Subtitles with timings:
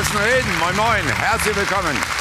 [0.00, 0.58] Müssen reden.
[0.60, 1.06] Moin, moin.
[1.18, 2.19] Herzlich willkommen.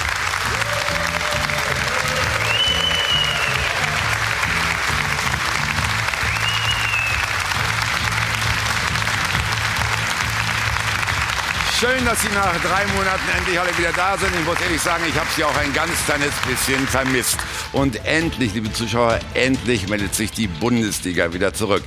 [11.80, 14.36] Schön, dass Sie nach drei Monaten endlich alle wieder da sind.
[14.38, 17.38] Ich muss ehrlich sagen, ich habe Sie auch ein ganz kleines bisschen vermisst.
[17.72, 21.84] Und endlich, liebe Zuschauer, endlich meldet sich die Bundesliga wieder zurück.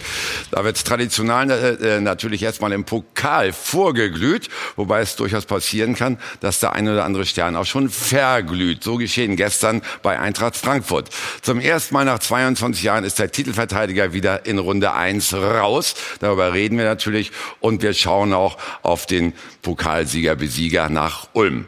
[0.50, 6.58] Da wird traditionell äh, natürlich erstmal im Pokal vorgeglüht, wobei es durchaus passieren kann, dass
[6.60, 8.82] der eine oder andere Stern auch schon verglüht.
[8.82, 11.10] So geschehen gestern bei Eintracht Frankfurt.
[11.42, 15.96] Zum ersten Mal nach 22 Jahren ist der Titelverteidiger wieder in Runde 1 raus.
[16.20, 17.30] Darüber reden wir natürlich
[17.60, 21.66] und wir schauen auch auf den Pokal Pokalsieger, Besieger nach Ulm.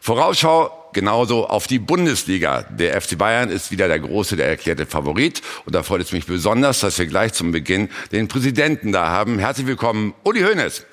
[0.00, 2.62] Vorausschau genauso auf die Bundesliga.
[2.64, 5.42] Der FC Bayern ist wieder der große, der erklärte Favorit.
[5.64, 9.38] Und da freut es mich besonders, dass wir gleich zum Beginn den Präsidenten da haben.
[9.38, 10.84] Herzlich willkommen, Uli Hoeneß.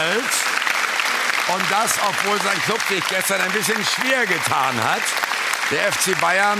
[0.00, 1.54] Strahlt.
[1.54, 5.02] Und das, obwohl sein Club sich gestern ein bisschen schwer getan hat.
[5.70, 6.58] Der FC Bayern,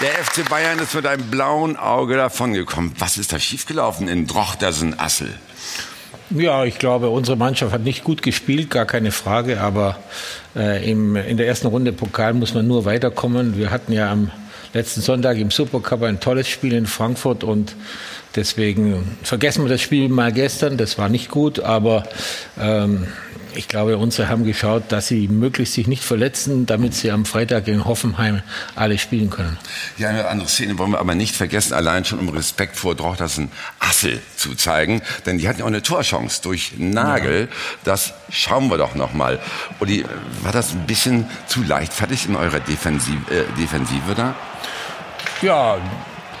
[0.00, 2.92] der FC Bayern ist mit einem blauen Auge davongekommen.
[2.98, 5.34] Was ist da schiefgelaufen in Drochtersen-Assel?
[6.30, 9.60] Ja, ich glaube, unsere Mannschaft hat nicht gut gespielt, gar keine Frage.
[9.60, 9.96] Aber
[10.54, 13.56] äh, im, in der ersten Runde Pokal muss man nur weiterkommen.
[13.56, 14.30] Wir hatten ja am
[14.74, 17.74] letzten Sonntag im Supercup ein tolles Spiel in Frankfurt und
[18.36, 22.04] Deswegen vergessen wir das Spiel mal gestern, das war nicht gut, aber
[22.58, 23.06] ähm,
[23.54, 27.66] ich glaube, unsere haben geschaut, dass sie möglichst sich nicht verletzen, damit sie am Freitag
[27.66, 28.42] in Hoffenheim
[28.76, 29.58] alle spielen können.
[29.98, 32.94] Die eine oder andere Szene wollen wir aber nicht vergessen, allein schon um Respekt vor
[32.94, 33.50] Drochtersen
[33.80, 37.48] Assel zu zeigen, denn die hatten ja auch eine Torchance durch Nagel.
[37.50, 37.56] Ja.
[37.84, 39.40] Das schauen wir doch noch mal.
[39.80, 40.04] Uli,
[40.42, 44.36] war das ein bisschen zu leichtfertig in eurer Defensive, äh, Defensive da?
[45.42, 45.78] Ja,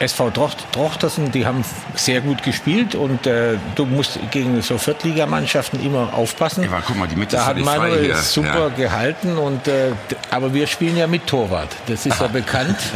[0.00, 0.30] SV
[0.72, 1.64] Drochtersen, die haben
[1.94, 6.64] sehr gut gespielt und äh, du musst gegen so Viertligamannschaften immer aufpassen.
[6.64, 8.68] Ja, guck mal, die Mitte da hat Manuel super ja.
[8.68, 9.92] gehalten und äh,
[10.30, 12.78] aber wir spielen ja mit Torwart, das ist ja bekannt.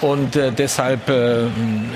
[0.00, 1.44] Und äh, deshalb äh,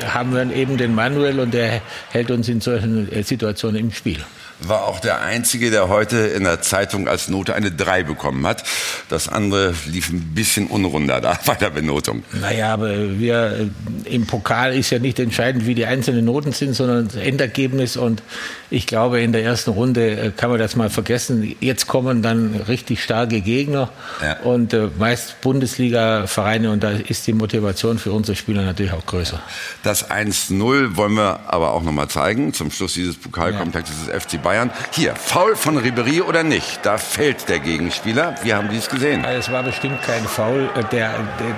[0.09, 4.25] haben wir eben den Manuel und der hält uns in solchen äh, Situationen im Spiel
[4.61, 8.65] war auch der Einzige, der heute in der Zeitung als Note eine 3 bekommen hat.
[9.09, 12.23] Das andere lief ein bisschen unrunder da bei der Benotung.
[12.33, 13.71] Naja, aber wir
[14.07, 17.97] äh, im Pokal ist ja nicht entscheidend, wie die einzelnen Noten sind, sondern das Endergebnis.
[17.97, 18.23] Und
[18.71, 21.57] ich glaube, in der ersten Runde äh, kann man das mal vergessen.
[21.61, 23.91] Jetzt kommen dann richtig starke Gegner
[24.21, 24.41] ja.
[24.41, 29.41] und äh, meist Bundesliga-Vereine und da ist die Motivation für unsere Spieler natürlich auch größer.
[29.83, 32.53] Das 1-0 wollen wir aber auch nochmal zeigen.
[32.53, 34.15] Zum Schluss dieses Pokalkomplexes ja.
[34.15, 34.71] des FC Bayern.
[34.91, 36.81] Hier, Foul von Ribery oder nicht?
[36.83, 38.35] Da fällt der Gegenspieler.
[38.43, 39.25] Wir haben dies gesehen.
[39.25, 40.69] Es war bestimmt kein Foul.
[40.75, 41.55] Äh, der, der,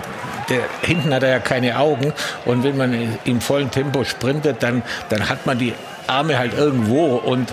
[0.49, 2.13] der, hinten hat er ja keine Augen.
[2.45, 5.73] Und wenn man im vollen Tempo sprintet, dann, dann hat man die
[6.09, 7.53] Arme halt irgendwo und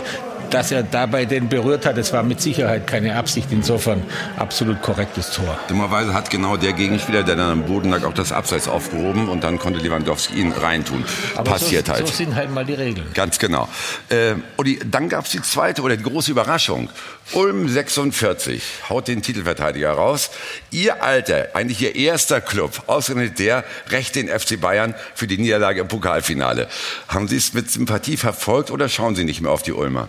[0.50, 3.50] dass er dabei den berührt hat, das war mit Sicherheit keine Absicht.
[3.52, 4.04] Insofern
[4.38, 5.58] absolut korrektes Tor.
[5.68, 9.44] Dummerweise hat genau der Gegenspieler, der dann am Boden lag, auch das Abseits aufgehoben und
[9.44, 11.04] dann konnte Lewandowski ihn reintun.
[11.36, 12.08] Aber Passiert so, halt.
[12.08, 13.08] So sind halt mal die Regeln.
[13.14, 13.68] Ganz genau.
[14.10, 16.90] Äh, Uli, dann gab es die zweite oder die große Überraschung.
[17.34, 20.30] Ulm 46 haut den Titelverteidiger raus.
[20.70, 25.82] Ihr Alter, eigentlich Ihr erster Club, ausgerechnet der, rächt den FC Bayern für die Niederlage
[25.82, 26.68] im Pokalfinale.
[27.08, 30.08] Haben Sie es mit Sympathie verfolgt oder schauen Sie nicht mehr auf die Ulmer?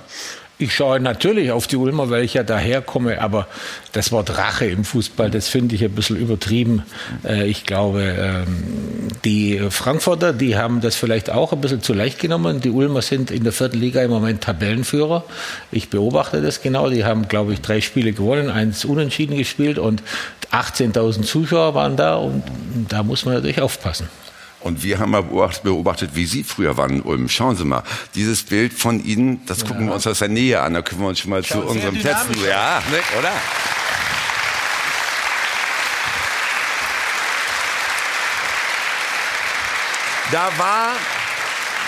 [0.59, 3.47] Ich schaue natürlich auf die Ulmer, weil ich ja daherkomme, aber
[3.93, 6.83] das Wort Rache im Fußball, das finde ich ein bisschen übertrieben.
[7.25, 12.19] Äh, ich glaube, ähm, die Frankfurter, die haben das vielleicht auch ein bisschen zu leicht
[12.21, 12.63] genommen.
[12.63, 15.25] Die Ulmer sind in der vierten Liga im Moment Tabellenführer.
[15.73, 16.89] Ich beobachte das genau.
[16.89, 20.03] Die haben, glaube ich, drei Spiele gewonnen, eins unentschieden gespielt und
[20.53, 22.43] 18.000 Zuschauer waren da und
[22.89, 24.09] da muss man natürlich aufpassen.
[24.67, 27.29] Und wir haben mal beobachtet, wie Sie früher waren in Ulm.
[27.29, 27.85] Schauen Sie mal,
[28.17, 29.91] dieses Bild von Ihnen, das gucken ja.
[29.91, 30.75] wir uns aus der Nähe an.
[30.75, 32.35] Da können wir uns schon mal Schaut zu unserem Testen.
[32.45, 33.31] Ja, ne, oder?
[40.33, 40.95] Da war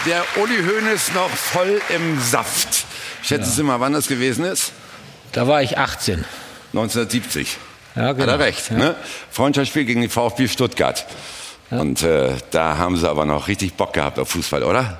[0.06, 2.86] der Uli Hoeneß noch voll im Saft.
[3.24, 3.56] Schätzen ja.
[3.56, 4.70] Sie mal, wann das gewesen ist?
[5.32, 6.24] Da war ich 18.
[6.72, 7.56] 1970.
[7.96, 8.22] Ja, genau.
[8.22, 8.70] Hat er recht.
[8.70, 8.76] Ja.
[8.76, 8.96] Ne?
[9.32, 11.04] Freundschaftsspiel gegen den VfB Stuttgart.
[11.70, 11.78] Ja.
[11.78, 14.98] Und äh, da haben sie aber noch richtig Bock gehabt auf Fußball, oder?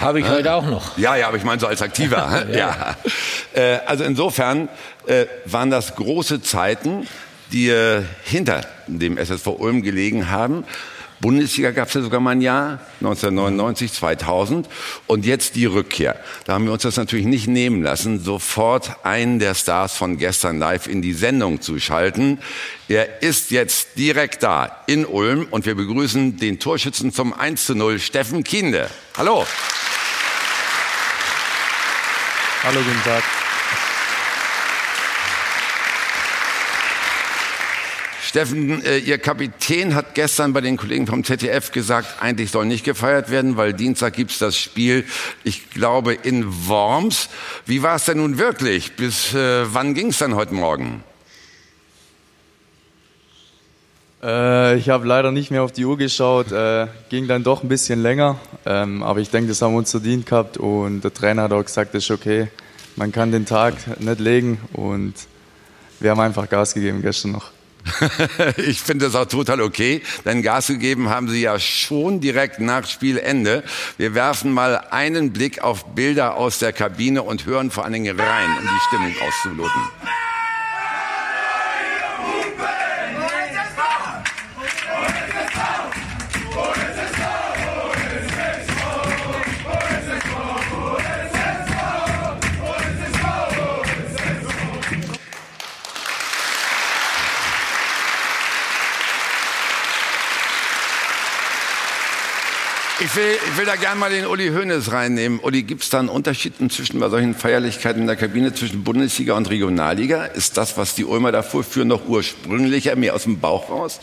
[0.00, 0.96] Habe ich heute auch noch.
[0.96, 2.46] Ja, ja, aber ich meine so als Aktiver.
[2.50, 2.56] ja.
[2.56, 2.96] ja.
[3.54, 4.68] Äh, also insofern
[5.06, 7.06] äh, waren das große Zeiten,
[7.52, 10.64] die äh, hinter dem SSV Ulm gelegen haben.
[11.20, 14.68] Bundesliga gab es ja sogar mal ein Jahr, 1999, 2000
[15.06, 16.18] und jetzt die Rückkehr.
[16.44, 20.58] Da haben wir uns das natürlich nicht nehmen lassen, sofort einen der Stars von gestern
[20.58, 22.38] live in die Sendung zu schalten.
[22.88, 27.74] Er ist jetzt direkt da in Ulm und wir begrüßen den Torschützen zum 1 zu
[27.74, 28.88] 0, Steffen Kiende.
[29.16, 29.46] Hallo.
[32.62, 33.39] Hallo, guten Tag.
[38.30, 42.84] Steffen, äh, Ihr Kapitän hat gestern bei den Kollegen vom ZDF gesagt, eigentlich soll nicht
[42.84, 45.04] gefeiert werden, weil Dienstag gibt's das Spiel,
[45.42, 47.28] ich glaube, in Worms.
[47.66, 48.94] Wie war es denn nun wirklich?
[48.94, 51.02] Bis äh, wann ging's dann heute Morgen?
[54.22, 57.68] Äh, ich habe leider nicht mehr auf die Uhr geschaut, äh, ging dann doch ein
[57.68, 61.42] bisschen länger, ähm, aber ich denke, das haben wir uns verdient gehabt und der Trainer
[61.42, 62.46] hat auch gesagt, das ist okay,
[62.94, 65.14] man kann den Tag nicht legen und
[65.98, 67.50] wir haben einfach Gas gegeben gestern noch.
[68.56, 72.86] ich finde das auch total okay, denn Gas gegeben haben Sie ja schon direkt nach
[72.86, 73.62] Spielende.
[73.98, 78.18] Wir werfen mal einen Blick auf Bilder aus der Kabine und hören vor allen Dingen
[78.18, 79.82] rein, um die Stimmung auszuloten.
[103.02, 105.40] Ich will, ich will da gerne mal den Uli Hoeneß reinnehmen.
[105.40, 109.34] Uli, gibt es da einen Unterschied zwischen bei solchen Feierlichkeiten in der Kabine zwischen Bundesliga
[109.38, 110.26] und Regionalliga?
[110.26, 114.00] Ist das, was die Ulmer da vorführen, noch ursprünglicher, mehr aus dem Bauch raus?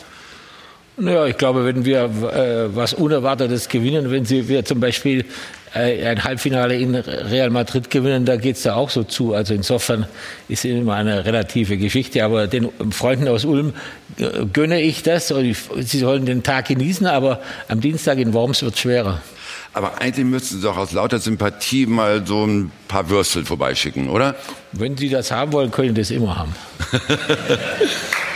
[1.00, 5.24] Naja, ich glaube, wenn wir äh, was Unerwartetes gewinnen, wenn sie, wir zum Beispiel
[5.72, 9.32] äh, ein Halbfinale in Real Madrid gewinnen, da geht's da auch so zu.
[9.32, 10.06] Also insofern
[10.48, 12.24] ist es immer eine relative Geschichte.
[12.24, 13.74] Aber den Freunden aus Ulm
[14.18, 15.28] äh, gönne ich das.
[15.28, 19.22] Sie sollen den Tag genießen, aber am Dienstag in Worms wird schwerer.
[19.74, 24.34] Aber eigentlich müssten Sie doch aus lauter Sympathie mal so ein paar Würstel vorbeischicken, oder?
[24.72, 26.54] Wenn Sie das haben wollen, können Sie das immer haben.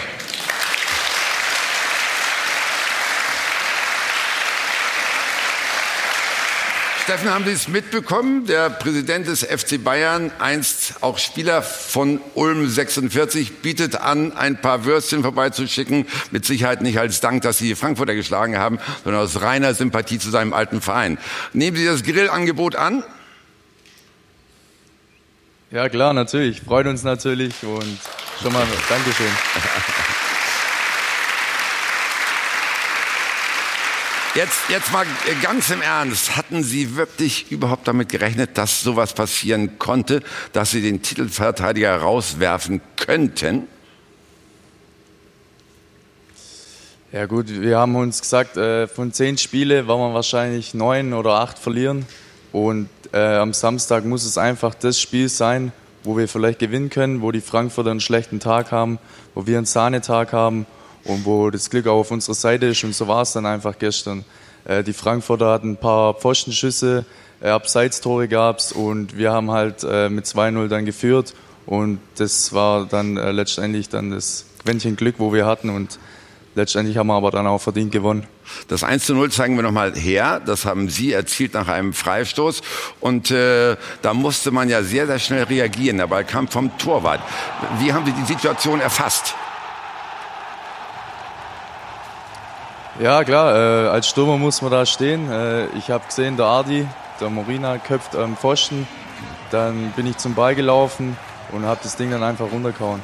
[7.02, 8.46] Steffen, haben Sie es mitbekommen?
[8.46, 14.84] Der Präsident des FC Bayern, einst auch Spieler von Ulm 46, bietet an, ein paar
[14.84, 16.06] Würstchen vorbeizuschicken.
[16.30, 20.20] Mit Sicherheit nicht als Dank, dass Sie die Frankfurter geschlagen haben, sondern aus reiner Sympathie
[20.20, 21.18] zu seinem alten Verein.
[21.52, 23.02] Nehmen Sie das Grillangebot an?
[25.72, 26.60] Ja, klar, natürlich.
[26.60, 27.98] Freut uns natürlich und
[28.40, 29.26] schon mal Dankeschön.
[34.34, 35.04] Jetzt, jetzt mal
[35.42, 36.38] ganz im Ernst.
[36.38, 40.22] Hatten Sie wirklich überhaupt damit gerechnet, dass sowas passieren konnte,
[40.54, 43.68] dass Sie den Titelverteidiger rauswerfen könnten?
[47.12, 51.32] Ja gut, wir haben uns gesagt, äh, von zehn Spiele werden wir wahrscheinlich neun oder
[51.34, 52.06] acht verlieren.
[52.52, 55.72] Und äh, am Samstag muss es einfach das Spiel sein,
[56.04, 58.98] wo wir vielleicht gewinnen können, wo die Frankfurter einen schlechten Tag haben,
[59.34, 60.64] wo wir einen Sahnetag haben
[61.04, 62.84] und wo das Glück auch auf unserer Seite ist.
[62.84, 64.24] Und so war es dann einfach gestern.
[64.64, 67.04] Äh, die Frankfurter hatten ein paar Pfostenschüsse,
[67.40, 71.34] äh, Abseitstore gab's und wir haben halt äh, mit 2-0 dann geführt.
[71.66, 75.70] Und das war dann äh, letztendlich dann das Quäntchen Glück, wo wir hatten.
[75.70, 75.98] Und
[76.54, 78.26] letztendlich haben wir aber dann auch verdient gewonnen.
[78.68, 80.40] Das 1 zu 0 zeigen wir nochmal her.
[80.44, 82.62] Das haben Sie erzielt nach einem Freistoß.
[83.00, 85.98] Und äh, da musste man ja sehr, sehr schnell reagieren.
[85.98, 87.20] Der Ball kam vom Torwart.
[87.78, 89.34] Wie haben Sie die Situation erfasst?
[93.00, 95.30] Ja, klar, äh, als Stürmer muss man da stehen.
[95.30, 96.86] Äh, ich habe gesehen, der Ardi,
[97.20, 98.86] der Morina köpft am Pfosten.
[99.50, 101.16] Dann bin ich zum Ball gelaufen
[101.52, 103.02] und habe das Ding dann einfach runtergehauen.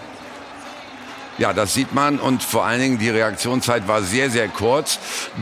[1.38, 4.98] Ja, das sieht man und vor allen Dingen die Reaktionszeit war sehr, sehr kurz.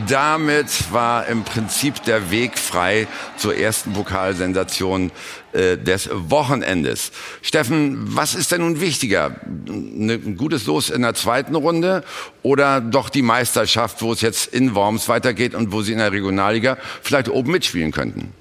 [0.07, 5.11] Damit war im Prinzip der Weg frei zur ersten Pokalsensation
[5.53, 7.11] äh, des Wochenendes.
[7.41, 9.37] Steffen, was ist denn nun wichtiger?
[9.45, 12.03] Ein gutes Los in der zweiten Runde
[12.43, 16.11] oder doch die Meisterschaft, wo es jetzt in Worms weitergeht und wo Sie in der
[16.11, 18.33] Regionalliga vielleicht oben mitspielen könnten?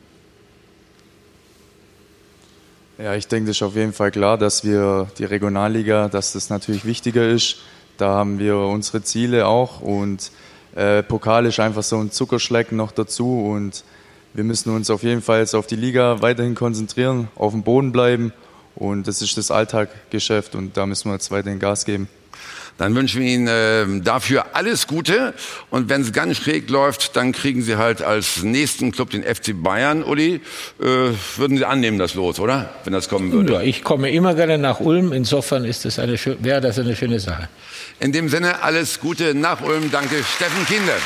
[2.99, 6.49] Ja, ich denke, das ist auf jeden Fall klar, dass wir die Regionalliga, dass das
[6.49, 7.59] natürlich wichtiger ist.
[7.99, 10.31] Da haben wir unsere Ziele auch und
[10.75, 13.85] äh, Pokal ist einfach so ein Zuckerschlecken noch dazu und
[14.33, 17.93] wir müssen uns auf jeden Fall jetzt auf die Liga weiterhin konzentrieren, auf dem Boden
[17.93, 18.33] bleiben
[18.75, 22.09] und das ist das Alltaggeschäft und da müssen wir jetzt weiterhin Gas geben.
[22.79, 25.33] Dann wünschen wir Ihnen äh, dafür alles Gute.
[25.71, 29.55] Und wenn es ganz schräg läuft, dann kriegen Sie halt als nächsten Club den FC
[29.55, 30.03] Bayern.
[30.03, 30.41] Uli,
[30.81, 30.85] äh,
[31.37, 32.71] würden Sie annehmen das los, oder?
[32.85, 33.55] Wenn das kommen würde.
[33.55, 35.13] Ja, ich komme immer gerne nach Ulm.
[35.13, 37.49] Insofern ist das eine, wäre das eine schöne Sache.
[37.99, 39.91] In dem Sinne alles Gute nach Ulm.
[39.91, 40.97] Danke, Steffen Kinder.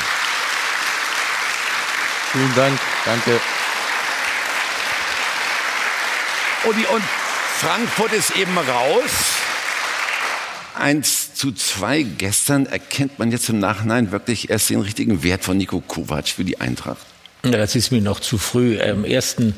[2.33, 2.79] Vielen Dank.
[3.05, 3.39] Danke.
[6.65, 7.03] Uli, und
[7.59, 9.41] Frankfurt ist eben raus.
[10.75, 15.57] 1 zu 2 gestern erkennt man jetzt im Nachhinein wirklich erst den richtigen Wert von
[15.57, 17.05] Nico Kovac für die Eintracht.
[17.43, 18.79] Ja, das ist mir noch zu früh.
[18.79, 19.55] Am ersten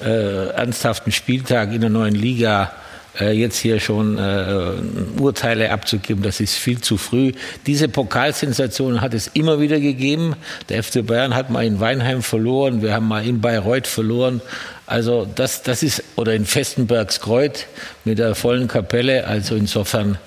[0.00, 2.72] äh, ernsthaften Spieltag in der neuen Liga
[3.20, 7.32] äh, jetzt hier schon äh, Urteile abzugeben, das ist viel zu früh.
[7.66, 10.34] Diese Pokalsensation hat es immer wieder gegeben.
[10.68, 14.40] Der FC Bayern hat mal in Weinheim verloren, wir haben mal in Bayreuth verloren.
[14.86, 17.66] Also das, das ist, oder in Festenbergskreuth
[18.04, 19.26] mit der vollen Kapelle.
[19.26, 20.18] Also insofern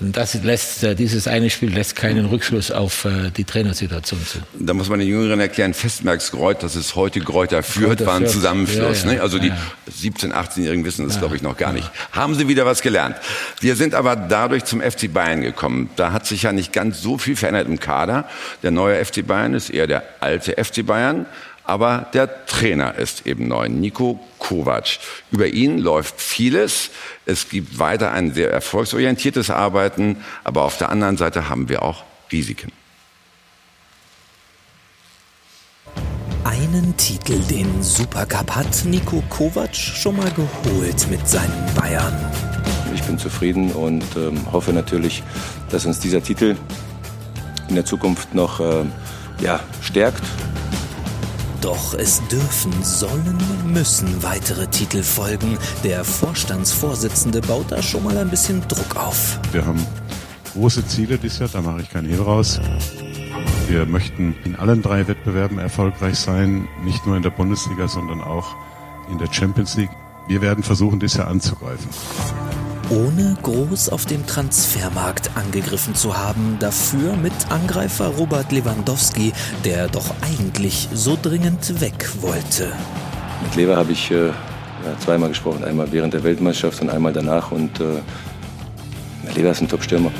[0.00, 4.38] das lässt, äh, dieses eine Spiel lässt keinen Rückschluss auf äh, die Trainersituation zu.
[4.58, 9.04] Da muss man den Jüngeren erklären, Festmerksgreuth, das ist heute Gräuter Fürth, war ein Zusammenschluss.
[9.04, 9.22] Ja, ja, ne?
[9.22, 9.56] Also die ja.
[9.90, 11.90] 17-, 18-Jährigen wissen das, glaube ich, noch gar nicht.
[12.12, 13.16] Haben sie wieder was gelernt.
[13.60, 15.90] Wir sind aber dadurch zum FC Bayern gekommen.
[15.96, 18.28] Da hat sich ja nicht ganz so viel verändert im Kader.
[18.62, 21.26] Der neue FC Bayern ist eher der alte FC Bayern.
[21.68, 24.98] Aber der Trainer ist eben neu, Nico Kovac.
[25.30, 26.88] Über ihn läuft vieles.
[27.26, 32.04] Es gibt weiter ein sehr erfolgsorientiertes Arbeiten, aber auf der anderen Seite haben wir auch
[32.32, 32.72] Risiken.
[36.42, 42.14] Einen Titel, den Supercup hat Nico Kovac schon mal geholt mit seinen Bayern.
[42.94, 45.22] Ich bin zufrieden und ähm, hoffe natürlich,
[45.68, 46.56] dass uns dieser Titel
[47.68, 48.86] in der Zukunft noch äh,
[49.42, 50.22] ja, stärkt
[51.60, 55.58] doch es dürfen, sollen, müssen weitere Titel folgen.
[55.84, 59.38] Der Vorstandsvorsitzende baut da schon mal ein bisschen Druck auf.
[59.52, 59.84] Wir haben
[60.54, 62.60] große Ziele dieses Jahr, da mache ich keinen Hehl raus.
[63.68, 68.56] Wir möchten in allen drei Wettbewerben erfolgreich sein, nicht nur in der Bundesliga, sondern auch
[69.10, 69.90] in der Champions League.
[70.26, 71.88] Wir werden versuchen, dieses Jahr anzugreifen
[72.90, 76.56] ohne groß auf dem Transfermarkt angegriffen zu haben.
[76.58, 79.32] Dafür mit Angreifer Robert Lewandowski,
[79.64, 82.72] der doch eigentlich so dringend weg wollte.
[83.42, 84.30] Mit Lever habe ich äh,
[85.00, 87.52] zweimal gesprochen, einmal während der Weltmeisterschaft und einmal danach.
[87.52, 88.00] Und äh,
[89.34, 90.10] Lever ist ein Top-Stürmer.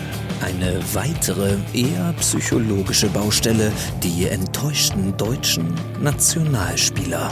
[0.40, 3.72] Eine weitere, eher psychologische Baustelle,
[4.02, 7.30] die enttäuschten deutschen Nationalspieler.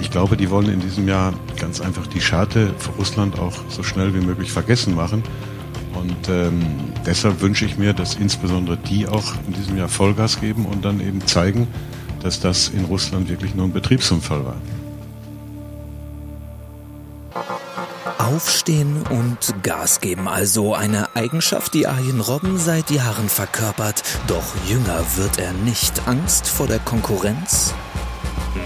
[0.00, 3.82] Ich glaube, die wollen in diesem Jahr ganz einfach die Scharte für Russland auch so
[3.82, 5.22] schnell wie möglich vergessen machen.
[5.94, 6.62] Und ähm,
[7.06, 11.00] deshalb wünsche ich mir, dass insbesondere die auch in diesem Jahr Vollgas geben und dann
[11.00, 11.66] eben zeigen,
[12.22, 14.56] dass das in Russland wirklich nur ein Betriebsunfall war.
[18.18, 24.02] Aufstehen und Gas geben also eine Eigenschaft, die Arjen Robben seit Jahren verkörpert.
[24.26, 26.06] Doch jünger wird er nicht.
[26.06, 27.72] Angst vor der Konkurrenz?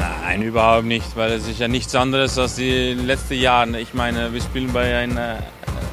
[0.00, 3.78] Nein, überhaupt nicht, weil es ist ja nichts anderes als die letzten Jahre.
[3.80, 5.40] Ich meine, wir spielen bei einer,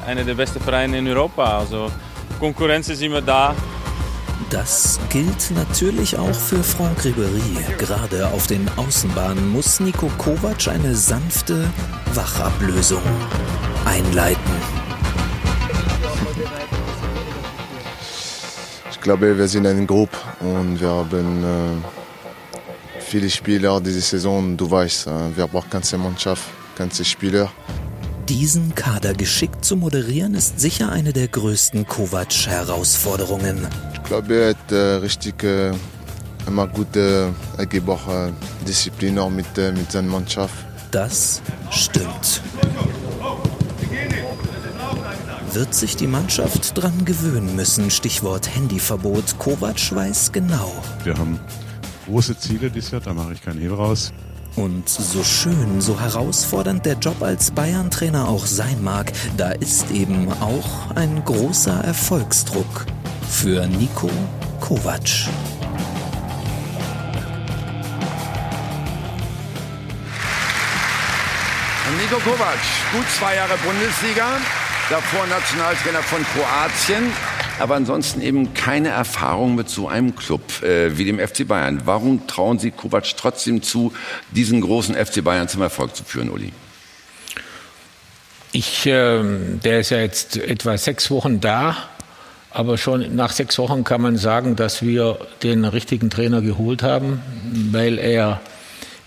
[0.06, 1.90] einer der besten Vereine in Europa, also
[2.40, 3.54] Konkurrenz ist immer da.
[4.48, 7.76] Das gilt natürlich auch für Franck Ribéry.
[7.76, 11.68] Gerade auf den Außenbahnen muss Nico Kovac eine sanfte
[12.14, 13.02] Wachablösung
[13.84, 14.52] einleiten.
[18.90, 21.97] Ich glaube, wir sind ein Gruppe und wir haben äh
[23.08, 24.56] viele Spieler diese Saison.
[24.56, 26.44] Du weißt, wir brauchen ganze Mannschaft,
[26.76, 27.50] ganze Spieler.
[28.28, 33.66] Diesen Kader geschickt zu moderieren, ist sicher eine der größten Kovac-Herausforderungen.
[33.94, 35.72] Ich glaube, er hat äh, richtig äh,
[36.46, 38.32] immer gute äh, äh,
[38.66, 40.54] Disziplin auch mit, äh, mit seiner Mannschaft.
[40.90, 42.42] Das stimmt.
[45.52, 47.90] Wird sich die Mannschaft dran gewöhnen müssen?
[47.90, 49.38] Stichwort Handyverbot.
[49.38, 50.70] Kovac weiß genau.
[51.04, 51.40] Wir haben
[52.08, 54.12] große Ziele dieses Jahr, da mache ich keinen Hehl raus.
[54.56, 60.32] Und so schön, so herausfordernd der Job als Bayern-Trainer auch sein mag, da ist eben
[60.40, 62.86] auch ein großer Erfolgsdruck
[63.28, 64.10] für Nico
[64.60, 65.28] Kovac.
[72.00, 72.58] Nico Kovac,
[72.92, 74.38] gut zwei Jahre Bundesliga,
[74.88, 77.12] davor Nationaltrainer von Kroatien,
[77.60, 81.82] aber ansonsten eben keine Erfahrung mit so einem Club äh, wie dem FC Bayern.
[81.84, 83.92] Warum trauen Sie Kovac trotzdem zu,
[84.30, 86.52] diesen großen FC Bayern zum Erfolg zu führen, Uli?
[88.52, 89.22] Ich, äh,
[89.62, 91.76] der ist ja jetzt etwa sechs Wochen da,
[92.50, 97.20] aber schon nach sechs Wochen kann man sagen, dass wir den richtigen Trainer geholt haben,
[97.70, 98.40] weil er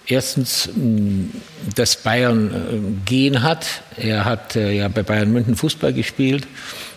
[0.05, 0.69] erstens
[1.75, 3.65] das Bayern gehen hat.
[3.97, 6.47] Er hat äh, ja bei Bayern München Fußball gespielt.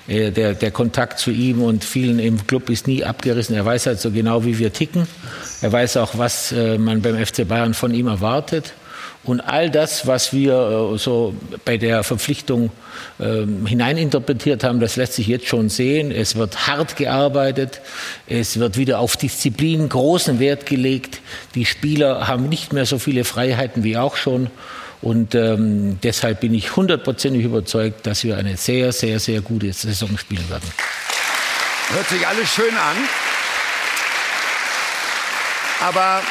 [0.06, 3.56] Äh, der, der Kontakt zu ihm und vielen im Club ist nie abgerissen.
[3.56, 5.06] Er weiß halt so genau, wie wir ticken.
[5.62, 8.75] Er weiß auch, was äh, man beim FC Bayern von ihm erwartet.
[9.25, 11.34] Und all das, was wir äh, so
[11.64, 12.70] bei der Verpflichtung
[13.18, 16.12] äh, hineininterpretiert haben, das lässt sich jetzt schon sehen.
[16.12, 17.80] Es wird hart gearbeitet,
[18.26, 21.23] es wird wieder auf Disziplin großen Wert gelegt.
[21.54, 24.49] Die Spieler haben nicht mehr so viele Freiheiten wie auch schon.
[25.04, 30.16] Und ähm, deshalb bin ich hundertprozentig überzeugt, dass wir eine sehr, sehr, sehr gute Saison
[30.16, 30.66] spielen werden.
[31.90, 32.96] Hört sich alles schön an.
[35.82, 36.23] Aber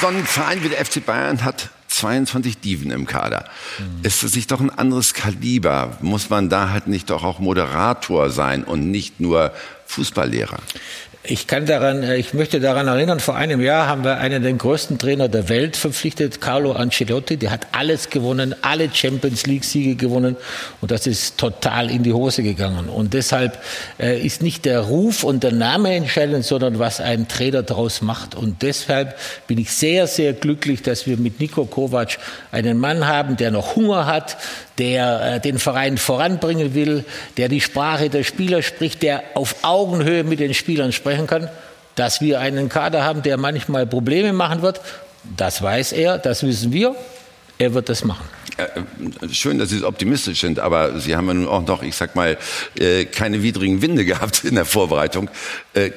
[0.00, 3.44] so ein Verein wie der FC Bayern hat 22 Diven im Kader.
[3.78, 4.00] Mhm.
[4.02, 5.98] Ist das nicht doch ein anderes Kaliber?
[6.00, 9.52] Muss man da halt nicht doch auch Moderator sein und nicht nur
[9.86, 10.58] Fußballlehrer?
[11.24, 14.52] Ich kann daran, äh, ich möchte daran erinnern, vor einem Jahr haben wir einen der
[14.52, 17.36] größten Trainer der Welt verpflichtet, Carlo Ancelotti.
[17.36, 20.36] Der hat alles gewonnen, alle Champions League Siege gewonnen.
[20.80, 22.88] Und das ist total in die Hose gegangen.
[22.88, 23.58] Und deshalb
[23.98, 28.36] äh, ist nicht der Ruf und der Name entscheidend, sondern was ein Trainer daraus macht.
[28.36, 32.18] Und deshalb bin ich sehr, sehr glücklich, dass wir mit Nico Kovac
[32.52, 34.36] einen Mann haben, der noch Hunger hat,
[34.78, 37.04] der äh, den Verein voranbringen will,
[37.36, 41.48] der die Sprache der Spieler spricht, der auf Augenhöhe mit den Spielern sprechen kann.
[41.94, 44.80] Dass wir einen Kader haben, der manchmal Probleme machen wird,
[45.36, 46.94] das weiß er, das wissen wir.
[47.58, 48.24] Er wird das machen.
[48.56, 52.14] Äh, schön, dass Sie optimistisch sind, aber Sie haben ja nun auch noch, ich sag
[52.14, 52.38] mal,
[52.78, 55.28] äh, keine widrigen Winde gehabt in der Vorbereitung.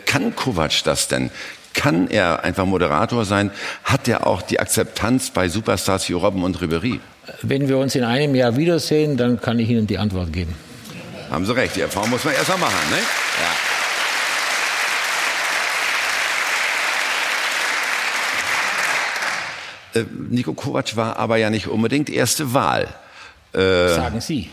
[0.05, 1.29] Kann Kovac das denn?
[1.73, 3.51] Kann er einfach Moderator sein?
[3.83, 6.99] Hat er auch die Akzeptanz bei Superstars wie Robben und Ribery?
[7.41, 10.55] Wenn wir uns in einem Jahr wiedersehen, dann kann ich Ihnen die Antwort geben.
[11.29, 12.89] Haben Sie recht, die Erfahrung muss man erst mal machen.
[12.89, 12.97] Ne?
[12.97, 13.55] Ja.
[20.01, 22.87] Äh, Nico Kovac war aber ja nicht unbedingt erste Wahl.
[23.53, 23.59] Äh,
[23.89, 24.49] Sagen Sie.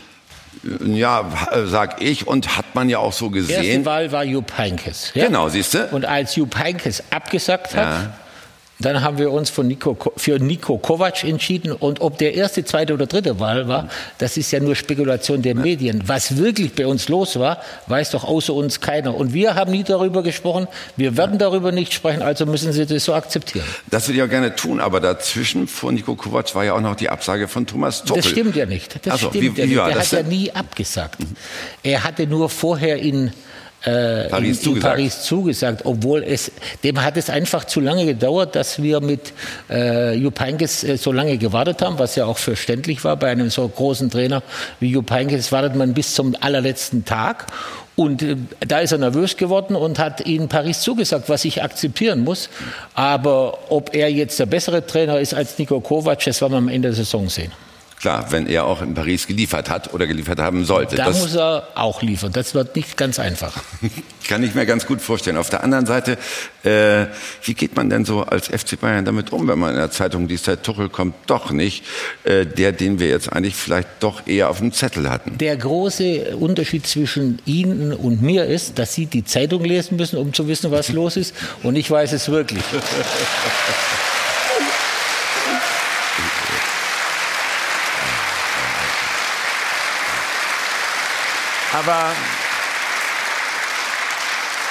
[0.84, 1.24] Ja,
[1.66, 3.62] sag ich und hat man ja auch so gesehen.
[3.62, 5.12] Erste Wahl war Jupp Heynckes.
[5.14, 5.26] Ja?
[5.26, 5.86] Genau, siehst du?
[5.92, 8.14] Und als Jupp Heynckes abgesagt hat, ja.
[8.80, 11.72] Dann haben wir uns Nico, für Nico Kovac entschieden.
[11.72, 15.56] Und ob der erste, zweite oder dritte Wahl war, das ist ja nur Spekulation der
[15.56, 16.02] Medien.
[16.06, 19.14] Was wirklich bei uns los war, weiß doch außer uns keiner.
[19.16, 20.68] Und wir haben nie darüber gesprochen.
[20.96, 23.66] Wir werden darüber nicht sprechen, also müssen Sie das so akzeptieren.
[23.90, 26.94] Das würde ich auch gerne tun, aber dazwischen vor Nico Kovac war ja auch noch
[26.94, 28.22] die Absage von Thomas Tuchel.
[28.22, 29.04] Das stimmt ja nicht.
[29.04, 29.96] Das also, stimmt wie, wie ja nicht.
[29.96, 31.18] Der hat ja nie abgesagt.
[31.82, 33.32] Er hatte nur vorher in
[33.84, 34.94] äh, Paris, in, zugesagt.
[34.94, 36.50] Paris zugesagt, obwohl es
[36.82, 39.32] dem hat es einfach zu lange gedauert, dass wir mit
[39.70, 43.50] äh, Jupp Heynckes äh, so lange gewartet haben, was ja auch verständlich war bei einem
[43.50, 44.42] so großen Trainer
[44.80, 47.46] wie Jupp Heynckes wartet man bis zum allerletzten Tag
[47.98, 52.20] und äh, da ist er nervös geworden und hat ihnen Paris zugesagt, was ich akzeptieren
[52.20, 52.48] muss.
[52.94, 56.68] Aber ob er jetzt der bessere Trainer ist als Niko Kovac, das werden wir am
[56.68, 57.50] Ende der Saison sehen.
[58.00, 60.94] Klar, wenn er auch in Paris geliefert hat oder geliefert haben sollte.
[60.94, 62.32] Da das muss er auch liefern.
[62.32, 63.52] Das wird nicht ganz einfach.
[64.28, 65.36] Kann ich mir ganz gut vorstellen.
[65.36, 66.16] Auf der anderen Seite,
[66.62, 67.06] äh,
[67.42, 70.28] wie geht man denn so als FC Bayern damit um, wenn man in der Zeitung
[70.28, 71.84] liest, der Tuchel kommt doch nicht,
[72.22, 75.36] äh, der, den wir jetzt eigentlich vielleicht doch eher auf dem Zettel hatten?
[75.38, 80.32] Der große Unterschied zwischen Ihnen und mir ist, dass Sie die Zeitung lesen müssen, um
[80.32, 81.34] zu wissen, was los ist.
[81.64, 82.62] Und ich weiß es wirklich.
[91.72, 92.12] Aber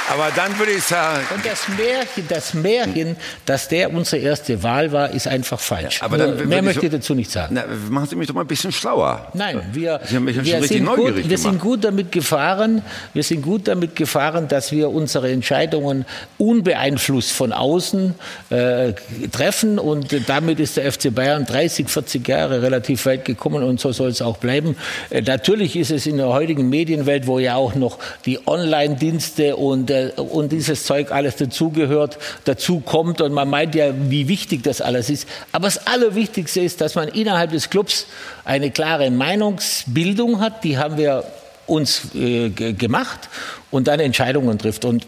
[0.09, 1.25] aber dann würde ich sagen.
[1.35, 6.01] Und das Märchen, das Märchen, dass der unsere erste Wahl war, ist einfach falsch.
[6.01, 7.55] Aber dann mehr möchte ich dazu nicht sagen.
[7.55, 9.27] Na, machen Sie mich doch mal ein bisschen schlauer.
[9.33, 12.81] Nein, wir, wir, sind, gut, wir sind gut damit gefahren.
[13.13, 16.05] Wir sind gut damit gefahren, dass wir unsere Entscheidungen
[16.37, 18.15] unbeeinflusst von außen
[18.49, 18.93] äh,
[19.31, 19.77] treffen.
[19.77, 24.09] Und damit ist der FC Bayern 30, 40 Jahre relativ weit gekommen und so soll
[24.09, 24.77] es auch bleiben.
[25.09, 29.89] Äh, natürlich ist es in der heutigen Medienwelt, wo ja auch noch die Online-Dienste und
[29.89, 34.81] äh, und dieses Zeug alles dazugehört, dazu kommt und man meint ja, wie wichtig das
[34.81, 35.27] alles ist.
[35.51, 38.07] Aber das Allerwichtigste ist, dass man innerhalb des Clubs
[38.45, 41.23] eine klare Meinungsbildung hat, die haben wir
[41.65, 43.29] uns äh, gemacht
[43.71, 44.85] und dann Entscheidungen trifft.
[44.85, 45.05] Und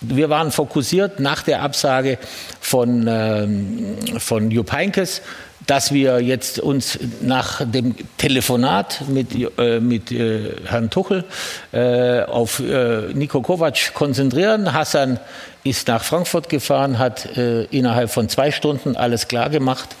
[0.00, 2.18] wir waren fokussiert nach der Absage
[2.60, 5.22] von, ähm, von Jupp Heynckes
[5.68, 11.24] dass wir jetzt uns nach dem Telefonat mit, äh, mit äh, Herrn Tuchel
[11.72, 14.72] äh, auf äh, Niko Kovac konzentrieren.
[14.72, 15.20] Hassan
[15.68, 19.96] ist nach Frankfurt gefahren, hat äh, innerhalb von zwei Stunden alles klar gemacht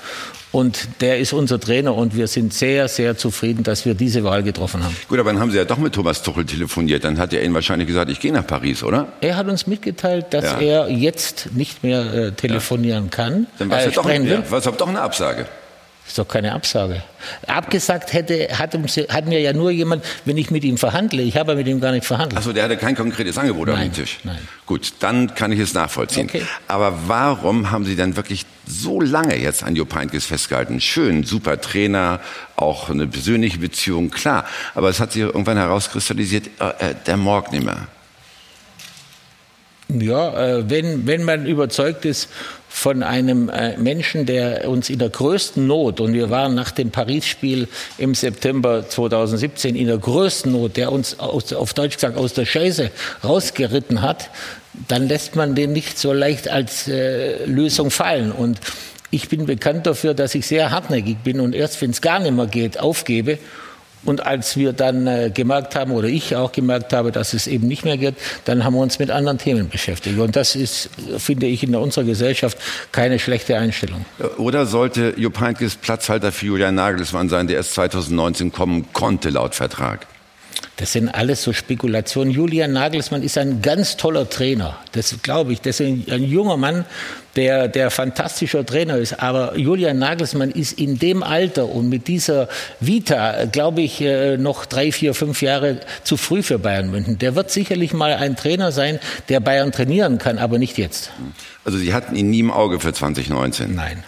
[0.50, 4.42] und der ist unser Trainer und wir sind sehr, sehr zufrieden, dass wir diese Wahl
[4.42, 4.96] getroffen haben.
[5.08, 7.04] Gut, aber dann haben Sie ja doch mit Thomas Tuchel telefoniert.
[7.04, 9.08] Dann hat er Ihnen wahrscheinlich gesagt, ich gehe nach Paris, oder?
[9.20, 10.58] Er hat uns mitgeteilt, dass ja.
[10.58, 13.10] er jetzt nicht mehr äh, telefonieren ja.
[13.10, 13.46] kann.
[13.58, 15.46] Dann war es ja doch, ja, doch eine Absage.
[16.08, 17.02] Ist doch keine Absage.
[17.46, 21.22] Abgesagt hätte, hat, hat mir ja nur jemand, wenn ich mit ihm verhandle.
[21.22, 22.36] Ich habe mit ihm gar nicht verhandelt.
[22.36, 24.18] Also der hatte kein konkretes Angebot nein, auf dem Tisch.
[24.24, 24.38] Nein.
[24.64, 26.26] Gut, dann kann ich es nachvollziehen.
[26.26, 26.42] Okay.
[26.66, 30.80] Aber warum haben Sie denn wirklich so lange jetzt an Jupp Heynckes festgehalten?
[30.80, 32.20] Schön, super Trainer,
[32.56, 34.46] auch eine persönliche Beziehung, klar.
[34.74, 37.86] Aber es hat sich irgendwann herauskristallisiert, äh, der Morg nicht mehr.
[39.88, 42.28] Ja, äh, wenn, wenn man überzeugt ist
[42.68, 46.90] von einem äh, Menschen, der uns in der größten Not, und wir waren nach dem
[46.90, 52.34] Paris-Spiel im September 2017 in der größten Not, der uns aus, auf Deutsch gesagt aus
[52.34, 52.90] der Scheiße
[53.24, 54.30] rausgeritten hat,
[54.86, 58.30] dann lässt man den nicht so leicht als äh, Lösung fallen.
[58.30, 58.60] Und
[59.10, 62.32] ich bin bekannt dafür, dass ich sehr hartnäckig bin und erst, wenn es gar nicht
[62.32, 63.38] mehr geht, aufgebe.
[64.04, 67.66] Und als wir dann äh, gemerkt haben, oder ich auch gemerkt habe, dass es eben
[67.66, 70.18] nicht mehr geht, dann haben wir uns mit anderen Themen beschäftigt.
[70.18, 72.58] Und das ist, finde ich, in unserer Gesellschaft
[72.92, 74.04] keine schlechte Einstellung.
[74.36, 79.54] Oder sollte Jupp Heynckes Platzhalter für Julian Nagelsmann sein, der erst 2019 kommen konnte laut
[79.54, 80.06] Vertrag?
[80.76, 82.32] Das sind alles so Spekulationen.
[82.32, 84.78] Julian Nagelsmann ist ein ganz toller Trainer.
[84.92, 85.60] Das glaube ich.
[85.60, 86.84] Das ist ein, junger Mann,
[87.36, 89.20] der, der fantastischer Trainer ist.
[89.20, 94.66] Aber Julian Nagelsmann ist in dem Alter und mit dieser Vita, glaube ich, äh, noch
[94.66, 97.18] drei, vier, fünf Jahre zu früh für Bayern München.
[97.18, 101.10] Der wird sicherlich mal ein Trainer sein, der Bayern trainieren kann, aber nicht jetzt.
[101.64, 103.74] Also Sie hatten ihn nie im Auge für 2019?
[103.74, 104.04] Nein.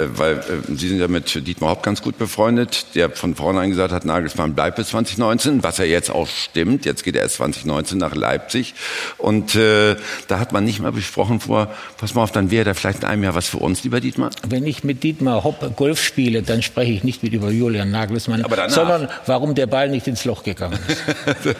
[0.00, 0.42] Äh, weil äh,
[0.74, 4.54] Sie sind ja mit Dietmar Hopp ganz gut befreundet, der von vornherein gesagt hat, Nagelsmann
[4.54, 6.84] bleibt bis 2019, was ja jetzt auch stimmt.
[6.84, 8.74] Jetzt geht er erst 2019 nach Leipzig.
[9.18, 9.96] Und äh,
[10.28, 13.04] da hat man nicht mal besprochen vor, pass mal auf, dann wäre da vielleicht in
[13.04, 14.30] einem Jahr was für uns, lieber Dietmar.
[14.48, 18.44] Wenn ich mit Dietmar Hopp Golf spiele, dann spreche ich nicht mit über Julian Nagelsmann,
[18.68, 21.00] sondern warum der Ball nicht ins Loch gegangen ist.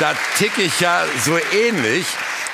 [0.00, 2.06] Da ticke ich ja so ähnlich.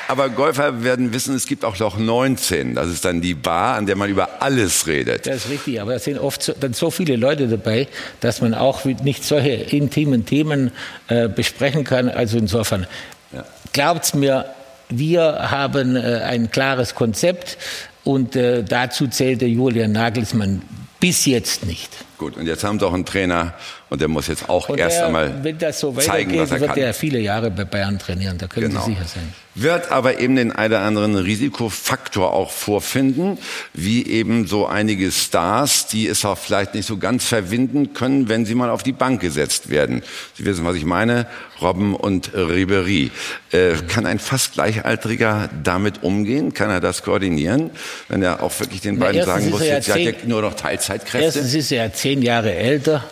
[0.09, 2.75] Aber Golfer werden wissen, es gibt auch Loch 19.
[2.75, 5.27] Das ist dann die Bar, an der man über alles redet.
[5.27, 7.89] Das ist richtig, aber es sind oft so, dann so viele Leute dabei,
[8.21, 10.73] dass man auch nicht solche intimen Themen
[11.09, 12.09] äh, besprechen kann.
[12.09, 12.87] Also insofern,
[13.33, 13.45] ja.
[13.73, 14.47] glaubt's mir,
[14.89, 17.59] wir haben äh, ein klares Konzept
[18.05, 20.63] und äh, dazu zählte Julian Nagelsmann
[21.01, 21.91] bis jetzt nicht.
[22.19, 23.53] Gut, und jetzt haben sie auch einen Trainer
[23.91, 26.61] und der muss jetzt auch und erst der, einmal wenn das so zeigen, was er
[26.61, 26.79] wird kann.
[26.79, 28.85] er viele Jahre bei Bayern trainieren, da können genau.
[28.85, 29.35] Sie sicher sein.
[29.55, 33.39] Wird aber eben den einen oder anderen Risikofaktor auch vorfinden,
[33.73, 38.45] wie eben so einige Stars, die es auch vielleicht nicht so ganz verwinden können, wenn
[38.45, 40.03] sie mal auf die Bank gesetzt werden.
[40.35, 41.27] Sie wissen, was ich meine,
[41.63, 43.11] Robben und Ribery.
[43.51, 46.53] Äh, kann ein fast Gleichaltriger damit umgehen?
[46.53, 47.71] Kann er das koordinieren,
[48.09, 50.55] wenn er auch wirklich den beiden Na, sagen muss, ja jetzt hat er nur noch
[50.55, 51.25] Teilzeitkräfte?
[51.25, 53.03] Erstens ist er zehn Jahre älter.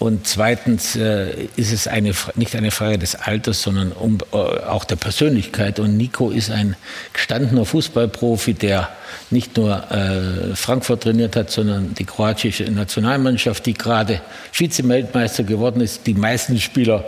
[0.00, 4.82] Und zweitens äh, ist es eine, nicht eine Frage des Alters, sondern um, äh, auch
[4.82, 5.78] der Persönlichkeit.
[5.78, 6.74] Und Nico ist ein
[7.12, 8.88] gestandener Fußballprofi, der
[9.30, 16.04] nicht nur äh, Frankfurt trainiert hat, sondern die kroatische Nationalmannschaft, die gerade Vize-Weltmeister geworden ist.
[16.08, 17.04] Die meisten Spieler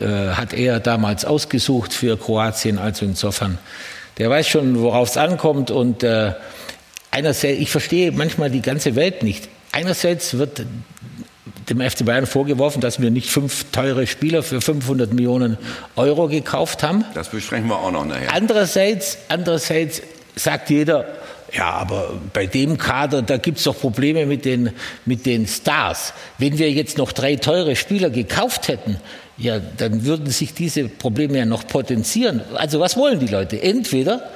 [0.00, 2.78] äh, hat er damals ausgesucht für Kroatien.
[2.78, 3.58] Also insofern,
[4.18, 5.70] der weiß schon, worauf es ankommt.
[5.70, 6.32] Und äh,
[7.12, 9.48] einerseits, ich verstehe manchmal die ganze Welt nicht.
[9.72, 10.64] Einerseits wird
[11.68, 15.58] dem FC Bayern vorgeworfen, dass wir nicht fünf teure Spieler für 500 Millionen
[15.96, 17.04] Euro gekauft haben.
[17.14, 18.32] Das besprechen wir auch noch nachher.
[18.32, 20.02] Andererseits, andererseits
[20.34, 21.06] sagt jeder,
[21.52, 24.70] ja, aber bei dem Kader, da gibt's doch Probleme mit den,
[25.06, 26.12] mit den Stars.
[26.36, 28.98] Wenn wir jetzt noch drei teure Spieler gekauft hätten,
[29.38, 32.42] ja, dann würden sich diese Probleme ja noch potenzieren.
[32.54, 33.62] Also was wollen die Leute?
[33.62, 34.28] Entweder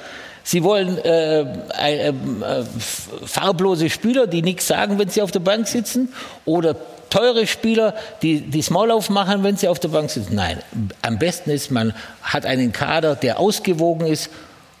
[0.43, 2.13] Sie wollen äh, äh, äh,
[3.25, 6.13] farblose Spieler, die nichts sagen, wenn sie auf der Bank sitzen,
[6.45, 6.75] oder
[7.09, 10.35] teure Spieler, die die Maul aufmachen, wenn sie auf der Bank sitzen.
[10.35, 10.57] Nein,
[11.01, 14.29] am besten ist, man hat einen Kader, der ausgewogen ist.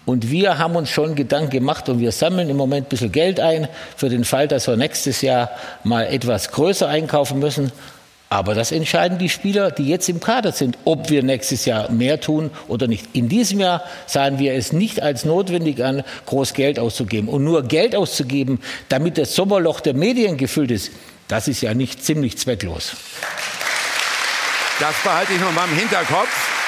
[0.05, 3.39] Und wir haben uns schon Gedanken gemacht und wir sammeln im Moment ein bisschen Geld
[3.39, 5.49] ein für den Fall, dass wir nächstes Jahr
[5.85, 7.71] mal etwas größer einkaufen müssen.
[8.33, 12.19] Aber das entscheiden die Spieler, die jetzt im Kader sind, ob wir nächstes Jahr mehr
[12.19, 13.05] tun oder nicht.
[13.13, 17.29] In diesem Jahr sahen wir es nicht als notwendig an, groß Geld auszugeben.
[17.29, 20.91] Und nur Geld auszugeben, damit das Sommerloch der Medien gefüllt ist,
[21.27, 22.93] das ist ja nicht ziemlich zwecklos.
[24.79, 26.62] Das behalte ich noch mal im Hinterkopf.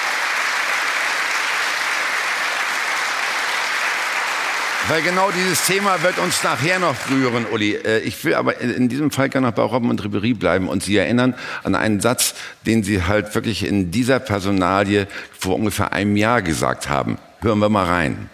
[4.88, 7.74] Weil genau dieses Thema wird uns nachher noch rühren, Uli.
[7.74, 10.84] Äh, ich will aber in diesem Fall gerne noch bei Robben und Ribery bleiben und
[10.84, 12.36] Sie erinnern an einen Satz,
[12.68, 15.08] den Sie halt wirklich in dieser Personalie
[15.40, 17.18] vor ungefähr einem Jahr gesagt haben.
[17.42, 18.30] Hören wir mal rein.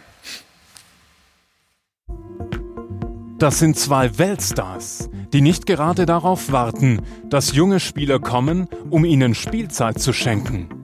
[3.40, 9.36] Das sind zwei Weltstars, die nicht gerade darauf warten, dass junge Spieler kommen, um ihnen
[9.36, 10.81] Spielzeit zu schenken.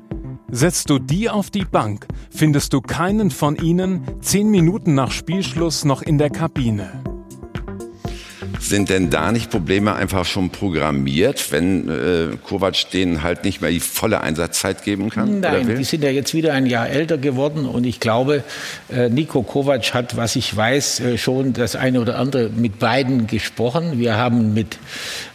[0.50, 5.84] Setzt du die auf die Bank, findest du keinen von ihnen zehn Minuten nach Spielschluss
[5.84, 7.04] noch in der Kabine.
[8.60, 13.72] Sind denn da nicht Probleme einfach schon programmiert, wenn äh, Kovac denen halt nicht mehr
[13.72, 15.40] die volle Einsatzzeit geben kann?
[15.40, 18.44] Nein, die sind ja jetzt wieder ein Jahr älter geworden und ich glaube,
[18.90, 23.28] äh, Nico Kovac hat, was ich weiß, äh, schon das eine oder andere mit beiden
[23.28, 24.00] gesprochen.
[24.00, 24.78] Wir haben mit,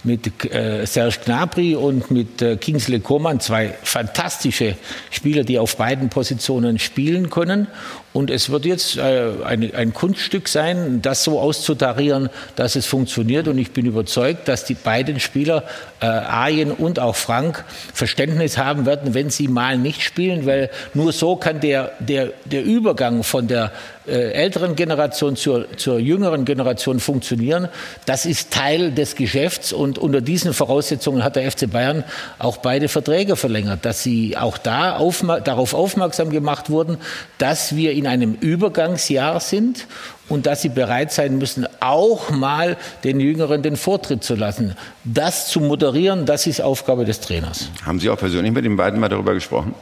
[0.05, 4.77] mit äh, Serge Gnabry und mit äh, Kingsley Coman zwei fantastische
[5.11, 7.67] Spieler, die auf beiden Positionen spielen können.
[8.13, 13.49] Und es wird jetzt äh, ein, ein Kunststück sein, das so auszutarieren, dass es funktioniert.
[13.49, 15.65] Und ich bin überzeugt, dass die beiden Spieler,
[16.01, 21.13] äh, Arjen und auch Frank, Verständnis haben werden, wenn sie mal nicht spielen, weil nur
[21.13, 23.73] so kann der, der, der Übergang von der
[24.11, 27.69] älteren Generation zur, zur jüngeren Generation funktionieren.
[28.07, 32.05] Das ist Teil des Geschäfts und unter diesen Voraussetzungen hat der FC Bayern
[32.39, 36.99] auch beide Verträge verlängert, dass sie auch da aufma darauf aufmerksam gemacht wurden,
[37.39, 39.87] dass wir in einem Übergangsjahr sind
[40.29, 44.77] und dass sie bereit sein müssen, auch mal den Jüngeren den Vortritt zu lassen.
[45.05, 47.69] Das zu moderieren, das ist Aufgabe des Trainers.
[47.85, 49.75] Haben Sie auch persönlich mit den beiden mal darüber gesprochen?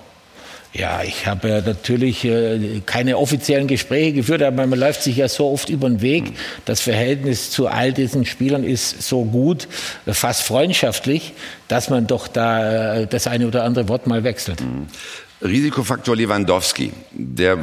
[0.72, 5.28] Ja, ich habe ja natürlich äh, keine offiziellen Gespräche geführt, aber man läuft sich ja
[5.28, 6.32] so oft über den Weg.
[6.64, 9.66] Das Verhältnis zu all diesen Spielern ist so gut,
[10.06, 11.32] fast freundschaftlich,
[11.66, 14.60] dass man doch da äh, das eine oder andere Wort mal wechselt.
[14.60, 14.86] Mhm.
[15.42, 17.58] Risikofaktor Lewandowski, der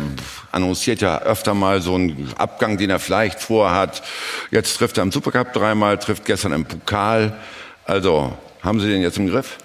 [0.51, 4.01] annonciert ja öfter mal so einen Abgang, den er vielleicht vorhat.
[4.49, 7.37] Jetzt trifft er im Supercup dreimal, trifft gestern im Pokal.
[7.85, 9.59] Also, haben Sie den jetzt im Griff?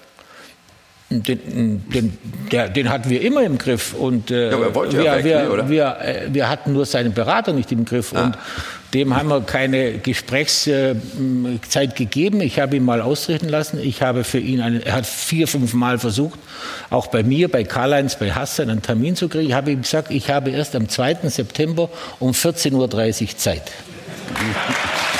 [1.20, 2.16] Den, den,
[2.50, 3.92] der, den hatten wir immer im Griff.
[3.94, 5.68] Und, äh, ja, aber er wir, ja weg, wir, oder?
[5.68, 8.14] Wir, äh, wir hatten nur seinen Berater nicht im Griff.
[8.14, 8.24] Ah.
[8.24, 8.38] Und
[8.94, 12.40] dem haben wir keine Gesprächszeit gegeben.
[12.40, 13.80] Ich habe ihn mal ausrichten lassen.
[13.80, 16.38] Ich habe für ihn, einen, er hat vier, fünf Mal versucht,
[16.90, 19.48] auch bei mir, bei Karl-Heinz, bei Hassan einen Termin zu kriegen.
[19.48, 21.28] Ich habe ihm gesagt, ich habe erst am 2.
[21.28, 23.72] September um 14.30 Uhr Zeit.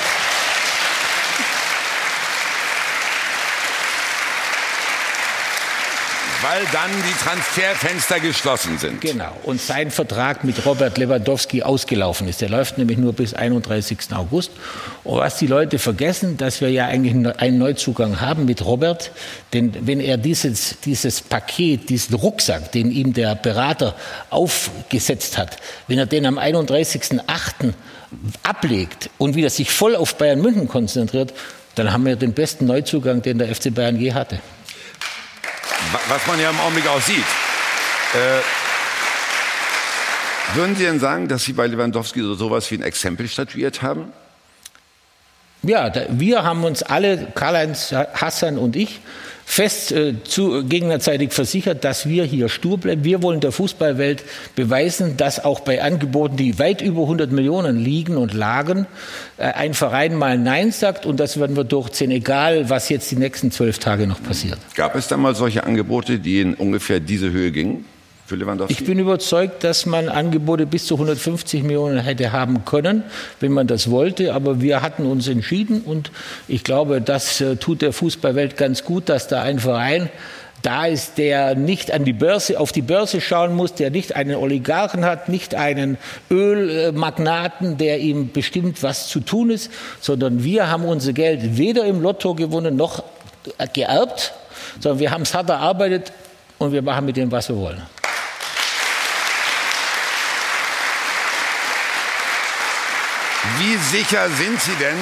[6.43, 9.01] weil dann die Transferfenster geschlossen sind.
[9.01, 9.33] Genau.
[9.45, 12.41] Und sein Vertrag mit Robert Lewandowski ausgelaufen ist.
[12.41, 13.99] Der läuft nämlich nur bis 31.
[14.13, 14.51] August.
[15.05, 19.13] Und was die Leute vergessen, dass wir ja eigentlich einen Neuzugang haben mit Robert.
[19.53, 23.95] Denn wenn er dieses, dieses Paket, diesen Rucksack, den ihm der Berater
[24.31, 27.73] aufgesetzt hat, wenn er den am 31.8.
[28.43, 31.33] ablegt und wieder sich voll auf Bayern München konzentriert,
[31.77, 34.41] dann haben wir den besten Neuzugang, den der FC Bayern je hatte
[36.09, 37.25] was man ja im Augenblick auch sieht.
[38.15, 38.41] Äh,
[40.55, 44.13] würden Sie denn sagen, dass Sie bei Lewandowski so sowas wie ein Exempel statuiert haben?
[45.63, 49.01] Ja, da, wir haben uns alle, Karl-Heinz Hassan und ich,
[49.45, 53.05] fest äh, zu, gegenseitig versichert, dass wir hier stur bleiben.
[53.05, 54.25] Wir wollen der Fußballwelt
[54.55, 58.87] beweisen, dass auch bei Angeboten, die weit über 100 Millionen liegen und lagen,
[59.37, 63.17] äh, ein Verein mal Nein sagt und das werden wir durchziehen, egal was jetzt die
[63.17, 64.59] nächsten zwölf Tage noch passiert.
[64.75, 67.85] Gab es da mal solche Angebote, die in ungefähr diese Höhe gingen?
[68.33, 68.73] Für Lewandowski?
[68.73, 73.05] Ich bin überzeugt, dass man Angebote bis zu 150 Millionen hätte haben können,
[73.41, 74.35] wenn man das wollte.
[74.35, 76.11] Aber wir hatten uns entschieden und
[76.49, 80.09] ich glaube, das äh, tut der Fußballwelt ganz gut, dass da ein Verein
[80.63, 84.37] da ist, der nicht an die Börse, auf die Börse schauen muss, der nicht einen
[84.37, 85.99] Oligarchen hat, nicht einen
[86.31, 92.01] Ölmagnaten, der ihm bestimmt, was zu tun ist, sondern wir haben unser Geld weder im
[92.01, 93.03] Lotto gewonnen noch
[93.73, 94.33] geerbt,
[94.79, 96.13] sondern wir haben es hart erarbeitet
[96.59, 97.83] und wir machen mit dem, was wir wollen.
[103.59, 104.97] Wie sicher sind Sie denn,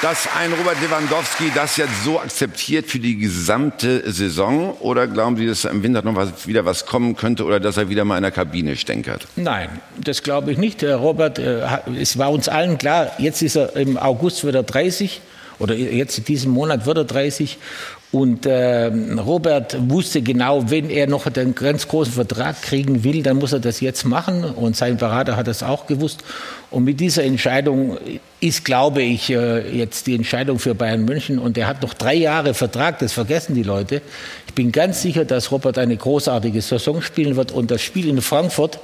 [0.00, 4.72] dass ein Robert Lewandowski das jetzt so akzeptiert für die gesamte Saison?
[4.80, 7.88] Oder glauben Sie, dass im Winter noch was, wieder was kommen könnte oder dass er
[7.88, 9.26] wieder mal in der Kabine stänkert?
[9.36, 9.68] Nein,
[10.02, 10.82] das glaube ich nicht.
[10.82, 11.60] Robert, äh,
[12.00, 15.20] es war uns allen klar, jetzt ist er im August wird er 30
[15.58, 17.58] oder jetzt in diesem Monat wird er 30
[18.12, 23.38] und äh, Robert wusste genau, wenn er noch den ganz großen Vertrag kriegen will, dann
[23.38, 24.44] muss er das jetzt machen.
[24.44, 26.22] Und sein Berater hat das auch gewusst.
[26.70, 27.96] Und mit dieser Entscheidung
[28.38, 31.38] ist, glaube ich, äh, jetzt die Entscheidung für Bayern München.
[31.38, 34.02] Und er hat noch drei Jahre Vertrag, das vergessen die Leute.
[34.46, 37.50] Ich bin ganz sicher, dass Robert eine großartige Saison spielen wird.
[37.50, 38.78] Und das Spiel in Frankfurt,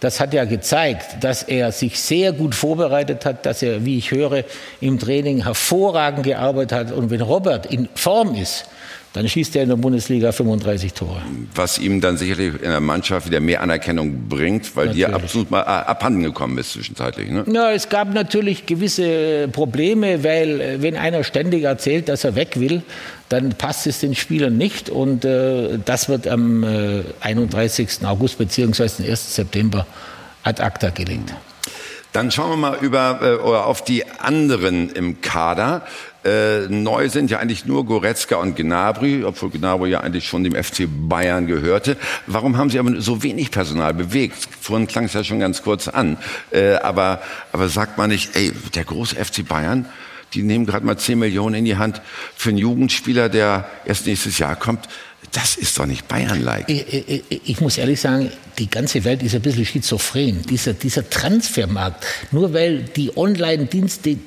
[0.00, 4.10] das hat ja gezeigt, dass er sich sehr gut vorbereitet hat, dass er, wie ich
[4.10, 4.44] höre,
[4.80, 6.92] im Training hervorragend gearbeitet hat.
[6.92, 8.64] Und wenn Robert in Form ist,
[9.12, 11.20] dann schießt er in der Bundesliga 35 Tore.
[11.54, 15.06] Was ihm dann sicherlich in der Mannschaft wieder mehr Anerkennung bringt, weil natürlich.
[15.06, 17.28] die absolut mal äh, abhanden gekommen ist zwischenzeitlich.
[17.28, 17.44] Ne?
[17.52, 22.60] Ja, es gab natürlich gewisse Probleme, weil äh, wenn einer ständig erzählt, dass er weg
[22.60, 22.82] will,
[23.28, 28.04] dann passt es den Spielern nicht und äh, das wird am äh, 31.
[28.04, 29.10] August bzw.
[29.10, 29.34] 1.
[29.34, 29.86] September
[30.44, 31.34] ad acta gelegt.
[32.12, 35.82] Dann schauen wir mal über, äh, oder auf die anderen im Kader.
[36.24, 40.54] Äh, neu sind ja eigentlich nur Goretzka und Gnabry, obwohl Gnabry ja eigentlich schon dem
[40.54, 41.96] FC Bayern gehörte.
[42.26, 44.36] Warum haben Sie aber so wenig Personal bewegt?
[44.60, 46.18] Vorhin klang es ja schon ganz kurz an.
[46.50, 49.86] Äh, aber, aber sagt man nicht, ey, der große FC Bayern,
[50.34, 52.02] die nehmen gerade mal 10 Millionen in die Hand
[52.36, 54.88] für einen Jugendspieler, der erst nächstes Jahr kommt.
[55.32, 56.68] Das ist doch nicht Bayern-like.
[56.68, 60.42] Ich, ich, ich, muss ehrlich sagen, die ganze Welt ist ein bisschen schizophren.
[60.48, 64.18] Dieser, dieser Transfermarkt, nur weil die Online-Dienste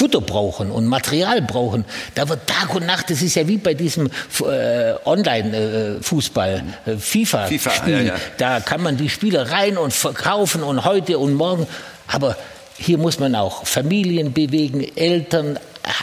[0.00, 1.84] Futter brauchen und Material brauchen,
[2.14, 7.58] da wird Tag und Nacht, das ist ja wie bei diesem äh, Online-Fußball, äh, FIFA-Spiel,
[7.58, 8.14] FIFA, ja, ja.
[8.38, 11.66] da kann man die Spieler rein und verkaufen und heute und morgen,
[12.06, 12.38] aber
[12.78, 15.58] hier muss man auch Familien bewegen, Eltern,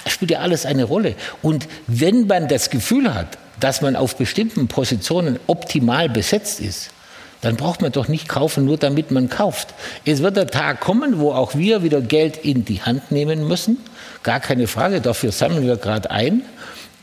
[0.06, 1.16] spielt ja alles eine Rolle.
[1.42, 6.92] Und wenn man das Gefühl hat, dass man auf bestimmten Positionen optimal besetzt ist,
[7.42, 9.74] dann braucht man doch nicht kaufen, nur damit man kauft.
[10.06, 13.78] Es wird der Tag kommen, wo auch wir wieder Geld in die Hand nehmen müssen.
[14.24, 16.42] Gar keine Frage, dafür sammeln wir gerade ein.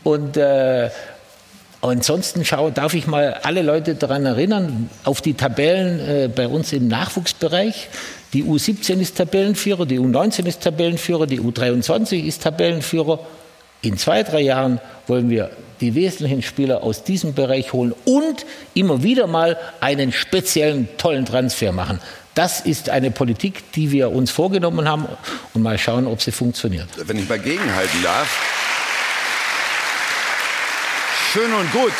[0.03, 0.89] Und äh,
[1.81, 6.73] ansonsten schau, darf ich mal alle Leute daran erinnern, auf die Tabellen äh, bei uns
[6.73, 7.89] im Nachwuchsbereich.
[8.33, 13.19] Die U17 ist Tabellenführer, die U19 ist Tabellenführer, die U23 ist Tabellenführer.
[13.81, 19.03] In zwei, drei Jahren wollen wir die wesentlichen Spieler aus diesem Bereich holen und immer
[19.03, 21.99] wieder mal einen speziellen tollen Transfer machen.
[22.33, 25.07] Das ist eine Politik, die wir uns vorgenommen haben
[25.53, 26.87] und mal schauen, ob sie funktioniert.
[26.97, 28.27] Wenn ich mal gegenhalten darf.
[31.31, 31.93] Schön und gut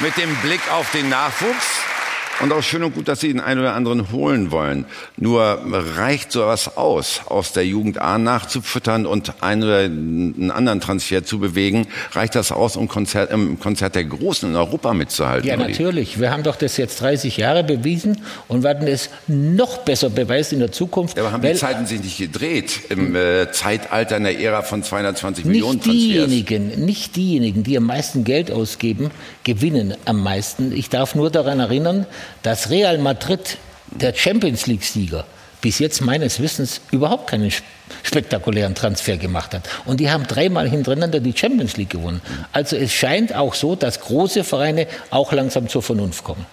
[0.00, 1.93] mit dem Blick auf den Nachwuchs.
[2.40, 4.86] Und auch schön und gut, dass Sie den einen oder anderen holen wollen.
[5.16, 5.60] Nur
[5.96, 11.38] reicht sowas aus, aus der Jugend A nachzufüttern und einen oder einen anderen Transfer zu
[11.38, 11.86] bewegen?
[12.12, 15.48] Reicht das aus, um Konzert, im Konzert der Großen in Europa mitzuhalten?
[15.48, 16.18] Ja, natürlich.
[16.18, 20.60] Wir haben doch das jetzt 30 Jahre bewiesen und werden es noch besser beweisen in
[20.60, 21.16] der Zukunft.
[21.16, 24.82] Ja, aber haben die Zeiten sich nicht gedreht im äh, Zeitalter in der Ära von
[24.82, 25.94] 220 Millionen Transfers?
[25.94, 29.10] Diejenigen, nicht diejenigen, die am meisten Geld ausgeben,
[29.44, 30.72] gewinnen am meisten.
[30.72, 32.06] Ich darf nur daran erinnern,
[32.42, 33.58] dass Real Madrid,
[33.90, 35.24] der Champions League-Sieger,
[35.60, 37.50] bis jetzt meines Wissens überhaupt keinen
[38.02, 39.68] spektakulären Transfer gemacht hat.
[39.86, 42.20] Und die haben dreimal hintereinander die Champions League gewonnen.
[42.52, 46.44] Also es scheint auch so, dass große Vereine auch langsam zur Vernunft kommen.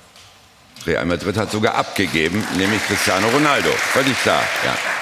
[0.88, 3.69] Real Madrid hat sogar abgegeben, nämlich Cristiano Ronaldo.
[3.69, 5.00] Völlig klar, ja.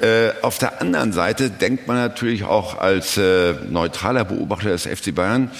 [0.00, 5.14] Äh, auf der anderen Seite denkt man natürlich auch als äh, neutraler Beobachter des FC
[5.14, 5.50] Bayern,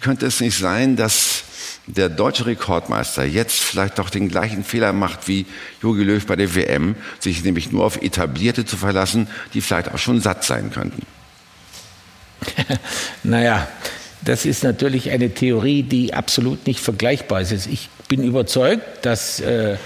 [0.00, 1.44] könnte es nicht sein, dass
[1.86, 5.46] der deutsche Rekordmeister jetzt vielleicht doch den gleichen Fehler macht wie
[5.82, 9.98] Jogi Löw bei der WM, sich nämlich nur auf etablierte zu verlassen, die vielleicht auch
[9.98, 11.02] schon satt sein könnten?
[13.22, 13.68] naja,
[14.22, 17.66] das ist natürlich eine Theorie, die absolut nicht vergleichbar ist.
[17.66, 19.76] Ich bin überzeugt, dass äh,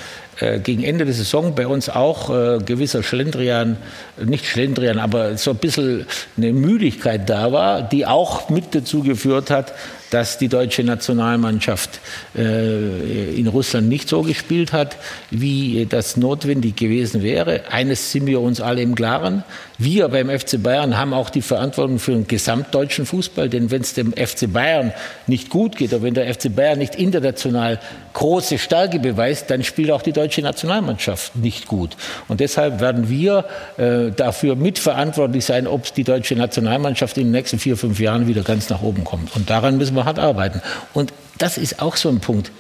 [0.63, 3.77] gegen Ende der Saison bei uns auch äh, gewisser Schlendrian,
[4.25, 9.51] nicht Schlendrian, aber so ein bisschen eine Müdigkeit da war, die auch mit dazu geführt
[9.51, 9.75] hat,
[10.11, 12.01] dass die deutsche Nationalmannschaft
[12.37, 14.97] äh, in Russland nicht so gespielt hat,
[15.31, 17.63] wie das notwendig gewesen wäre.
[17.71, 19.45] Eines sind wir uns alle im Klaren.
[19.79, 23.95] Wir beim FC Bayern haben auch die Verantwortung für den gesamtdeutschen Fußball, denn wenn es
[23.95, 24.93] dem FC Bayern
[25.27, 27.79] nicht gut geht oder wenn der FC Bayern nicht international
[28.13, 31.97] große Stärke beweist, dann spielt auch die deutsche Nationalmannschaft nicht gut.
[32.29, 33.45] Und deshalb werden wir
[33.77, 38.43] äh, dafür mitverantwortlich sein, ob die deutsche Nationalmannschaft in den nächsten vier, fünf Jahren wieder
[38.43, 39.35] ganz nach oben kommt.
[39.37, 40.61] Und daran müssen wir hart arbeiten.
[40.93, 42.51] Und das ist auch so ein Punkt.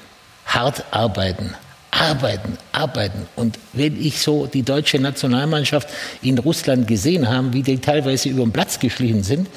[0.47, 1.55] Hart arbeiten
[1.91, 3.27] arbeiten, arbeiten.
[3.37, 5.89] Und wenn ich so die deutsche Nationalmannschaft
[6.23, 9.49] in Russland gesehen habe, wie die teilweise über den Platz geschlichen sind,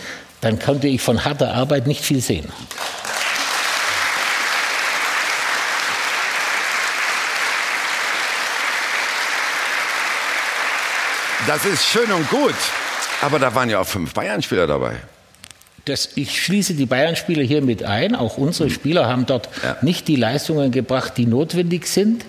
[0.41, 2.45] dann konnte ich von harter Arbeit nicht viel sehen.
[11.45, 12.55] Das ist schön und gut.
[13.21, 14.95] Aber da waren ja auch fünf Bayern-Spieler dabei.
[15.83, 18.15] Das, ich schließe die Bayern-Spieler hier mit ein.
[18.15, 19.75] Auch unsere Spieler haben dort ja.
[19.81, 22.23] nicht die Leistungen gebracht, die notwendig sind.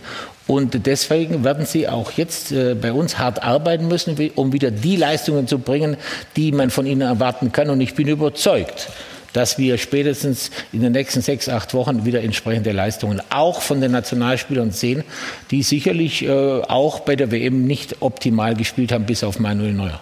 [0.48, 4.96] Und deswegen werden sie auch jetzt äh, bei uns hart arbeiten müssen, um wieder die
[4.96, 5.96] Leistungen zu bringen,
[6.34, 7.70] die man von ihnen erwarten kann.
[7.70, 8.88] Und ich bin überzeugt,
[9.34, 13.92] dass wir spätestens in den nächsten sechs, acht Wochen wieder entsprechende Leistungen auch von den
[13.92, 15.04] Nationalspielern sehen,
[15.50, 20.00] die sicherlich äh, auch bei der WM nicht optimal gespielt haben, bis auf Manuel Neuer.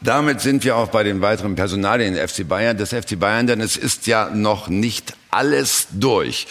[0.00, 3.60] Damit sind wir auch bei den weiteren Personalien des FC Bayern, des FC Bayern, denn
[3.60, 6.46] es ist ja noch nicht alles durch.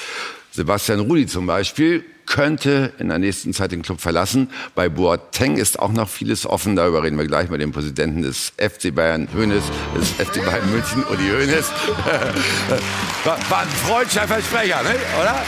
[0.52, 4.50] Sebastian Rudi zum Beispiel könnte in der nächsten Zeit den Club verlassen.
[4.74, 6.76] Bei Boateng ist auch noch vieles offen.
[6.76, 9.64] Darüber reden wir gleich mit dem Präsidenten des FC Bayern Hönes,
[9.98, 11.66] des FC Bayern München, Uli Hönes.
[13.24, 14.96] War, ein freudscher Versprecher, ne?
[15.20, 15.44] oder?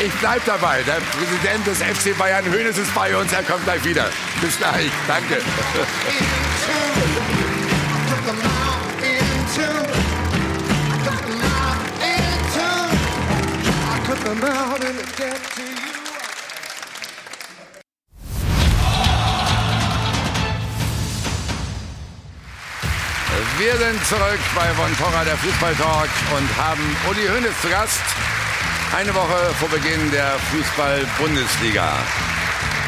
[0.00, 0.82] Ich bleib dabei.
[0.86, 3.32] Der Präsident des FC Bayern Hönes ist bei uns.
[3.32, 4.06] Er kommt gleich wieder.
[4.40, 4.90] Bis gleich.
[5.08, 5.38] Danke.
[23.58, 28.02] Wir sind zurück bei Von Torra, der Fußballtalk und haben Uli Hoeneß zu Gast.
[28.94, 31.94] Eine Woche vor Beginn der Fußball-Bundesliga.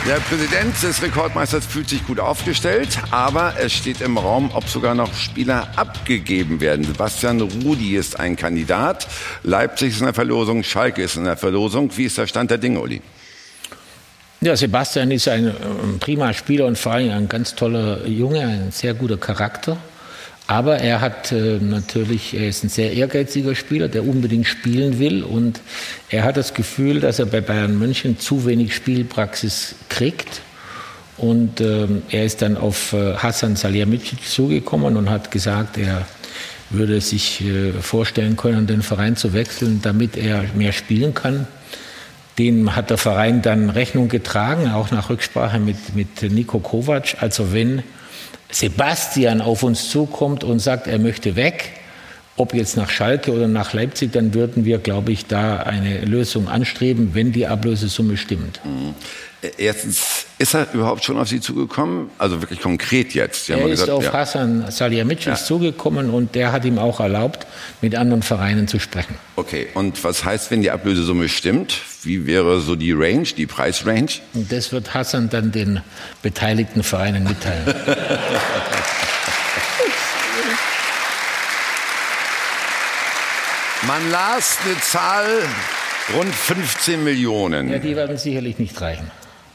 [0.07, 4.95] Der Präsident des Rekordmeisters fühlt sich gut aufgestellt, aber es steht im Raum, ob sogar
[4.95, 6.85] noch Spieler abgegeben werden.
[6.85, 9.07] Sebastian Rudi ist ein Kandidat,
[9.43, 11.91] Leipzig ist in der Verlosung, Schalke ist in der Verlosung.
[11.97, 13.03] Wie ist der Stand der Dinge, Uli?
[14.41, 15.55] Ja, Sebastian ist ein
[16.01, 19.77] prima Spieler und vor allem ein ganz toller Junge, ein sehr guter Charakter.
[20.51, 25.23] Aber er hat äh, natürlich, er ist ein sehr ehrgeiziger Spieler, der unbedingt spielen will
[25.23, 25.61] und
[26.09, 30.43] er hat das Gefühl, dass er bei Bayern München zu wenig Spielpraxis kriegt.
[31.17, 36.05] Und ähm, er ist dann auf äh, Hassan Salihamidzic zugekommen und hat gesagt, er
[36.71, 41.47] würde sich äh, vorstellen können, den Verein zu wechseln, damit er mehr spielen kann.
[42.41, 47.19] Dem hat der Verein dann Rechnung getragen, auch nach Rücksprache mit, mit Nico Kovac.
[47.21, 47.85] Also wenn
[48.51, 51.73] Sebastian auf uns zukommt und sagt, er möchte weg,
[52.37, 56.49] ob jetzt nach Schalke oder nach Leipzig, dann würden wir, glaube ich, da eine Lösung
[56.49, 58.61] anstreben, wenn die Ablösesumme stimmt.
[59.43, 59.49] Mhm.
[59.57, 62.11] Erstens, ist er überhaupt schon auf Sie zugekommen?
[62.19, 63.47] Also wirklich konkret jetzt?
[63.47, 64.13] Sie er ist gesagt, auf ja.
[64.13, 65.35] Hassan Salihamidzic ja.
[65.37, 67.47] zugekommen und der hat ihm auch erlaubt,
[67.81, 69.15] mit anderen Vereinen zu sprechen.
[69.37, 71.81] Okay, und was heißt, wenn die Ablösesumme stimmt?
[72.03, 74.21] Wie wäre so die Range, die Preisrange?
[74.35, 75.81] Und das wird Hassan dann den
[76.23, 77.75] beteiligten Vereinen mitteilen.
[83.87, 85.27] Man las eine Zahl
[86.15, 87.71] rund 15 Millionen.
[87.71, 89.11] Ja, die werden sicherlich nicht reichen.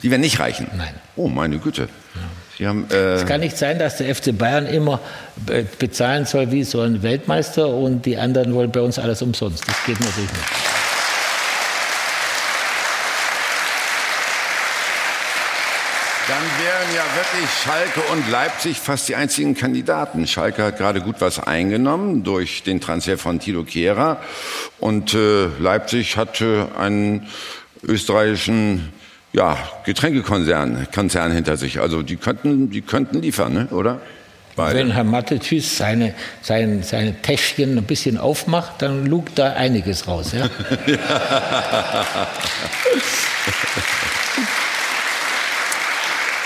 [0.06, 0.68] Die werden nicht reichen?
[0.78, 0.94] Nein.
[1.16, 1.90] Oh, meine Güte.
[2.60, 2.68] Ja.
[2.70, 5.00] Haben, äh es kann nicht sein, dass der FC Bayern immer
[5.80, 9.68] bezahlen soll wie so ein Weltmeister und die anderen wollen bei uns alles umsonst.
[9.68, 10.46] Das geht natürlich nicht.
[16.28, 20.28] Dann wären ja wirklich Schalke und Leipzig fast die einzigen Kandidaten.
[20.28, 24.22] Schalke hat gerade gut was eingenommen durch den Transfer von Tilo Kehrer
[24.80, 27.28] und äh, Leipzig hat äh, einen
[27.84, 28.94] österreichischen
[29.36, 31.80] ja, Getränkekonzern Konzern hinter sich.
[31.82, 33.68] Also die könnten, die könnten liefern, ne?
[33.72, 34.00] oder?
[34.56, 34.80] Beide.
[34.80, 40.32] Wenn Herr Mattetüs seine, sein, seine Täschchen ein bisschen aufmacht, dann lugt da einiges raus.
[40.32, 40.50] Ja?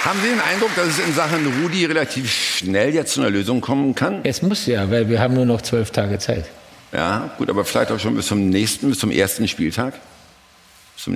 [0.04, 3.62] Haben Sie den Eindruck, dass es in Sachen Rudi relativ schnell jetzt zu einer Lösung
[3.62, 4.22] kommen kann?
[4.24, 6.46] Es muss ja, weil wir haben nur noch zwölf Tage Zeit.
[6.92, 9.94] Ja, gut, aber vielleicht auch schon bis zum nächsten, bis zum ersten Spieltag?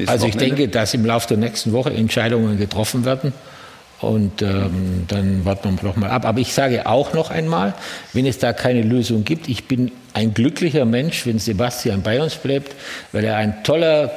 [0.06, 3.34] Also ich denke, dass im Laufe der nächsten Woche Entscheidungen getroffen werden.
[4.00, 6.26] Und ähm, dann warten wir noch mal ab.
[6.26, 7.74] Aber ich sage auch noch einmal,
[8.12, 12.36] wenn es da keine Lösung gibt, ich bin ein glücklicher Mensch, wenn Sebastian bei uns
[12.36, 12.76] bleibt,
[13.14, 14.12] weil er ein toller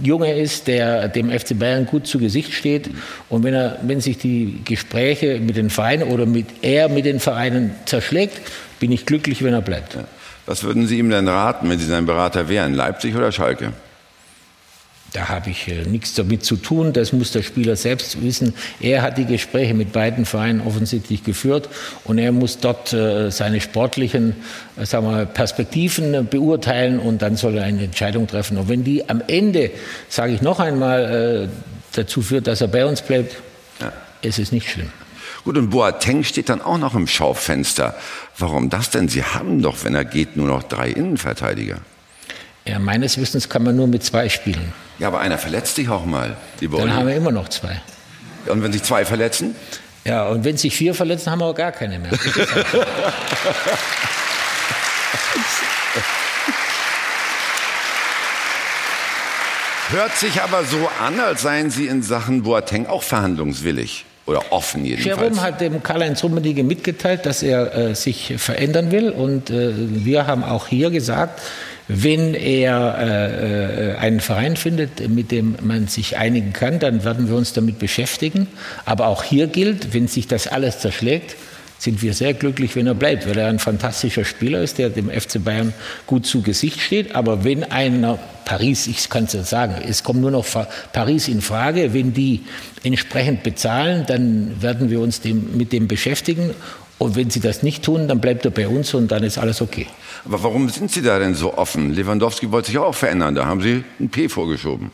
[0.00, 2.90] Junge ist, der dem FC Bayern gut zu Gesicht steht.
[3.28, 7.18] Und wenn, er, wenn sich die Gespräche mit den Vereinen oder mit er mit den
[7.18, 8.40] Vereinen zerschlägt,
[8.78, 9.98] bin ich glücklich, wenn er bleibt.
[10.46, 12.74] Was würden Sie ihm denn raten, wenn Sie sein Berater wären?
[12.74, 13.72] Leipzig oder Schalke?
[15.12, 16.94] Da habe ich äh, nichts damit zu tun.
[16.94, 18.54] Das muss der Spieler selbst wissen.
[18.80, 21.68] Er hat die Gespräche mit beiden Vereinen offensichtlich geführt
[22.04, 24.34] und er muss dort äh, seine sportlichen
[24.76, 28.56] äh, sagen wir, Perspektiven beurteilen und dann soll er eine Entscheidung treffen.
[28.56, 29.70] Und wenn die am Ende,
[30.08, 31.48] sage ich noch einmal,
[31.92, 33.36] dazu führt, dass er bei uns bleibt,
[33.80, 33.92] ja.
[34.22, 34.90] ist es nicht schlimm.
[35.44, 37.96] Gut, und Boateng steht dann auch noch im Schaufenster.
[38.38, 39.08] Warum das denn?
[39.08, 41.80] Sie haben doch, wenn er geht, nur noch drei Innenverteidiger.
[42.64, 44.72] Ja, meines Wissens kann man nur mit zwei spielen.
[44.98, 46.36] Ja, aber einer verletzt sich auch mal.
[46.60, 47.80] Dann haben wir immer noch zwei.
[48.46, 49.56] Und wenn sich zwei verletzen?
[50.04, 52.10] Ja, und wenn sich vier verletzen, haben wir auch gar keine mehr.
[59.90, 64.06] Hört sich aber so an, als seien Sie in Sachen Boateng auch verhandlungswillig.
[64.24, 65.18] Oder offen jedenfalls.
[65.18, 69.10] Jerome hat dem Karl-Heinz Rummenigge mitgeteilt, dass er äh, sich verändern will.
[69.10, 71.42] Und äh, wir haben auch hier gesagt,
[71.94, 77.28] wenn er äh, äh, einen Verein findet, mit dem man sich einigen kann, dann werden
[77.28, 78.46] wir uns damit beschäftigen.
[78.84, 81.36] Aber auch hier gilt, wenn sich das alles zerschlägt,
[81.78, 85.10] sind wir sehr glücklich, wenn er bleibt, weil er ein fantastischer Spieler ist, der dem
[85.10, 85.74] FC Bayern
[86.06, 87.16] gut zu Gesicht steht.
[87.16, 90.46] Aber wenn einer Paris, ich kann es ja sagen, es kommt nur noch
[90.92, 92.42] Paris in Frage, wenn die
[92.84, 96.50] entsprechend bezahlen, dann werden wir uns dem, mit dem beschäftigen.
[96.98, 99.60] Und wenn sie das nicht tun, dann bleibt er bei uns und dann ist alles
[99.60, 99.88] okay.
[100.24, 101.92] Aber warum sind Sie da denn so offen?
[101.92, 104.90] Lewandowski wollte sich auch verändern, da haben Sie ein P vorgeschoben.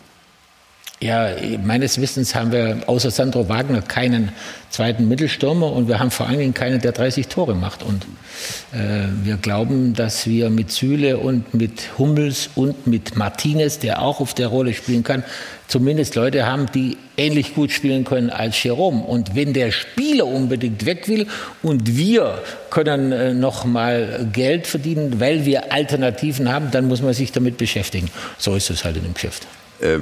[1.00, 1.28] Ja,
[1.62, 4.32] meines Wissens haben wir außer Sandro Wagner keinen
[4.68, 7.84] zweiten Mittelstürmer und wir haben vor allen Dingen keinen, der 30 Tore macht.
[7.84, 8.04] Und
[8.72, 14.18] äh, wir glauben, dass wir mit Süle und mit Hummels und mit Martinez, der auch
[14.18, 15.22] auf der Rolle spielen kann,
[15.68, 19.04] zumindest Leute haben, die ähnlich gut spielen können als Jerome.
[19.04, 21.28] Und wenn der Spieler unbedingt weg will
[21.62, 27.14] und wir können äh, noch mal Geld verdienen, weil wir Alternativen haben, dann muss man
[27.14, 28.10] sich damit beschäftigen.
[28.36, 29.46] So ist es halt in dem Geschäft.
[29.80, 29.98] Äh,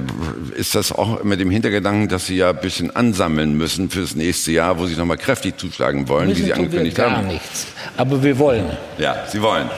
[0.55, 4.51] ist das auch mit dem Hintergedanken, dass Sie ja ein bisschen ansammeln müssen fürs nächste
[4.51, 7.27] Jahr, wo Sie nochmal kräftig zuschlagen wollen, müssen wie Sie angekündigt wir gar haben?
[7.27, 7.67] nichts.
[7.95, 8.65] Aber wir wollen.
[8.97, 9.69] Ja, Sie wollen.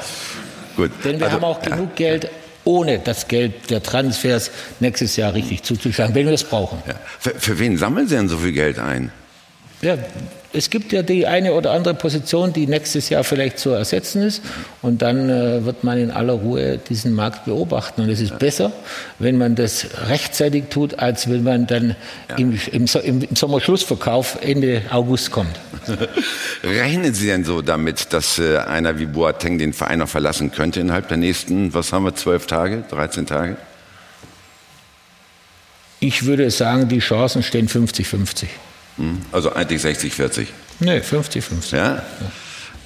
[0.77, 0.91] Gut.
[1.03, 1.69] Denn wir Also, haben auch ja.
[1.75, 2.29] genug Geld,
[2.63, 6.81] ohne das Geld der Transfers nächstes Jahr richtig zuzuschlagen, wenn wir es brauchen.
[6.87, 6.93] Ja.
[7.19, 9.11] Für, für wen sammeln Sie denn so viel Geld ein?
[9.81, 9.97] Ja,
[10.51, 14.41] es gibt ja die eine oder andere Position, die nächstes Jahr vielleicht zu ersetzen ist.
[14.81, 18.01] Und dann äh, wird man in aller Ruhe diesen Markt beobachten.
[18.01, 18.73] Und es ist besser,
[19.19, 21.95] wenn man das rechtzeitig tut, als wenn man dann
[22.37, 25.55] im, im, So- im, im Sommerschlussverkauf Ende August kommt.
[26.63, 30.81] Rechnen Sie denn so damit, dass äh, einer wie Boateng den Verein noch verlassen könnte
[30.81, 33.55] innerhalb der nächsten, was haben wir, zwölf Tage, 13 Tage?
[36.01, 38.45] Ich würde sagen, die Chancen stehen 50-50.
[38.99, 39.21] Hm?
[39.31, 40.53] Also eigentlich 60, 40.
[40.79, 41.75] Nee, 50-50.
[41.75, 42.03] Ja?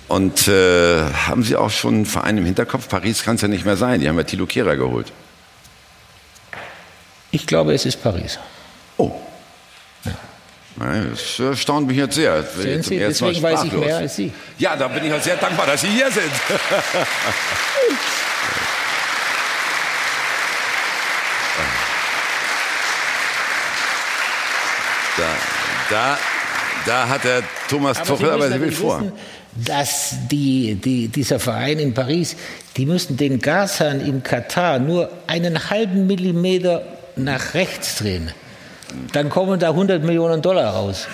[0.07, 2.87] Und äh, haben Sie auch schon einen Verein im Hinterkopf?
[2.87, 3.99] Paris kann es ja nicht mehr sein.
[3.99, 5.11] Die haben ja Tilo Kehrer geholt.
[7.31, 8.37] Ich glaube, es ist Paris.
[8.97, 9.11] Oh.
[10.75, 12.43] Nein, Das erstaunt mich jetzt sehr.
[12.43, 13.85] Sehen jetzt Sie, deswegen weiß ich sprachlos.
[13.85, 14.31] mehr als Sie.
[14.57, 16.31] Ja, da bin ich auch sehr dankbar, dass Sie hier sind.
[25.17, 25.27] Da,
[25.89, 26.17] da,
[26.85, 28.99] da hat der Thomas Aber Tuchel aber will natürlich vor.
[28.99, 29.13] wissen,
[29.55, 32.35] dass die, die, dieser Verein in Paris,
[32.77, 36.83] die müssen den Gashahn in Katar nur einen halben Millimeter
[37.15, 38.31] nach rechts drehen.
[39.11, 41.07] Dann kommen da 100 Millionen Dollar raus.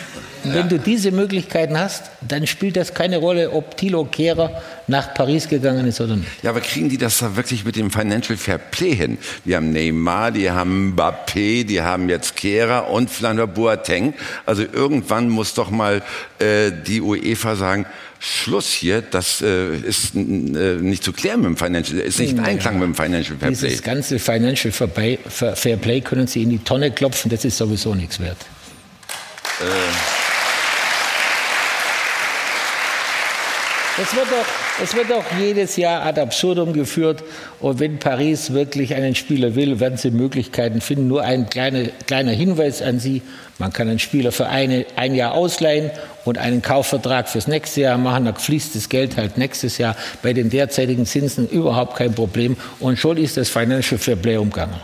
[0.44, 5.14] Und wenn du diese Möglichkeiten hast, dann spielt das keine Rolle, ob Thilo Kehrer nach
[5.14, 6.30] Paris gegangen ist oder nicht.
[6.44, 9.18] Ja, aber kriegen die das da wirklich mit dem Financial Fair Play hin?
[9.44, 14.14] Die haben Neymar, die haben Mbappé, die haben jetzt Kehrer und noch Boateng.
[14.46, 16.02] Also irgendwann muss doch mal
[16.40, 17.86] äh, die UEFA sagen,
[18.20, 22.39] Schluss hier, das äh, ist äh, nicht zu klären mit dem Financial, ist nicht in
[22.41, 23.67] Einklang mit dem Financial Fair Play.
[23.67, 28.20] Dieses ganze Financial Fair Play- können sie in die Tonne klopfen, das ist sowieso nichts
[28.20, 28.38] wert.
[34.01, 34.45] Es wird, doch,
[34.82, 37.22] es wird doch jedes Jahr ad absurdum geführt.
[37.59, 41.09] Und wenn Paris wirklich einen Spieler will, werden sie Möglichkeiten finden.
[41.09, 43.22] Nur ein kleiner, kleiner Hinweis an Sie.
[43.57, 45.91] Man kann einen Spieler für eine, ein Jahr ausleihen
[46.30, 48.26] und einen Kaufvertrag fürs nächste Jahr machen.
[48.26, 49.96] Dann fließt das Geld halt nächstes Jahr.
[50.22, 52.56] Bei den derzeitigen Zinsen überhaupt kein Problem.
[52.80, 54.76] Und schon ist das Financial Fair Play umgangen.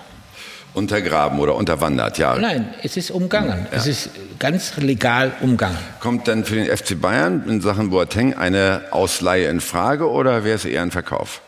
[0.74, 2.36] Untergraben oder unterwandert, ja.
[2.36, 3.66] Nein, es ist umgangen.
[3.72, 5.78] Es ist ganz legal umgangen.
[6.02, 10.56] Kommt denn für den FC Bayern in Sachen Boateng eine Ausleihe in Frage oder wäre
[10.56, 11.42] es eher ein Verkauf?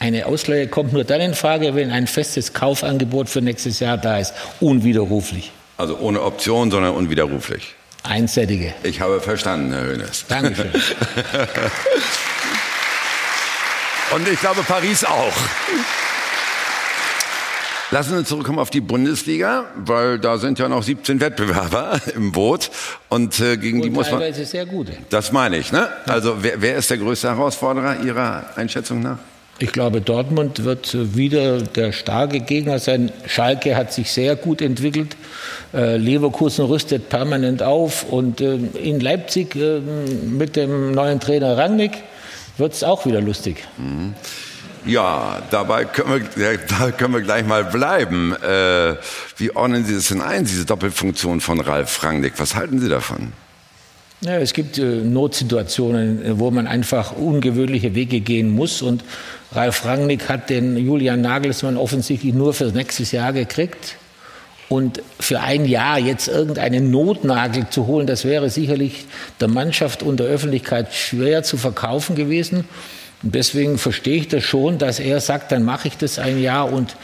[0.00, 4.18] Eine Ausleihe kommt nur dann in Frage, wenn ein festes Kaufangebot für nächstes Jahr da
[4.18, 4.34] ist.
[4.58, 5.52] Unwiderruflich.
[5.76, 7.75] Also ohne Option, sondern unwiderruflich.
[8.06, 8.72] Einseitige.
[8.82, 10.24] Ich habe verstanden, Herr Hönes.
[10.28, 10.70] Dankeschön.
[14.14, 15.32] Und ich glaube, Paris auch.
[17.90, 22.32] Lassen Sie uns zurückkommen auf die Bundesliga, weil da sind ja noch 17 Wettbewerber im
[22.32, 22.70] Boot
[23.08, 24.32] und äh, gegen die Und muss man.
[24.32, 24.92] sehr gute.
[25.08, 25.88] Das meine ich, ne?
[26.06, 29.18] Also wer, wer ist der größte Herausforderer Ihrer Einschätzung nach?
[29.58, 33.10] Ich glaube, Dortmund wird wieder der starke Gegner sein.
[33.26, 35.16] Schalke hat sich sehr gut entwickelt.
[35.72, 38.04] Äh, Leverkusen rüstet permanent auf.
[38.04, 41.92] Und äh, in Leipzig äh, mit dem neuen Trainer Rangnick
[42.58, 43.64] wird es auch wieder lustig.
[44.84, 48.34] Ja, dabei können wir, da können wir gleich mal bleiben.
[49.36, 52.34] Wie ordnen Sie das denn ein, diese Doppelfunktion von Ralf Rangnick?
[52.38, 53.32] Was halten Sie davon?
[54.26, 58.82] Ja, es gibt äh, Notsituationen, äh, wo man einfach ungewöhnliche Wege gehen muss.
[58.82, 59.04] Und
[59.52, 63.94] Ralf Rangnick hat den Julian Nagelsmann offensichtlich nur für nächstes Jahr gekriegt.
[64.68, 69.04] Und für ein Jahr jetzt irgendeinen Notnagel zu holen, das wäre sicherlich
[69.38, 72.64] der Mannschaft und der Öffentlichkeit schwer zu verkaufen gewesen.
[73.22, 76.72] Und deswegen verstehe ich das schon, dass er sagt, dann mache ich das ein Jahr
[76.72, 76.96] und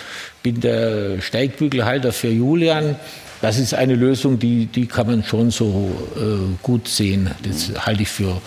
[0.43, 2.97] bin der Steigbügelhalter für Julian.
[3.43, 7.31] Das ist eine Lösung, die, die kann man schon so äh, gut sehen.
[7.43, 8.41] Das halte ich für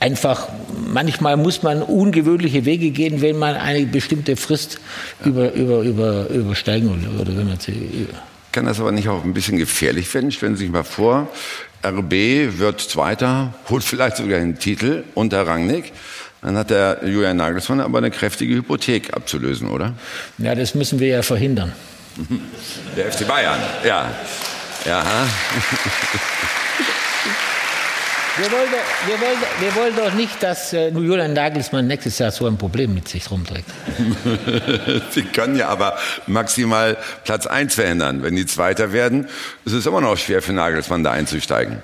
[0.00, 0.48] einfach,
[0.88, 4.80] manchmal muss man ungewöhnliche Wege gehen, wenn man eine bestimmte Frist
[5.22, 7.20] über, über, über, übersteigen will.
[7.20, 8.08] Oder wenn man sie,
[8.50, 10.32] kann das aber nicht auch ein bisschen gefährlich werden?
[10.32, 11.28] Stellen Sie sich mal vor,
[11.84, 15.92] RB wird Zweiter, holt vielleicht sogar einen Titel unter Rangnick.
[16.40, 19.92] Dann hat der Julian Nagelsmann aber eine kräftige Hypothek abzulösen, oder?
[20.38, 21.72] Ja, das müssen wir ja verhindern.
[22.96, 24.10] Der FC Bayern, ja.
[24.84, 25.04] Ja.
[28.38, 28.70] Wir wollen,
[29.06, 32.94] wir, wollen, wir wollen doch nicht, dass äh, Julian Nagelsmann nächstes Jahr so ein Problem
[32.94, 33.68] mit sich rumträgt.
[35.10, 35.98] Sie können ja aber
[36.28, 38.22] maximal Platz 1 verändern.
[38.22, 39.26] Wenn die Zweiter werden,
[39.64, 41.82] ist es immer noch schwer für Nagelsmann da einzusteigen.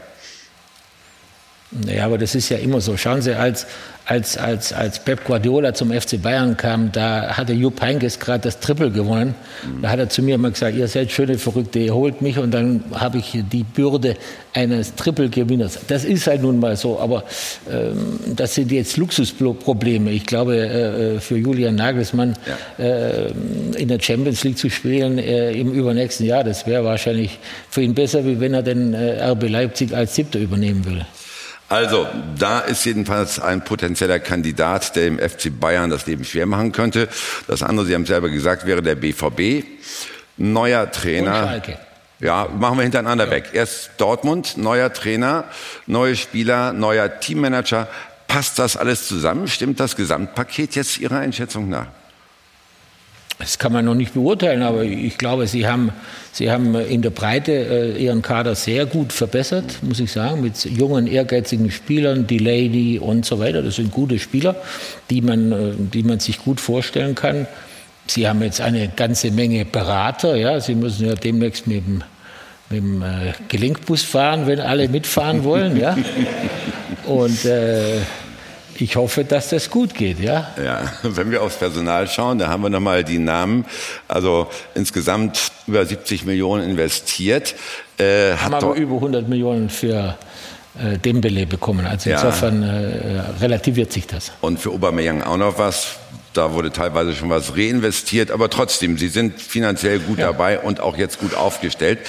[1.72, 2.96] Naja, aber das ist ja immer so.
[2.96, 3.66] Schauen Sie, als,
[4.06, 8.60] als, als, als Pep Guardiola zum FC Bayern kam, da hatte Jupp Heynckes gerade das
[8.60, 9.34] Triple gewonnen.
[9.80, 12.50] Da hat er zu mir immer gesagt, ihr seid schöne Verrückte, ihr holt mich und
[12.52, 14.16] dann habe ich die Bürde
[14.52, 15.80] eines Triple-Gewinners.
[15.88, 17.24] Das ist halt nun mal so, aber
[17.70, 20.10] ähm, das sind jetzt Luxusprobleme.
[20.10, 22.34] Ich glaube, äh, für Julian Nagelsmann
[22.78, 22.84] ja.
[22.84, 23.32] äh,
[23.76, 27.38] in der Champions League zu spielen äh, im übernächsten Jahr, das wäre wahrscheinlich
[27.70, 31.06] für ihn besser, wie wenn er den äh, RB Leipzig als Siebter übernehmen will.
[31.74, 32.06] Also,
[32.38, 37.08] da ist jedenfalls ein potenzieller Kandidat, der im FC Bayern das Leben schwer machen könnte.
[37.48, 39.66] Das andere, Sie haben es selber gesagt, wäre der BVB.
[40.36, 41.32] Neuer Trainer.
[41.32, 41.78] Und Schalke.
[42.20, 43.32] Ja, machen wir hintereinander ja.
[43.32, 43.50] weg.
[43.54, 45.46] Erst Dortmund, neuer Trainer,
[45.88, 47.88] neue Spieler, neuer Teammanager.
[48.28, 49.48] Passt das alles zusammen?
[49.48, 51.88] Stimmt das Gesamtpaket jetzt Ihrer Einschätzung nach?
[53.44, 55.92] Das kann man noch nicht beurteilen, aber ich glaube, Sie haben,
[56.32, 60.64] Sie haben in der Breite äh, Ihren Kader sehr gut verbessert, muss ich sagen, mit
[60.64, 63.62] jungen, ehrgeizigen Spielern, Delaney und so weiter.
[63.62, 64.56] Das sind gute Spieler,
[65.10, 67.46] die man, äh, die man sich gut vorstellen kann.
[68.06, 70.36] Sie haben jetzt eine ganze Menge Berater.
[70.36, 72.02] Ja, Sie müssen ja demnächst mit dem,
[72.70, 75.76] mit dem äh, Gelenkbus fahren, wenn alle mitfahren wollen.
[75.76, 75.98] Ja,
[77.04, 77.98] und äh,
[78.80, 80.48] ich hoffe, dass das gut geht, ja.
[80.62, 83.64] Ja, wenn wir aufs Personal schauen, da haben wir nochmal die Namen.
[84.08, 87.54] Also insgesamt über 70 Millionen investiert.
[87.98, 90.16] Äh, haben aber über 100 Millionen für
[90.78, 91.86] äh, Dembele bekommen.
[91.86, 92.68] Also insofern ja.
[92.68, 94.32] äh, relativiert sich das.
[94.40, 95.96] Und für Aubameyang auch noch was.
[96.32, 100.26] Da wurde teilweise schon was reinvestiert, aber trotzdem, Sie sind finanziell gut ja.
[100.26, 102.00] dabei und auch jetzt gut aufgestellt.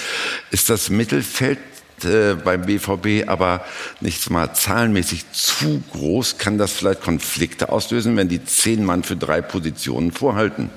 [0.50, 1.58] Ist das Mittelfeld
[2.04, 3.62] äh, beim BVB aber
[4.00, 9.16] nicht mal zahlenmäßig zu groß, kann das vielleicht Konflikte auslösen, wenn die zehn Mann für
[9.16, 10.70] drei Positionen vorhalten?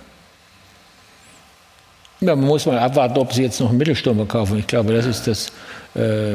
[2.22, 4.59] Ja, man muss mal abwarten, ob sie jetzt noch einen Mittelstürmer kaufen.
[4.59, 5.51] Ich glaube, das ist das
[5.95, 6.34] äh,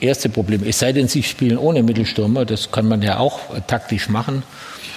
[0.00, 0.62] erste Problem.
[0.66, 2.44] Es sei denn, sie spielen ohne Mittelstürmer.
[2.44, 4.42] Das kann man ja auch taktisch machen.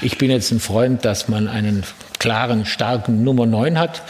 [0.02, 1.84] Ich bin jetzt ein Freund, dass man einen
[2.18, 4.02] klaren, starken Nummer 9 hat.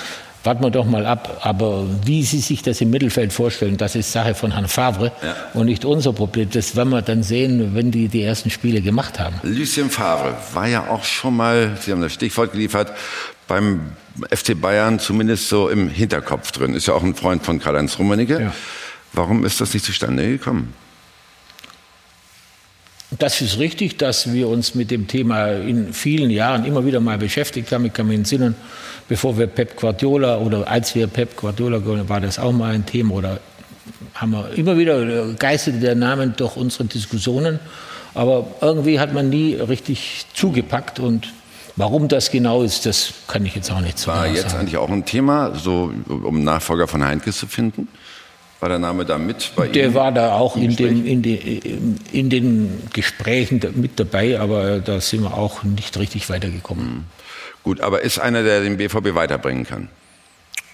[0.47, 1.41] Warten wir doch mal ab.
[1.41, 5.35] Aber wie Sie sich das im Mittelfeld vorstellen, das ist Sache von Herrn Favre ja.
[5.53, 6.49] und nicht unser Problem.
[6.49, 9.35] Das werden wir dann sehen, wenn die die ersten Spiele gemacht haben.
[9.43, 12.93] Lucien Favre war ja auch schon mal, Sie haben das Stichwort geliefert,
[13.49, 13.91] beim
[14.33, 16.75] FC Bayern zumindest so im Hinterkopf drin.
[16.75, 18.41] Ist ja auch ein Freund von Karl-Heinz Rummenigge.
[18.43, 18.53] Ja.
[19.11, 20.73] Warum ist das nicht zustande gekommen?
[23.19, 27.17] Das ist richtig, dass wir uns mit dem Thema in vielen Jahren immer wieder mal
[27.17, 27.85] beschäftigt haben.
[27.85, 28.55] Ich kann mich entsinnen,
[29.07, 32.85] bevor wir Pep Guardiola oder als wir Pep Guardiola gewonnen war das auch mal ein
[32.85, 33.39] Thema oder
[34.13, 37.59] haben wir immer wieder geisterte der Name durch unsere Diskussionen.
[38.13, 41.27] Aber irgendwie hat man nie richtig zugepackt und
[41.77, 44.17] Warum das genau ist, das kann ich jetzt auch nicht sagen.
[44.17, 47.87] War genau jetzt eigentlich auch ein Thema, so um Nachfolger von Heinkes zu finden?
[48.59, 49.93] War der Name da mit bei Der Ihnen?
[49.93, 55.21] war da auch in, dem, in, den, in den Gesprächen mit dabei, aber da sind
[55.21, 56.85] wir auch nicht richtig weitergekommen.
[56.85, 57.03] Mhm.
[57.68, 59.89] Gut, aber ist einer, der den BVB weiterbringen kann?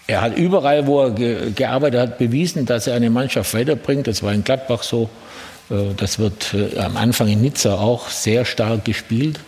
[0.05, 4.05] Er hat überall, wo er ge gearbeitet hat, bewiesen, dass er eine Mannschaft weiterbringt.
[4.05, 5.09] Das war in Gladbach so.
[5.71, 9.39] Äh, das wird äh, am Anfang in Nizza auch sehr stark gespielt.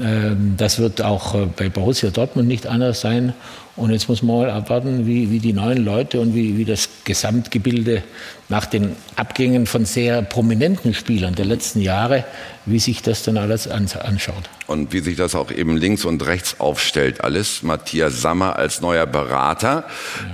[0.00, 3.34] Ähm, das wird auch äh, bei Borussia Dortmund nicht anders sein.
[3.76, 6.88] Und jetzt muss man mal abwarten, wie, wie die neuen Leute und wie, wie das
[7.04, 8.04] Gesamtgebilde
[8.48, 12.24] nach den Abgängen von sehr prominenten Spielern der letzten Jahre,
[12.66, 14.48] wie sich das dann alles anschaut.
[14.68, 17.64] Und wie sich das auch eben links und rechts aufstellt alles.
[17.64, 19.84] Matthias Sammer als neuer Berater.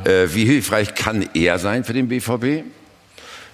[0.05, 0.11] Ja.
[0.13, 2.65] Äh, wie hilfreich kann er sein für den BVB?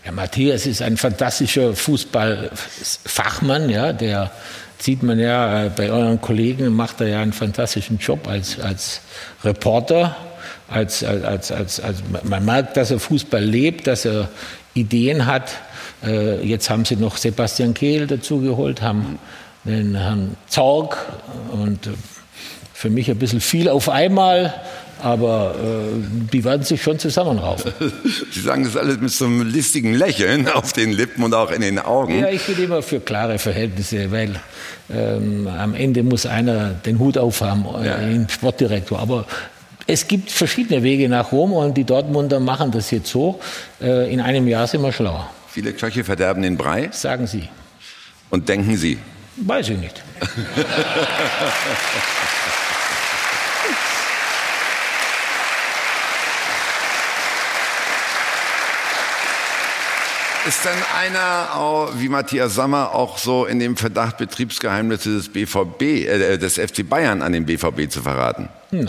[0.04, 4.30] Ja, Matthias ist ein fantastischer Fußballfachmann, ja, der
[4.78, 9.00] sieht man ja äh, bei euren Kollegen, macht er ja einen fantastischen Job als, als
[9.44, 10.16] Reporter.
[10.68, 14.28] Als, als, als, als, man merkt, dass er Fußball lebt, dass er
[14.74, 15.52] Ideen hat.
[16.04, 19.18] Äh, jetzt haben sie noch Sebastian Kehl dazugeholt, haben
[19.64, 20.98] den Herrn Zorg
[21.52, 21.88] und
[22.76, 24.52] für mich ein bisschen viel auf einmal.
[25.02, 27.70] Aber äh, die werden sich schon zusammenraufen.
[28.32, 31.60] Sie sagen das alles mit so einem listigen Lächeln auf den Lippen und auch in
[31.60, 32.18] den Augen.
[32.18, 34.40] Ja, ich bin immer für klare Verhältnisse, weil
[34.90, 37.98] ähm, am Ende muss einer den Hut aufhaben, äh, ja.
[37.98, 38.98] den Sportdirektor.
[38.98, 39.26] Aber
[39.86, 43.38] es gibt verschiedene Wege nach Rom und die Dortmunder machen das jetzt so.
[43.82, 45.30] Äh, in einem Jahr sind wir schlauer.
[45.48, 46.88] Viele Köche verderben den Brei?
[46.92, 47.48] Sagen Sie.
[48.30, 48.96] Und denken Sie?
[49.36, 50.02] Weiß ich nicht.
[60.46, 66.38] Ist denn einer wie Matthias Sammer auch so in dem Verdacht, Betriebsgeheimnisse des BVB, äh,
[66.38, 68.48] des FC Bayern an den BVB zu verraten?
[68.70, 68.86] Nein,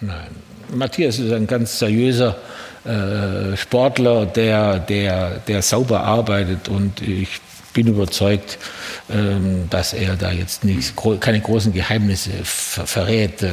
[0.00, 0.28] nein.
[0.74, 2.36] Matthias ist ein ganz seriöser
[2.84, 7.40] äh, Sportler, der, der, der sauber arbeitet und ich
[7.72, 8.58] bin überzeugt,
[9.10, 13.44] ähm, dass er da jetzt nicht, keine großen Geheimnisse verrät.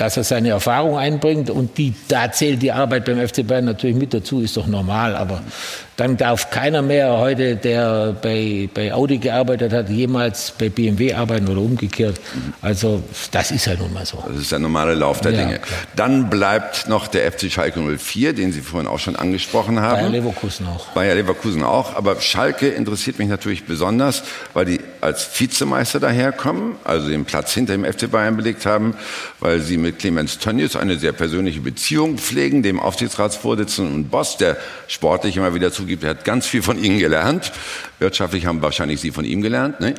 [0.00, 3.96] Dass er seine Erfahrung einbringt und die, da zählt die Arbeit beim FC Bayern natürlich
[3.96, 5.14] mit dazu, ist doch normal.
[5.14, 5.42] Aber
[6.00, 11.46] dann darf keiner mehr heute, der bei, bei Audi gearbeitet hat, jemals bei BMW arbeiten
[11.48, 12.18] oder umgekehrt.
[12.62, 14.24] Also das ist ja nun mal so.
[14.26, 15.58] Das ist der normale Lauf der ja, Dinge.
[15.58, 15.78] Klar.
[15.96, 20.00] Dann bleibt noch der FC Schalke 04, den Sie vorhin auch schon angesprochen haben.
[20.00, 20.86] Bayer Leverkusen auch.
[20.92, 21.94] Bayer Leverkusen auch.
[21.94, 24.22] Aber Schalke interessiert mich natürlich besonders,
[24.54, 28.94] weil die als Vizemeister daherkommen, also den Platz hinter dem FC Bayern belegt haben,
[29.40, 34.56] weil sie mit Clemens Tönnies eine sehr persönliche Beziehung pflegen, dem Aufsichtsratsvorsitzenden und Boss, der
[34.88, 37.52] sportlich immer wieder zugibt, er hat ganz viel von Ihnen gelernt.
[37.98, 39.94] Wirtschaftlich haben wahrscheinlich Sie von ihm gelernt, ne?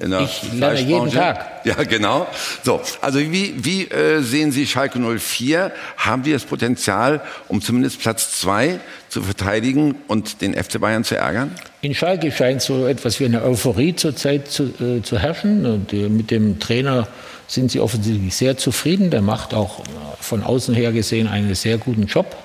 [0.00, 1.46] ich lerne jeden Tag.
[1.62, 2.26] Ja, genau.
[2.62, 5.72] So, also wie, wie äh, sehen Sie Schalke 04?
[5.98, 11.18] Haben die das Potenzial, um zumindest Platz zwei zu verteidigen und den FC Bayern zu
[11.18, 11.54] ärgern?
[11.82, 15.66] In Schalke scheint so etwas wie eine Euphorie zurzeit zu, äh, zu herrschen.
[15.66, 17.08] Und, äh, mit dem Trainer
[17.50, 19.10] sind sie offensichtlich sehr zufrieden.
[19.10, 19.82] Der macht auch
[20.20, 22.36] von außen her gesehen einen sehr guten Job.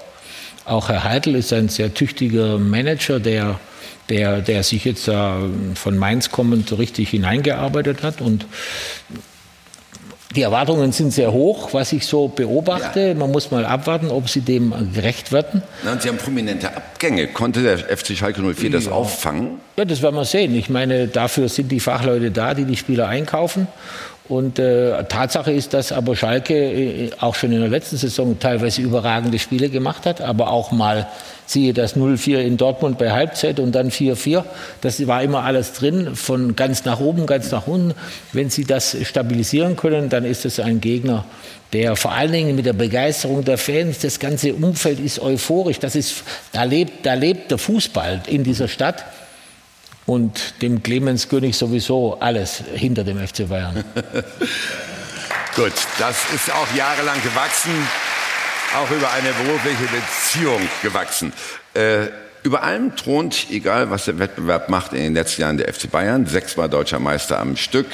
[0.65, 3.59] Auch Herr Heidel ist ein sehr tüchtiger Manager, der
[4.09, 5.13] der, der sich jetzt äh,
[5.73, 8.21] von Mainz kommend richtig hineingearbeitet hat.
[8.21, 8.45] Und
[10.35, 12.99] die Erwartungen sind sehr hoch, was ich so beobachte.
[12.99, 13.13] Ja.
[13.13, 15.63] Man muss mal abwarten, ob sie dem gerecht werden.
[15.83, 17.27] Na, und Sie haben prominente Abgänge.
[17.27, 18.75] Konnte der FC Schalke 04 ja.
[18.75, 19.59] das auffangen?
[19.77, 20.53] Ja, das werden wir sehen.
[20.55, 23.67] Ich meine, dafür sind die Fachleute da, die die Spieler einkaufen.
[24.27, 28.81] Und äh, Tatsache ist, dass aber Schalke äh, auch schon in der letzten Saison teilweise
[28.81, 31.07] überragende Spiele gemacht hat, aber auch mal
[31.45, 34.43] siehe das 0-4 in Dortmund bei Halbzeit und dann 4-4.
[34.81, 37.93] Das war immer alles drin, von ganz nach oben, ganz nach unten.
[38.33, 41.25] Wenn Sie das stabilisieren können, dann ist es ein Gegner,
[41.71, 45.77] der vor allen Dingen mit der Begeisterung der Fans, das ganze Umfeld ist euphorisch.
[45.77, 49.05] Das ist, da lebt, da lebt der Fußball in dieser Stadt
[50.05, 53.83] und dem Clemens König sowieso alles hinter dem FC Bayern.
[55.55, 57.71] Gut, das ist auch jahrelang gewachsen,
[58.77, 61.31] auch über eine berufliche Beziehung gewachsen.
[61.73, 62.07] Äh,
[62.43, 66.27] über allem thront, egal was der Wettbewerb macht, in den letzten Jahren der FC Bayern,
[66.27, 67.87] sechsmal deutscher Meister am Stück,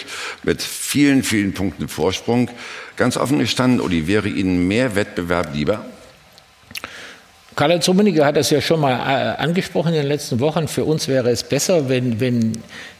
[0.43, 2.49] mit vielen, vielen Punkten Vorsprung.
[2.97, 5.85] Ganz offen gestanden, Uli, wäre Ihnen mehr Wettbewerb lieber?
[7.53, 10.69] Karl-Heinz Rummenigge hat das ja schon mal äh, angesprochen in den letzten Wochen.
[10.69, 12.53] Für uns wäre es besser, wenn, wenn,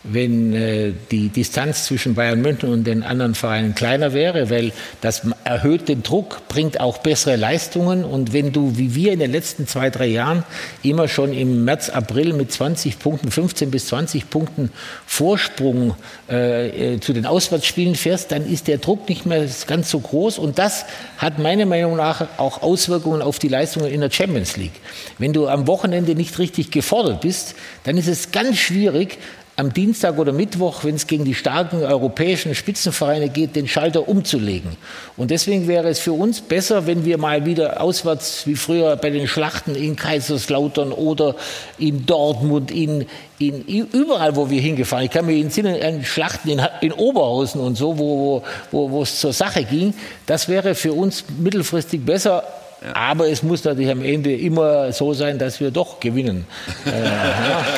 [0.04, 5.22] wenn äh, die Distanz zwischen Bayern München und den anderen Vereinen kleiner wäre, weil das
[5.46, 8.04] erhöht den Druck, bringt auch bessere Leistungen.
[8.04, 10.44] Und wenn du, wie wir in den letzten zwei, drei Jahren,
[10.84, 14.70] immer schon im März, April mit 20 Punkten, 15 bis 20 Punkten
[15.06, 15.96] Vorsprung
[16.30, 20.40] äh, äh, zu den Auswärtsspielen fährst, dann ist der Druck nicht mehr ganz so groß.
[20.40, 20.84] Und das
[21.18, 24.82] hat meiner Meinung nach auch Auswirkungen auf die Leistungen in der Champions Champions League.
[25.18, 29.18] Wenn du am Wochenende nicht richtig gefordert bist, dann ist es ganz schwierig,
[29.58, 34.72] am Dienstag oder Mittwoch, wenn es gegen die starken europäischen Spitzenvereine geht, den Schalter umzulegen.
[35.18, 39.12] Und deswegen wäre es für uns besser, wenn wir mal wieder auswärts, wie früher bei
[39.12, 41.36] den Schlachten in Kaiserslautern oder
[41.78, 43.06] in Dortmund, in,
[43.40, 45.06] in überall, wo wir hingefahren.
[45.06, 49.20] Ich kann mich entsinnen an Schlachten in, in Oberhausen und so, wo, wo, wo es
[49.20, 49.94] zur Sache ging.
[50.26, 52.46] Das wäre für uns mittelfristig besser,
[52.84, 52.96] ja.
[52.96, 56.46] Aber es muss natürlich am Ende immer so sein, dass wir doch gewinnen.
[56.86, 57.66] äh, ja.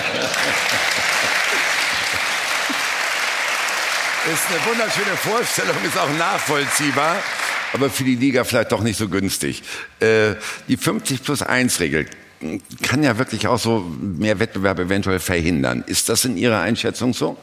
[4.32, 7.18] Ist eine wunderschöne Vorstellung, ist auch nachvollziehbar,
[7.74, 9.64] aber für die Liga vielleicht doch nicht so günstig.
[10.00, 10.36] Äh,
[10.70, 12.06] die 50 plus 1 Regel
[12.82, 15.84] kann ja wirklich auch so mehr Wettbewerb eventuell verhindern.
[15.88, 17.36] Ist das in Ihrer Einschätzung so?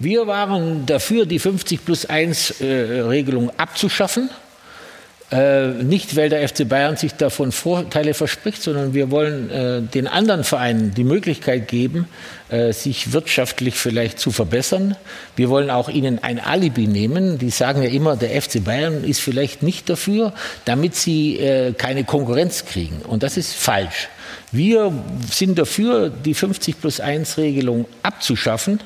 [0.00, 4.30] Wir waren dafür, die 50 plus 1 äh, Regelung abzuschaffen
[5.32, 10.08] Äh, nicht, weil der FC Bayern sich davon Vorteile verspricht, sondern wir wollen äh, den
[10.08, 12.08] anderen Vereinen die Möglichkeit geben,
[12.48, 14.96] äh, sich wirtschaftlich vielleicht zu verbessern.
[15.36, 17.38] Wir wollen auch ihnen ein Alibi nehmen.
[17.38, 20.32] Die sagen ja immer, der FC Bayern ist vielleicht nicht dafür,
[20.64, 23.00] damit sie äh, keine Konkurrenz kriegen.
[23.06, 24.08] Und das ist falsch.
[24.50, 24.92] Wir
[25.30, 28.80] sind dafür, die 50 plus 1 Regelung abzuschaffen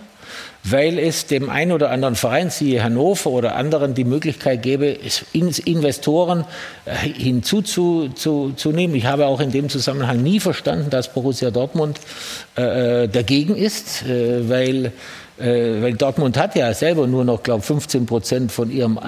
[0.64, 4.96] weil es dem einen oder anderen Verein, siehe Hannover oder anderen, die Möglichkeit gäbe,
[5.32, 6.46] Investoren
[6.86, 8.96] äh, hinzuzunehmen.
[8.96, 12.00] Ich habe auch in dem Zusammenhang nie verstanden, dass Borussia Dortmund
[12.56, 14.92] äh, äh dagegen ist, weil
[15.36, 19.00] weil Dortmund hat ja selber nur noch, glaube 15 Prozent von ihrem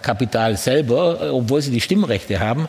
[0.00, 2.68] Kapital selber, obwohl sie die Stimmrechte haben.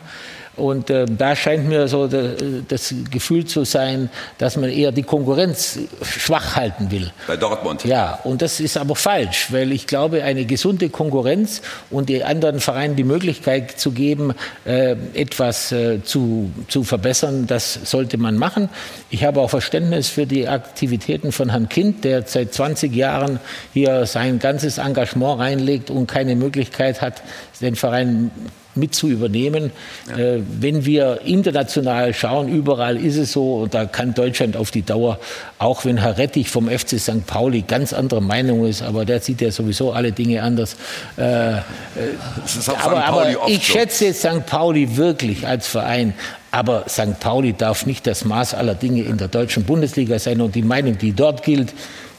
[0.56, 5.78] Und äh, da scheint mir so das Gefühl zu sein, dass man eher die Konkurrenz
[6.02, 7.12] schwach halten will.
[7.26, 7.84] Bei Dortmund.
[7.84, 12.60] Ja, und das ist aber falsch, weil ich glaube, eine gesunde Konkurrenz und die anderen
[12.60, 14.34] Vereinen die Möglichkeit zu geben,
[14.64, 18.70] äh, etwas äh, zu, zu verbessern, das sollte man machen.
[19.10, 23.40] Ich habe auch Verständnis für die Aktivitäten von Herrn Kind, der seit 20 Jahren
[23.74, 27.22] hier sein ganzes Engagement reinlegt und keine Möglichkeit hat,
[27.60, 28.30] den Verein
[28.76, 29.70] mit zu übernehmen.
[30.08, 30.18] Ja.
[30.18, 34.82] Äh, wenn wir international schauen, überall ist es so, und da kann Deutschland auf die
[34.82, 35.18] Dauer,
[35.58, 37.26] auch wenn Herr Rettich vom FC St.
[37.26, 40.76] Pauli ganz anderer Meinung ist, aber der sieht ja sowieso alle Dinge anders.
[41.16, 41.60] Äh, äh
[42.82, 43.72] aber, aber ich so.
[43.72, 44.46] schätze St.
[44.46, 46.14] Pauli wirklich als Verein.
[46.52, 47.20] Aber St.
[47.20, 50.40] Pauli darf nicht das Maß aller Dinge in der deutschen Bundesliga sein.
[50.40, 51.74] Und die Meinung, die dort gilt,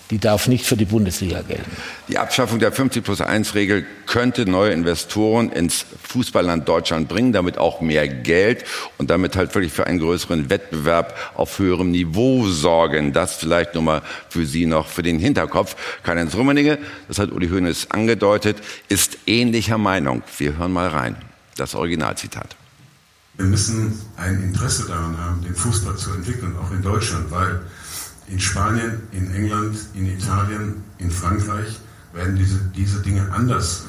[0.10, 1.70] die darf nicht für die Bundesliga gelten.
[2.08, 7.58] Die Abschaffung der 50 plus 1 Regel könnte neue Investoren ins Fußballland Deutschland bringen, damit
[7.58, 8.64] auch mehr Geld
[8.98, 13.12] und damit halt wirklich für einen größeren Wettbewerb auf höherem Niveau sorgen.
[13.12, 15.76] Das vielleicht nur mal für Sie noch für den Hinterkopf.
[16.04, 16.78] Karl-Heinz Rummenigge,
[17.08, 20.24] das hat Uli Hoeneß angedeutet, ist ähnlicher Meinung.
[20.38, 21.16] Wir hören mal rein.
[21.58, 22.56] Das Originalzitat.
[23.36, 27.62] Wir müssen ein Interesse daran haben, den Fußball zu entwickeln, auch in Deutschland, weil
[28.28, 31.80] in Spanien, in England, in Italien, in Frankreich
[32.14, 33.86] werden diese, diese Dinge anders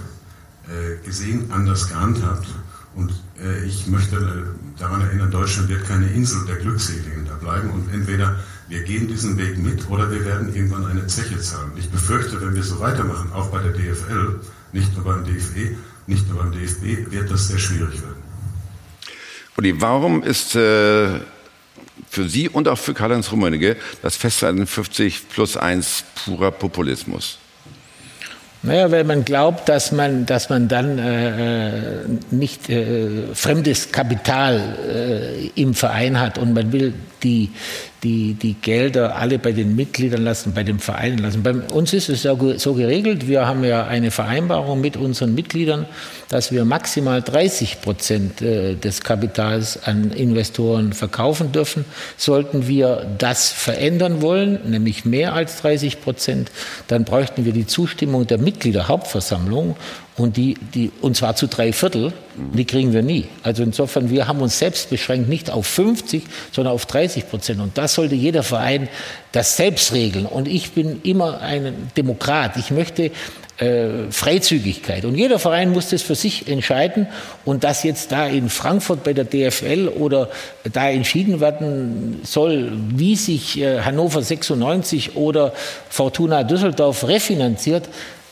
[0.66, 2.47] äh, gesehen, anders gehandhabt.
[2.95, 3.12] Und
[3.43, 7.70] äh, ich möchte äh, daran erinnern, Deutschland wird keine Insel der Glückseligen da bleiben.
[7.70, 8.36] Und entweder
[8.68, 11.72] wir gehen diesen Weg mit oder wir werden irgendwann eine Zeche zahlen.
[11.76, 14.41] Ich befürchte, wenn wir so weitermachen, auch bei der DFL,
[14.72, 15.76] nicht nur beim DFE,
[16.07, 18.22] nicht nur beim DFB, wird das sehr schwierig werden.
[19.57, 21.20] Uli, warum ist äh,
[22.18, 27.38] für Sie und auch für Karl-Heinz Rummenigge das Festhalten 50 plus 1 purer Populismus?
[28.64, 34.76] Naja, weil man glaubt, dass man, dass man dann äh, äh, nicht äh, fremdes Kapital
[34.88, 36.92] äh, im Verein hat und man will
[37.22, 37.50] die,
[38.03, 41.42] die, die Gelder alle bei den Mitgliedern lassen, bei den Vereinen lassen.
[41.42, 45.86] Bei uns ist es so geregelt, wir haben ja eine Vereinbarung mit unseren Mitgliedern,
[46.28, 51.84] dass wir maximal 30 Prozent äh, des Kapitals an Investoren verkaufen dürfen.
[52.16, 56.51] Sollten wir das verändern wollen, nämlich mehr als 30 Prozent,
[56.86, 59.76] dann bräuchten wir die Zustimmung der Mitgliederhauptversammlung
[60.18, 63.26] und die, die, und zwar zu drei Viertel, die kriegen wir nie.
[63.42, 67.60] Also insofern, wir haben uns selbst beschränkt, nicht auf 50, sondern auf 30 Prozent.
[67.60, 68.88] Und das sollte jeder Verein
[69.32, 70.26] das selbst regeln.
[70.26, 72.56] Und ich bin immer ein Demokrat.
[72.56, 73.10] Ich möchte
[73.58, 75.04] äh, Freizügigkeit.
[75.04, 77.06] Und jeder Verein muss das für sich entscheiden.
[77.44, 80.30] Und dass jetzt da in Frankfurt bei der DFL oder
[80.72, 85.52] da entschieden werden soll, wie sich äh, Hannover 96 oder
[85.90, 87.88] Fortuna Düsseldorf refinanziert,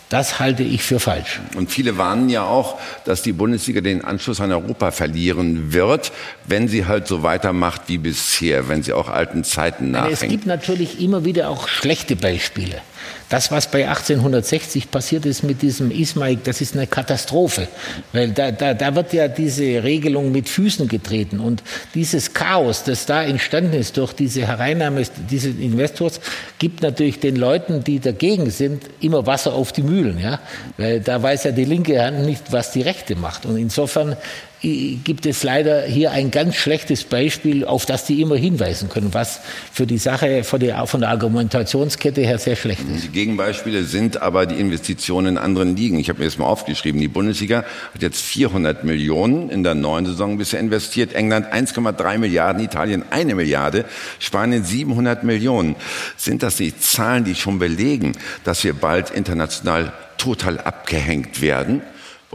[0.09, 1.41] das halte ich für falsch.
[1.57, 6.13] Und viele warnen ja auch, dass die Bundesliga den Anschluss an Europa verlieren wird,
[6.47, 10.23] wenn sie halt so weitermacht wie bisher, wenn sie auch alten Zeiten nachhängt.
[10.23, 12.81] Es gibt natürlich immer wieder auch schlechte Beispiele.
[13.29, 17.67] Das, was bei 1860 passiert ist mit diesem Ismail, das ist eine Katastrophe.
[18.13, 21.41] Weil da, da, da wird ja diese Regelung mit Füßen getreten.
[21.41, 21.63] Und
[21.95, 26.21] dieses Chaos, das da entstanden ist durch diese Hereinnahme dieses Investors,
[26.59, 30.19] gibt natürlich den Leuten, die dagegen sind, immer Wasser auf die Mühlen.
[30.21, 30.39] Ja?
[30.77, 33.45] Weil da weiß ja die linke Hand nicht, was die rechte macht.
[33.45, 34.17] Und insofern
[34.63, 39.41] gibt es leider hier ein ganz schlechtes Beispiel, auf das die immer hinweisen können, was
[39.73, 43.05] für die Sache von der, von der Argumentationskette her sehr schlecht ist.
[43.05, 45.99] Die Gegenbeispiele sind aber die Investitionen in anderen Ligen.
[45.99, 47.01] Ich habe mir das mal aufgeschrieben.
[47.01, 51.13] Die Bundesliga hat jetzt 400 Millionen in der neuen Saison bisher investiert.
[51.13, 53.85] England 1,3 Milliarden, Italien eine Milliarde,
[54.19, 55.77] Spanien 700 Millionen.
[56.17, 58.13] Sind das die Zahlen, die schon belegen,
[58.45, 61.83] dass wir bald international total abgehängt werden?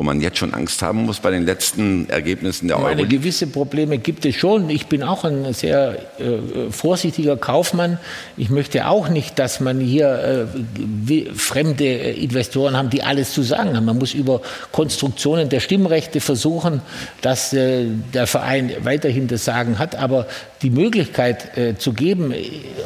[0.02, 3.06] Wo man jetzt schon Angst haben muss bei den letzten Ergebnissen der Euro?
[3.06, 4.68] Gewisse Probleme gibt es schon.
[4.72, 8.00] Ich bin auch ein sehr äh, vorsichtiger Kaufmann.
[8.36, 10.48] Ich möchte auch nicht, dass man hier
[11.08, 13.86] äh, fremde Investoren haben, die alles zu sagen haben.
[13.86, 14.42] Man muss über
[14.72, 16.82] Konstruktionen der Stimmrechte versuchen,
[17.22, 19.96] dass äh, der Verein weiterhin das Sagen hat.
[19.96, 20.26] Aber
[20.62, 22.34] die Möglichkeit äh, zu geben,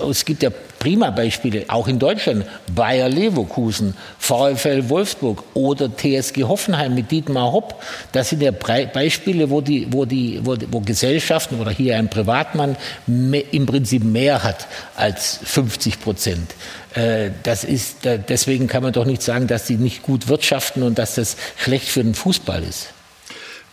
[0.10, 0.50] es gibt ja
[0.80, 7.82] prima Beispiele, auch in Deutschland, Bayer Leverkusen, VfL Wolfsburg oder TSG Hoffenheim mit Dietmar Hopp.
[8.12, 12.78] Das sind ja Beispiele, wo, die, wo, die, wo, wo Gesellschaften oder hier ein Privatmann
[13.08, 16.54] im Prinzip mehr hat als 50 Prozent.
[16.94, 21.00] Äh, das ist, deswegen kann man doch nicht sagen, dass sie nicht gut wirtschaften und
[21.00, 22.95] dass das schlecht für den Fußball ist.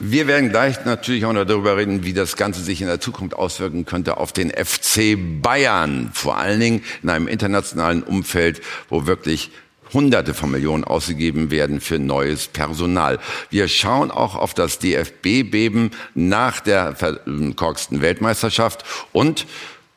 [0.04, 3.36] Wir werden gleich natürlich auch noch darüber reden, wie das Ganze sich in der Zukunft
[3.36, 6.10] auswirken könnte auf den FC Bayern.
[6.12, 9.52] Vor allen Dingen in einem internationalen Umfeld, wo wirklich
[9.92, 13.20] Hunderte von Millionen ausgegeben werden für neues Personal.
[13.50, 19.46] Wir schauen auch auf das DFB-Beben nach der verkorksten Weltmeisterschaft und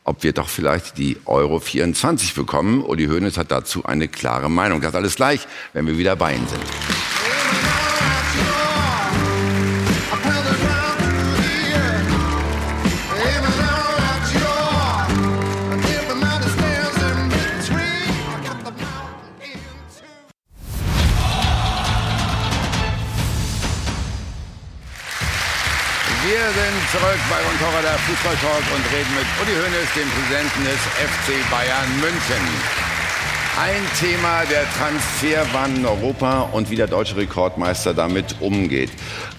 [0.04, 2.84] ob wir doch vielleicht die Euro 24 bekommen.
[2.84, 4.80] Uli Hoeneß hat dazu eine klare Meinung.
[4.80, 6.62] Das alles gleich, wenn wir wieder bei Ihnen sind.
[26.98, 31.90] Zurück bei Roncora der Fußballtalk und reden mit Uli Hoeneß, dem Präsidenten des FC Bayern
[32.00, 32.42] München.
[33.60, 38.90] Ein Thema der Transferwahn in Europa und wie der deutsche Rekordmeister damit umgeht.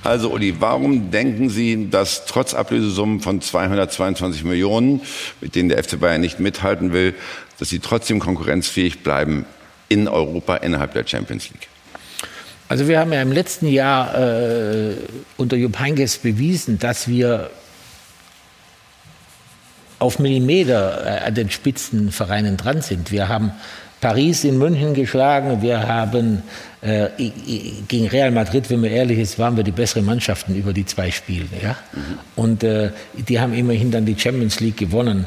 [0.03, 5.01] Also Uli, warum denken Sie, dass trotz Ablösesummen von 222 Millionen,
[5.41, 7.15] mit denen der FC Bayern nicht mithalten will,
[7.57, 9.45] dass Sie trotzdem konkurrenzfähig bleiben
[9.89, 11.69] in Europa innerhalb der Champions League?
[12.69, 14.95] Also wir haben ja im letzten Jahr äh,
[15.37, 17.49] unter Jupp Heynckes bewiesen, dass wir
[19.99, 23.11] auf Millimeter äh, an den Spitzenvereinen dran sind.
[23.11, 23.51] Wir haben
[24.01, 26.43] Paris in München geschlagen, wir haben
[26.81, 27.07] äh,
[27.87, 31.09] gegen Real Madrid, wenn man ehrlich ist, waren wir die besseren Mannschaften über die zwei
[31.09, 31.47] Spiele.
[31.63, 31.75] Ja?
[31.93, 32.19] Mhm.
[32.35, 35.25] Und äh, die haben immerhin dann die Champions League gewonnen.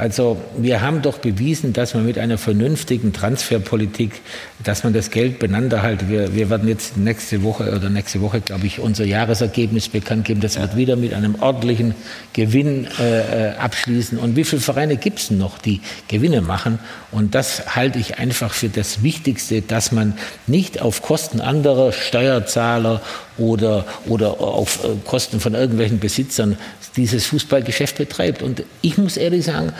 [0.00, 4.22] Also wir haben doch bewiesen, dass man mit einer vernünftigen Transferpolitik,
[4.64, 6.08] dass man das Geld beieinander hält.
[6.08, 10.40] Wir, wir werden jetzt nächste Woche oder nächste Woche, glaube ich, unser Jahresergebnis bekannt geben.
[10.40, 11.94] Das wird wieder mit einem ordentlichen
[12.32, 14.16] Gewinn äh, äh abschließen.
[14.16, 16.78] Und wie viele Vereine gibt es noch, die Gewinne machen?
[17.12, 20.14] Und das halte ich einfach für das Wichtigste, dass man
[20.46, 23.02] nicht auf Kosten anderer Steuerzahler
[23.36, 26.56] oder, oder auf äh, Kosten von irgendwelchen Besitzern
[26.96, 28.42] dieses Fußballgeschäft betreibt.
[28.42, 29.72] Und ich muss ehrlich sagen,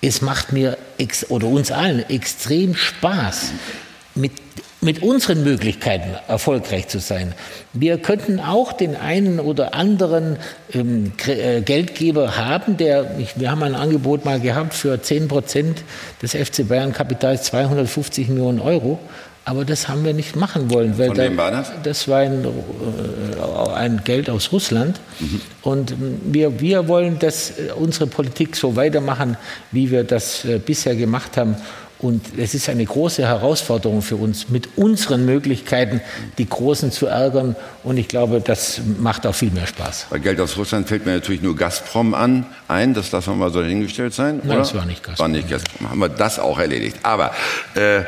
[0.00, 0.76] es macht mir
[1.28, 3.52] oder uns allen extrem Spaß,
[4.14, 4.32] mit,
[4.80, 7.34] mit unseren Möglichkeiten erfolgreich zu sein.
[7.72, 10.36] Wir könnten auch den einen oder anderen
[10.72, 15.82] ähm, äh, Geldgeber haben, der, ich, wir haben ein Angebot mal gehabt für 10 Prozent
[16.22, 19.00] des FC Bayern Kapitals 250 Millionen Euro.
[19.46, 20.96] Aber das haben wir nicht machen wollen.
[20.96, 21.70] Weil wem war das?
[21.82, 24.98] Das war ein, äh, ein Geld aus Russland.
[25.20, 25.40] Mhm.
[25.62, 29.36] Und wir, wir wollen, dass äh, unsere Politik so weitermachen,
[29.70, 31.56] wie wir das äh, bisher gemacht haben.
[31.98, 36.00] Und es ist eine große Herausforderung für uns, mit unseren Möglichkeiten
[36.38, 37.56] die Großen zu ärgern.
[37.82, 40.08] Und ich glaube, das macht auch viel mehr Spaß.
[40.10, 42.92] Bei Geld aus Russland fällt mir natürlich nur Gazprom an, ein.
[42.92, 44.38] Das lassen wir mal so hingestellt sein.
[44.38, 44.58] Nein, oder?
[44.58, 45.18] das war nicht Gazprom.
[45.18, 45.90] War nicht Gazprom.
[45.90, 46.98] Haben wir das auch erledigt.
[47.02, 47.32] Aber
[47.74, 48.02] äh,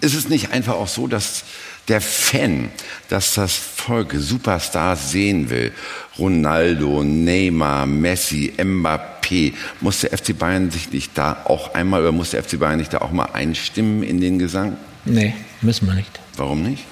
[0.00, 1.44] ist es nicht einfach auch so, dass
[1.88, 2.70] der Fan,
[3.08, 5.72] dass das Volk Superstars sehen will,
[6.18, 12.30] Ronaldo, Neymar, Messi, Mbappé, muss der FC Bayern sich nicht da auch einmal oder muss
[12.30, 14.76] der FC Bayern nicht da auch mal einstimmen in den Gesang?
[15.04, 16.20] Nee, müssen wir nicht.
[16.36, 16.84] Warum nicht?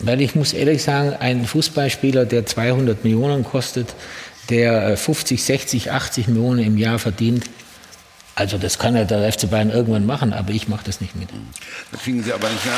[0.00, 3.94] Weil ich muss ehrlich sagen, ein Fußballspieler, der 200 Millionen kostet,
[4.48, 7.44] der 50, 60, 80 Millionen im Jahr verdient,
[8.38, 11.28] also das kann ja der FC Bayern irgendwann machen, aber ich mache das nicht mit.
[11.90, 12.74] Da kriegen Sie aber nicht mehr.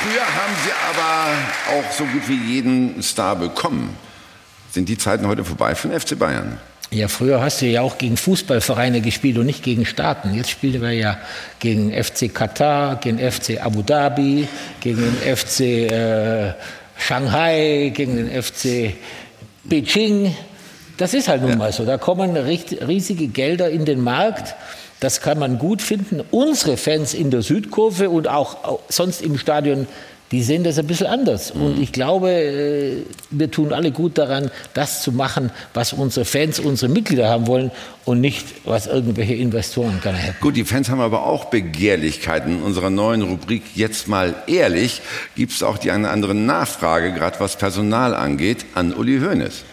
[0.00, 3.94] Früher haben Sie aber auch so gut wie jeden Star bekommen.
[4.72, 6.58] Sind die Zeiten heute vorbei für den FC Bayern?
[6.90, 10.34] Ja, früher hast du ja auch gegen Fußballvereine gespielt und nicht gegen Staaten.
[10.34, 11.18] Jetzt spielen wir ja
[11.58, 14.48] gegen FC Katar, gegen FC Abu Dhabi,
[14.80, 16.54] gegen den FC äh,
[17.00, 18.94] Shanghai, gegen den FC
[19.64, 20.36] Beijing.
[20.98, 21.56] Das ist halt nun ja.
[21.56, 21.84] mal so.
[21.84, 24.54] Da kommen riesige Gelder in den Markt.
[25.00, 26.22] Das kann man gut finden.
[26.30, 29.86] Unsere Fans in der Südkurve und auch sonst im Stadion
[30.32, 31.54] die sehen das ein bisschen anders.
[31.54, 31.62] Mhm.
[31.62, 36.60] Und ich glaube, äh, wir tun alle gut daran, das zu machen, was unsere Fans,
[36.60, 37.70] unsere Mitglieder haben wollen
[38.04, 40.36] und nicht, was irgendwelche Investoren gerne hätten.
[40.40, 42.58] Gut, die Fans haben aber auch Begehrlichkeiten.
[42.58, 45.02] In unserer neuen Rubrik Jetzt mal ehrlich
[45.36, 49.64] gibt es auch die eine andere Nachfrage, gerade was Personal angeht, an Uli Hoeneß.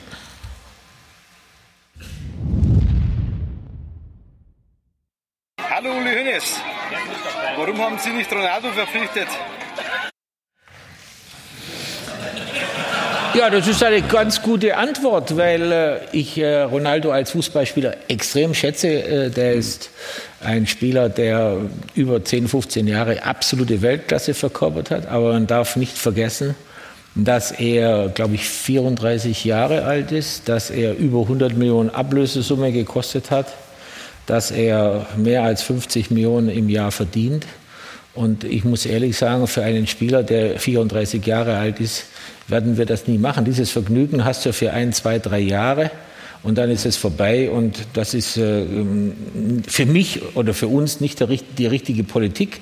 [5.69, 6.55] Hallo Uli Hoeneß.
[7.57, 9.27] Warum haben Sie nicht Ronaldo verpflichtet?
[13.37, 18.55] Ja, das ist eine ganz gute Antwort, weil äh, ich äh, Ronaldo als Fußballspieler extrem
[18.55, 18.87] schätze.
[18.87, 19.91] Äh, der ist
[20.41, 21.57] ein Spieler, der
[21.93, 25.05] über 10, 15 Jahre absolute Weltklasse verkörpert hat.
[25.05, 26.55] Aber man darf nicht vergessen,
[27.13, 33.29] dass er, glaube ich, 34 Jahre alt ist, dass er über 100 Millionen Ablösesumme gekostet
[33.29, 33.53] hat
[34.27, 37.47] dass er mehr als 50 Millionen im Jahr verdient.
[38.13, 42.05] Und ich muss ehrlich sagen, für einen Spieler, der 34 Jahre alt ist,
[42.47, 43.45] werden wir das nie machen.
[43.45, 45.91] Dieses Vergnügen hast du für ein, zwei, drei Jahre
[46.43, 47.49] und dann ist es vorbei.
[47.49, 48.65] Und das ist äh,
[49.67, 51.19] für mich oder für uns nicht
[51.57, 52.61] die richtige Politik.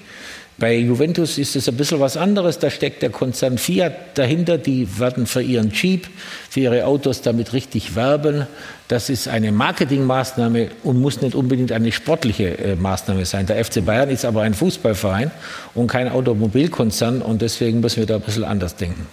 [0.57, 2.59] Bei Juventus ist es ein bisschen was anderes.
[2.59, 4.57] Da steckt der Konzern Fiat dahinter.
[4.57, 6.07] Die werden für ihren Jeep,
[6.49, 8.47] für ihre Autos damit richtig werben.
[8.88, 13.47] Das ist eine Marketingmaßnahme und muss nicht unbedingt eine sportliche äh, Maßnahme sein.
[13.47, 15.29] Der FC Bayern ist aber ein Fußballverein
[15.73, 17.21] und kein Automobilkonzern.
[17.21, 19.07] Und deswegen müssen wir da ein bisschen anders denken.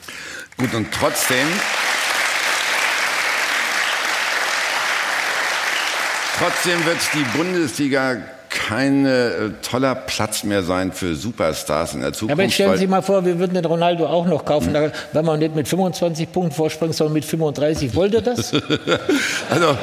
[0.56, 1.46] Gut, und trotzdem.
[6.38, 8.16] Trotzdem wird die Bundesliga
[8.48, 12.32] kein äh, toller Platz mehr sein für Superstars in der Zukunft.
[12.32, 14.92] Aber jetzt stellen Sie sich mal vor, wir würden den Ronaldo auch noch kaufen, hm.
[15.12, 17.94] wenn man nicht mit 25 Punkten vorspringt, sondern mit 35.
[17.94, 18.52] Wollt ihr das?
[19.50, 19.76] also,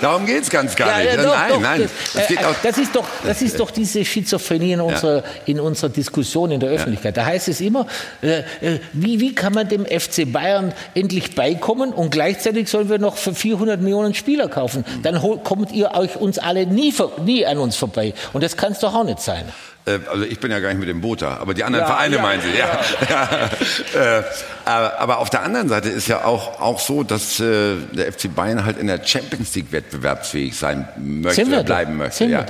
[0.00, 1.14] Darum geht es ganz gar nicht.
[1.14, 1.90] Ja, doch, nein, doch, nein.
[2.14, 6.50] Das, äh, das, ist doch, das ist doch diese Schizophrenie in unserer, in unserer Diskussion
[6.50, 7.16] in der Öffentlichkeit.
[7.16, 7.86] Da heißt es immer,
[8.22, 12.98] äh, äh wie, wie kann man dem FC Bayern endlich beikommen und gleichzeitig sollen wir
[12.98, 14.84] noch für 400 Millionen Spieler kaufen.
[15.02, 16.94] Dann kommt ihr euch uns alle nie,
[17.24, 18.14] nie an uns vorbei.
[18.32, 19.44] Und das kann es doch auch nicht sein.
[19.86, 21.94] Äh, also ich bin ja gar nicht mit dem Boot da, aber die anderen ja,
[21.94, 22.56] Vereine ja, meinen Sie.
[22.56, 22.80] Ja.
[23.08, 23.50] ja.
[23.92, 24.22] Äh,
[24.66, 28.64] aber auf der anderen Seite ist ja auch, auch so, dass äh, der FC Bayern
[28.64, 32.18] halt in der Champions League wettbewerbsfähig sein möchte oder bleiben möchte.
[32.18, 32.46] Sind ja.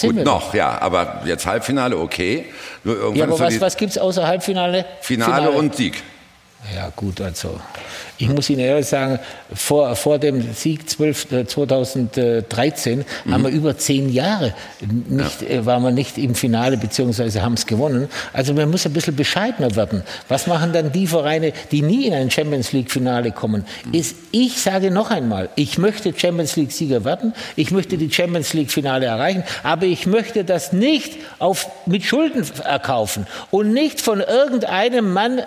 [0.00, 2.44] Gut, noch, ja, aber jetzt Halbfinale, okay.
[2.84, 4.84] Nur irgendwann ja, aber was, was gibt es außer Halbfinale?
[5.00, 6.02] Finale, Finale und Sieg.
[6.74, 7.60] Ja, gut, also
[8.18, 9.18] ich muss Ihnen ehrlich sagen,
[9.52, 13.32] vor, vor dem Sieg 12, äh, 2013 mhm.
[13.32, 15.48] haben wir über zehn Jahre nicht, ja.
[15.48, 18.08] äh, waren wir nicht im Finale beziehungsweise haben es gewonnen.
[18.32, 20.02] Also man muss ein bisschen bescheidener werden.
[20.28, 23.64] Was machen dann die Vereine, die nie in ein Champions League Finale kommen?
[23.84, 23.94] Mhm.
[23.94, 28.52] Ist, ich sage noch einmal, ich möchte Champions League Sieger werden, ich möchte die Champions
[28.54, 34.20] League Finale erreichen, aber ich möchte das nicht auf, mit Schulden erkaufen und nicht von
[34.20, 35.44] irgendeinem Mann äh,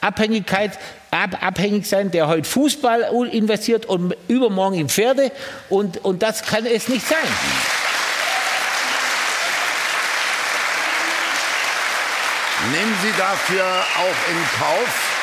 [0.00, 0.78] Abhängigkeit ab,
[1.10, 5.32] abhängig sein, der heute Fußball investiert und übermorgen in Pferde.
[5.68, 7.18] Und, und das kann es nicht sein.
[12.72, 15.16] Nehmen Sie dafür auch in Kauf,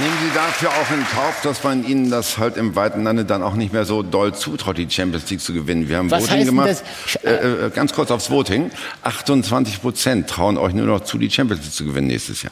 [0.00, 3.44] Nehmen Sie dafür auch in Kauf, dass man Ihnen das halt im weiten Lande dann
[3.44, 5.88] auch nicht mehr so doll zutraut, die Champions League zu gewinnen.
[5.88, 6.82] Wir haben Was Voting gemacht.
[7.22, 7.30] Äh,
[7.66, 8.72] äh, ganz kurz aufs Voting.
[9.02, 12.50] 28 Prozent trauen euch nur noch zu, die Champions League zu gewinnen nächstes Jahr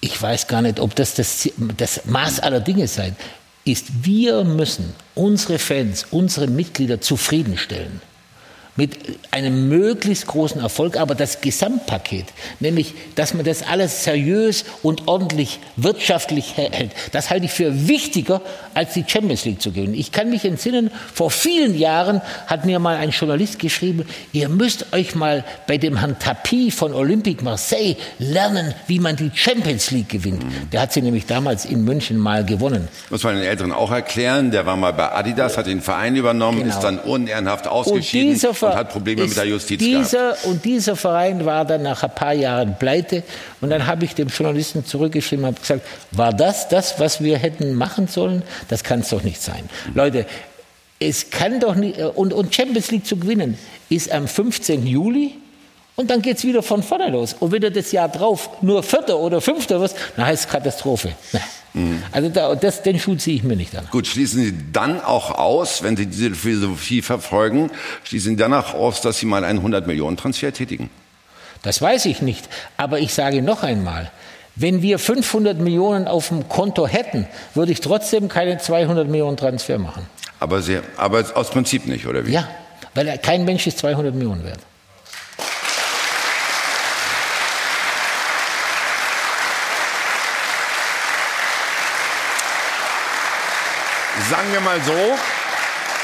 [0.00, 3.16] ich weiß gar nicht, ob das das, das Maß aller Dinge sein
[3.64, 4.04] ist.
[4.04, 8.00] Wir müssen unsere Fans, unsere Mitglieder zufriedenstellen
[8.80, 8.96] mit
[9.30, 12.24] einem möglichst großen Erfolg, aber das Gesamtpaket,
[12.60, 18.40] nämlich, dass man das alles seriös und ordentlich wirtschaftlich hält, das halte ich für wichtiger,
[18.72, 19.92] als die Champions League zu gewinnen.
[19.92, 24.94] Ich kann mich entsinnen, vor vielen Jahren hat mir mal ein Journalist geschrieben, ihr müsst
[24.94, 30.08] euch mal bei dem Herrn Tapie von Olympique Marseille lernen, wie man die Champions League
[30.08, 30.42] gewinnt.
[30.72, 32.88] Der hat sie nämlich damals in München mal gewonnen.
[33.10, 36.60] Muss man den Älteren auch erklären, der war mal bei Adidas, hat den Verein übernommen,
[36.60, 36.74] genau.
[36.74, 40.44] ist dann unehrenhaft ausgeschieden und hat Probleme mit der Justiz dieser, gehabt.
[40.46, 43.22] Und dieser Verein war dann nach ein paar Jahren pleite.
[43.60, 47.74] Und dann habe ich dem Journalisten zurückgeschrieben und gesagt, war das das, was wir hätten
[47.74, 48.42] machen sollen?
[48.68, 49.68] Das kann es doch nicht sein.
[49.94, 50.26] Leute,
[50.98, 53.58] es kann doch nicht, und, und Champions League zu gewinnen
[53.88, 54.86] ist am 15.
[54.86, 55.34] Juli.
[55.96, 57.36] Und dann geht es wieder von vorne los.
[57.40, 61.12] Und wenn du das Jahr drauf nur Vierter oder Fünfter wirst, dann heißt es Katastrophe.
[61.74, 62.02] Mhm.
[62.12, 63.86] Also da, das, den Schuh ziehe ich mir nicht an.
[63.90, 67.70] Gut, schließen Sie dann auch aus, wenn Sie diese Philosophie verfolgen,
[68.04, 70.90] schließen Sie danach aus, dass Sie mal einen 100-Millionen-Transfer tätigen?
[71.62, 72.48] Das weiß ich nicht.
[72.76, 74.10] Aber ich sage noch einmal,
[74.56, 79.78] wenn wir 500 Millionen auf dem Konto hätten, würde ich trotzdem keine 200 Millionen Transfer
[79.78, 80.06] machen.
[80.40, 82.32] Aber, Sie, aber aus Prinzip nicht, oder wie?
[82.32, 82.48] Ja,
[82.94, 84.60] weil kein Mensch ist 200 Millionen wert.
[94.28, 94.92] Sagen wir mal so,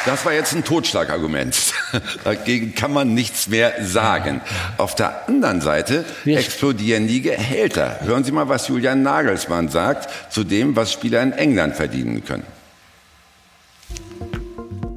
[0.06, 1.74] das war jetzt ein Totschlagargument.
[2.24, 4.40] Dagegen kann man nichts mehr sagen.
[4.78, 7.98] Auf der anderen Seite explodieren die Gehälter.
[8.02, 12.44] Hören Sie mal, was Julian Nagelsmann sagt zu dem, was Spieler in England verdienen können.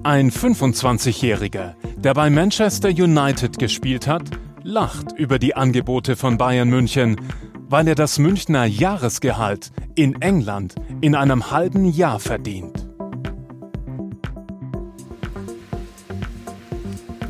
[0.04, 4.24] Ein 25-Jähriger, der bei Manchester United gespielt hat,
[4.64, 7.20] lacht über die Angebote von Bayern München,
[7.68, 12.89] weil er das Münchner Jahresgehalt in England in einem halben Jahr verdient.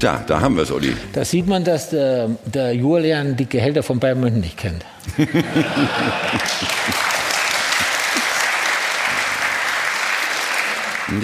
[0.01, 0.95] Ja, da haben wir es, Uli.
[1.13, 4.85] Da sieht man, dass der, der Julian die Gehälter von Bayern München nicht kennt.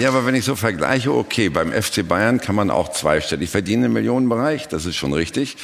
[0.00, 3.84] Ja, aber wenn ich so vergleiche, okay, beim FC Bayern kann man auch zweistellig verdienen
[3.84, 5.56] im Millionenbereich, das ist schon richtig.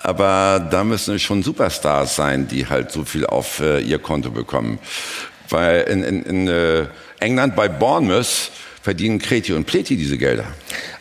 [0.00, 4.30] Aber da müssen es schon Superstars sein, die halt so viel auf äh, ihr Konto
[4.30, 4.78] bekommen.
[5.50, 6.86] Weil in, in, in äh,
[7.20, 8.50] England bei Bournemouth
[8.82, 10.46] verdienen Kreti und Pleti diese Gelder.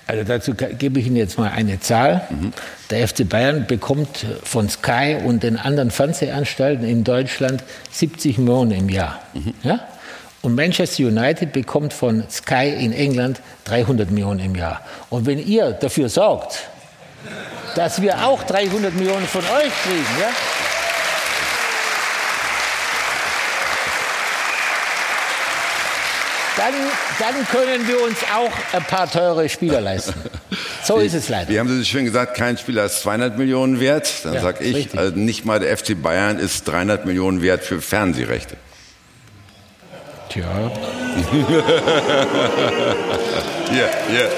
[0.07, 2.27] Also dazu gebe ich Ihnen jetzt mal eine Zahl.
[2.29, 2.53] Mhm.
[2.91, 8.89] Der FC Bayern bekommt von Sky und den anderen Fernsehanstalten in Deutschland 70 Millionen im
[8.89, 9.19] Jahr.
[9.33, 9.53] Mhm.
[9.63, 9.79] Ja?
[10.43, 14.81] Und Manchester United bekommt von Sky in England 300 Millionen im Jahr.
[15.09, 16.69] Und wenn ihr dafür sorgt,
[17.75, 20.29] dass wir auch 300 Millionen von euch kriegen, ja,
[26.57, 26.73] dann,
[27.19, 30.13] dann können wir uns auch ein paar teure Spieler leisten.
[30.83, 31.49] So ist es leider.
[31.49, 34.11] Wie haben Sie schön gesagt, kein Spieler ist 200 Millionen wert.
[34.23, 37.81] Dann ja, sage ich, also nicht mal der FC Bayern ist 300 Millionen wert für
[37.81, 38.57] Fernsehrechte.
[40.29, 40.45] Tja.
[43.71, 44.29] Hier, hier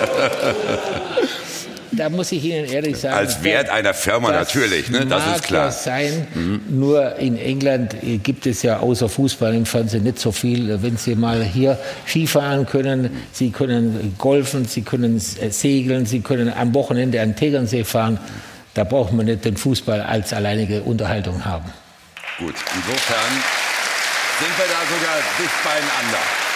[1.97, 3.15] da muss ich Ihnen ehrlich sagen.
[3.15, 5.05] Als Wert einer Firma natürlich, ne?
[5.05, 5.65] das ist klar.
[5.65, 6.27] Das sein.
[6.33, 6.61] Mhm.
[6.69, 10.81] Nur in England gibt es ja außer Fußball im Fernsehen nicht so viel.
[10.81, 16.73] Wenn Sie mal hier Skifahren können, Sie können golfen, Sie können segeln, Sie können am
[16.73, 18.19] Wochenende an Tegernsee fahren.
[18.73, 21.65] Da braucht man nicht den Fußball als alleinige Unterhaltung haben.
[22.37, 23.31] Gut, insofern
[24.39, 26.46] sind wir da sogar dicht beieinander.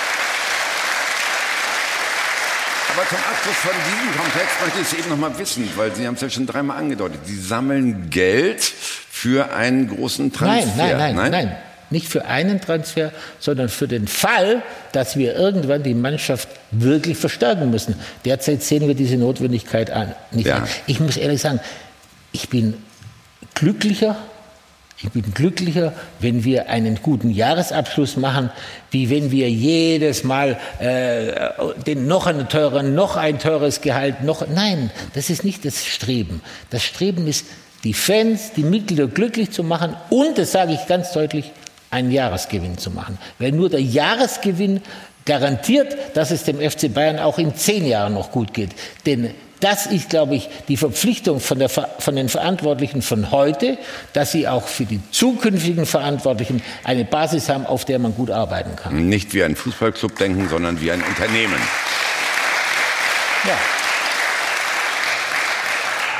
[3.01, 6.05] Aber zum Abschluss von diesem Komplex möchte ich es eben noch mal wissen, weil Sie
[6.05, 7.21] haben es ja schon dreimal angedeutet.
[7.25, 10.71] Sie sammeln Geld für einen großen Transfer.
[10.77, 11.31] Nein, nein, nein, nein.
[11.31, 11.57] nein.
[11.89, 14.61] Nicht für einen Transfer, sondern für den Fall,
[14.91, 17.95] dass wir irgendwann die Mannschaft wirklich verstärken müssen.
[18.23, 20.13] Derzeit sehen wir diese Notwendigkeit an.
[20.29, 20.57] Nicht ja.
[20.57, 20.67] an.
[20.85, 21.59] Ich muss ehrlich sagen,
[22.31, 22.75] ich bin
[23.55, 24.15] glücklicher
[25.03, 28.51] ich bin glücklicher, wenn wir einen guten Jahresabschluss machen,
[28.91, 31.49] wie wenn wir jedes Mal äh,
[31.85, 34.47] den noch einen teuren, noch ein teures Gehalt, noch.
[34.47, 36.41] Nein, das ist nicht das Streben.
[36.69, 37.45] Das Streben ist,
[37.83, 41.51] die Fans, die Mitglieder glücklich zu machen und, das sage ich ganz deutlich,
[41.89, 43.17] einen Jahresgewinn zu machen.
[43.39, 44.81] Weil nur der Jahresgewinn
[45.25, 48.71] garantiert, dass es dem FC Bayern auch in zehn Jahren noch gut geht.
[49.05, 53.77] Denn das ist, glaube ich, die Verpflichtung von, der, von, den Verantwortlichen von heute,
[54.13, 58.75] dass sie auch für die zukünftigen Verantwortlichen eine Basis haben, auf der man gut arbeiten
[58.75, 59.07] kann.
[59.07, 61.59] Nicht wie ein Fußballclub denken, sondern wie ein Unternehmen.
[63.47, 63.57] Ja.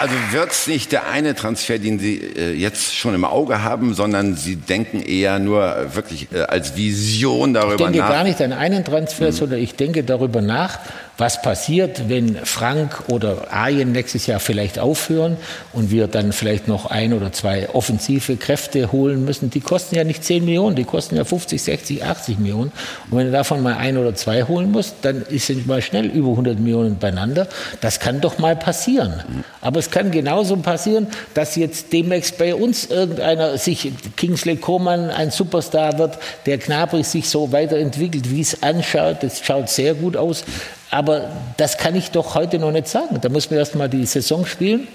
[0.01, 3.93] Also wird es nicht der eine Transfer, den Sie äh, jetzt schon im Auge haben,
[3.93, 7.79] sondern Sie denken eher nur wirklich äh, als Vision darüber nach?
[7.79, 8.09] Ich denke nach?
[8.09, 9.31] gar nicht an einen Transfer, mhm.
[9.31, 10.79] sondern ich denke darüber nach,
[11.21, 15.37] was passiert, wenn Frank oder Arjen nächstes Jahr vielleicht aufhören
[15.71, 19.51] und wir dann vielleicht noch ein oder zwei offensive Kräfte holen müssen.
[19.51, 22.71] Die kosten ja nicht 10 Millionen, die kosten ja 50, 60, 80 Millionen.
[23.11, 26.31] Und wenn du davon mal ein oder zwei holen musst, dann sind mal schnell über
[26.31, 27.47] 100 Millionen beieinander.
[27.81, 29.23] Das kann doch mal passieren.
[29.61, 35.29] Aber es kann genauso passieren, dass jetzt demnächst bei uns irgendeiner sich, Kingsley Coman ein
[35.29, 36.17] Superstar wird,
[36.47, 39.17] der Knabri sich so weiterentwickelt, wie es anschaut.
[39.21, 40.43] Das schaut sehr gut aus.
[40.91, 43.19] Aber das kann ich doch heute noch nicht sagen.
[43.21, 44.87] Da muss man erst mal die Saison spielen.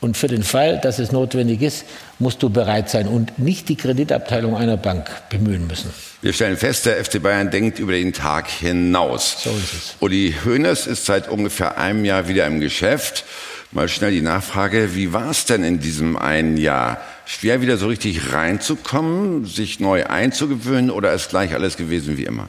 [0.00, 1.84] Und für den Fall, dass es notwendig ist,
[2.18, 5.90] musst du bereit sein und nicht die Kreditabteilung einer Bank bemühen müssen.
[6.20, 9.42] Wir stellen fest, der FC Bayern denkt über den Tag hinaus.
[9.42, 9.96] So ist es.
[10.00, 13.24] Uli Hoeneß ist seit ungefähr einem Jahr wieder im Geschäft.
[13.72, 17.00] Mal schnell die Nachfrage, wie war es denn in diesem einen Jahr?
[17.24, 22.48] Schwer wieder so richtig reinzukommen, sich neu einzugewöhnen oder ist gleich alles gewesen wie immer?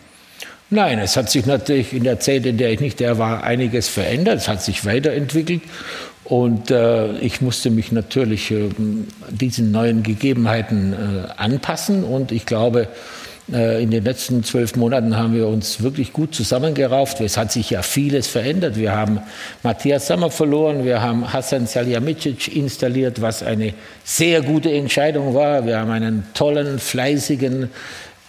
[0.70, 3.88] Nein, es hat sich natürlich in der Zeit, in der ich nicht der war, einiges
[3.88, 4.38] verändert.
[4.38, 5.62] Es hat sich weiterentwickelt.
[6.26, 8.70] Und äh, ich musste mich natürlich äh,
[9.30, 12.04] diesen neuen Gegebenheiten äh, anpassen.
[12.04, 12.90] Und ich glaube,
[13.52, 17.22] äh, in den letzten zwölf Monaten haben wir uns wirklich gut zusammengerauft.
[17.22, 18.76] Es hat sich ja vieles verändert.
[18.76, 19.22] Wir haben
[19.64, 23.74] Matthias Sammer verloren, wir haben Hassan Salihamidzic installiert, was eine
[24.04, 25.66] sehr gute Entscheidung war.
[25.66, 27.70] Wir haben einen tollen, fleißigen,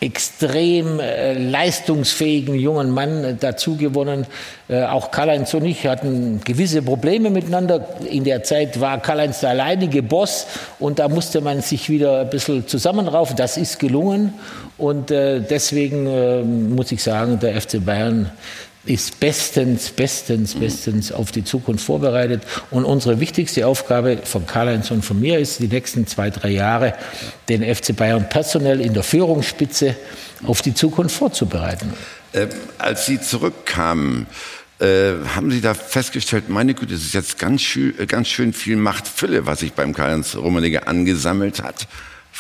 [0.00, 4.26] extrem äh, leistungsfähigen jungen Mann äh, dazu gewonnen.
[4.68, 7.88] Äh, auch Karl-Heinz und ich hatten gewisse Probleme miteinander.
[8.08, 10.46] In der Zeit war Karl-Heinz der alleinige Boss
[10.78, 13.34] und da musste man sich wieder ein bisschen zusammenraufen.
[13.34, 14.34] Das ist gelungen
[14.76, 18.30] und äh, deswegen äh, muss ich sagen, der FC Bayern
[18.88, 22.42] ist bestens, bestens, bestens auf die Zukunft vorbereitet.
[22.70, 26.94] Und unsere wichtigste Aufgabe von Karl-Heinz und von mir ist, die nächsten zwei, drei Jahre
[27.48, 29.94] den FC Bayern personell in der Führungsspitze
[30.46, 31.92] auf die Zukunft vorzubereiten.
[32.32, 32.46] Äh,
[32.78, 34.26] als Sie zurückkamen,
[34.80, 38.52] äh, haben Sie da festgestellt, meine Güte, es ist jetzt ganz schön, äh, ganz schön
[38.52, 41.88] viel Machtfülle, was sich beim Karl-Heinz Rummenigge angesammelt hat.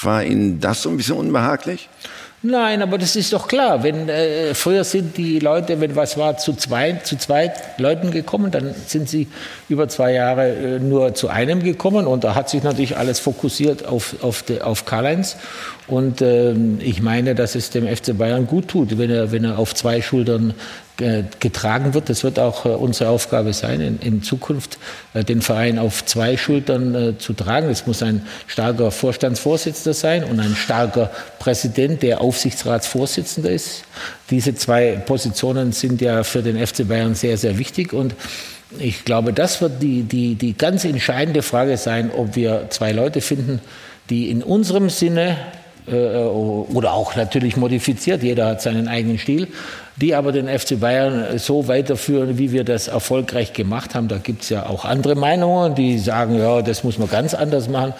[0.02, 1.88] War Ihnen das so ein bisschen unbehaglich?
[2.42, 3.82] Nein, aber das ist doch klar.
[3.82, 8.52] Wenn äh, früher sind die Leute, wenn was war, zu zwei, zu zwei Leuten gekommen,
[8.52, 9.26] dann sind sie
[9.68, 13.84] über zwei Jahre äh, nur zu einem gekommen und da hat sich natürlich alles fokussiert
[13.86, 15.36] auf auf, de, auf Karl-Heinz
[15.88, 19.58] und äh, ich meine, dass es dem FC Bayern gut tut, wenn er wenn er
[19.58, 20.54] auf zwei Schultern
[20.98, 22.10] getragen wird.
[22.10, 24.78] Das wird auch äh, unsere Aufgabe sein, in, in Zukunft
[25.14, 27.68] äh, den Verein auf zwei Schultern zu tragen.
[27.68, 33.84] Es muss ein starker Vorstandsvorsitzender sein und ein starker Präsident, der Aufsichtsratsvorsitzender ist.
[34.30, 38.14] Diese zwei Positionen sind ja für den FC Bayern sehr, sehr wichtig und
[38.78, 43.20] ich glaube, das wird die, die, die ganz entscheidende Frage sein, ob wir zwei Leute
[43.20, 43.60] finden,
[44.10, 45.36] die in unserem Sinne
[45.90, 49.48] oder auch natürlich modifiziert, jeder hat seinen eigenen Stil,
[49.96, 54.08] die aber den FC Bayern so weiterführen, wie wir das erfolgreich gemacht haben.
[54.08, 57.68] Da gibt es ja auch andere Meinungen, die sagen, ja, das muss man ganz anders
[57.68, 57.94] machen.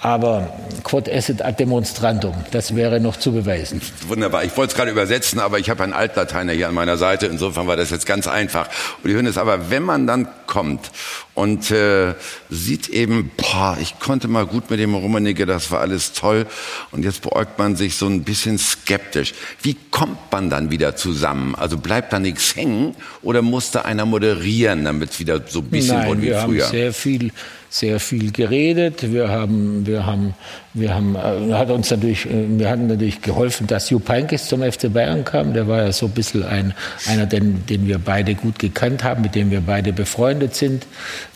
[0.00, 0.52] Aber
[0.84, 3.82] quod esset ad demonstrandum, das wäre noch zu beweisen.
[4.06, 4.44] Wunderbar.
[4.44, 7.26] Ich wollte es gerade übersetzen, aber ich habe einen Altlateiner hier an meiner Seite.
[7.26, 8.68] Insofern war das jetzt ganz einfach.
[9.02, 10.90] Und die hören es aber, wenn man dann kommt
[11.34, 12.14] und äh,
[12.50, 16.46] sieht eben, boah, ich konnte mal gut mit dem Rummenigge, das war alles toll.
[16.90, 19.34] Und jetzt beäugt man sich so ein bisschen skeptisch.
[19.62, 21.54] Wie kommt man dann wieder zusammen?
[21.54, 25.98] Also bleibt da nichts hängen oder musste einer moderieren, damit es wieder so ein bisschen
[25.98, 26.64] Nein, wurde wie wir früher?
[26.64, 27.30] Haben sehr viel
[27.70, 29.12] sehr viel geredet.
[29.12, 30.34] Wir haben, wir haben,
[30.80, 34.62] wir haben, äh, hat uns natürlich, äh, wir hatten natürlich geholfen, dass Jupp Heynckes zum
[34.62, 35.54] FC Bayern kam.
[35.54, 36.74] Der war ja so ein bisschen ein,
[37.06, 40.86] einer, den, den wir beide gut gekannt haben, mit dem wir beide befreundet sind.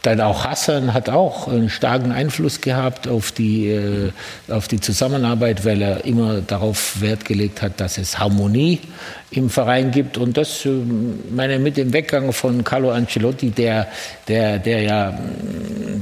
[0.03, 4.13] Dann auch Hassan hat auch einen starken Einfluss gehabt auf die, äh,
[4.49, 8.81] auf die Zusammenarbeit, weil er immer darauf Wert gelegt hat, dass es Harmonie
[9.33, 10.19] im Verein gibt.
[10.19, 10.67] Und das,
[11.31, 13.89] meine, mit dem Weggang von Carlo Ancelotti, der,
[14.29, 15.19] der, der ja,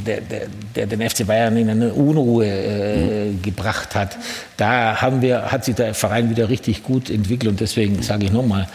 [0.06, 3.42] der, der, der den FC Bayern in eine Unruhe äh, mhm.
[3.42, 4.16] gebracht hat,
[4.56, 7.52] da haben wir, hat sich der Verein wieder richtig gut entwickelt.
[7.52, 8.66] Und deswegen sage ich nochmal,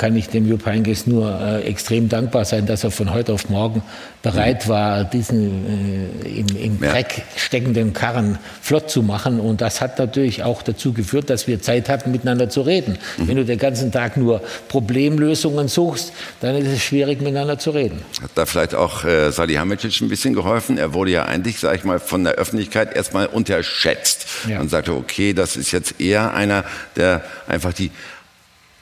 [0.00, 3.50] kann ich dem Jupp Heynckes nur äh, extrem dankbar sein, dass er von heute auf
[3.50, 3.82] morgen
[4.22, 6.92] bereit war, diesen äh, im, im ja.
[6.92, 9.38] Dreck steckenden Karren flott zu machen.
[9.38, 12.96] Und das hat natürlich auch dazu geführt, dass wir Zeit hatten, miteinander zu reden.
[13.18, 13.28] Mhm.
[13.28, 18.00] Wenn du den ganzen Tag nur Problemlösungen suchst, dann ist es schwierig, miteinander zu reden.
[18.22, 20.78] Hat da vielleicht auch äh, Salihamidzic ein bisschen geholfen?
[20.78, 24.26] Er wurde ja eigentlich, sage ich mal, von der Öffentlichkeit erstmal unterschätzt.
[24.48, 24.60] Ja.
[24.60, 26.64] Man sagte, okay, das ist jetzt eher einer,
[26.96, 27.90] der einfach die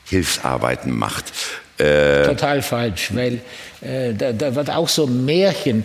[0.09, 1.33] Hilfsarbeiten macht.
[1.79, 3.41] Äh Total falsch, weil
[3.81, 5.85] da, da, wird auch so ein Märchen.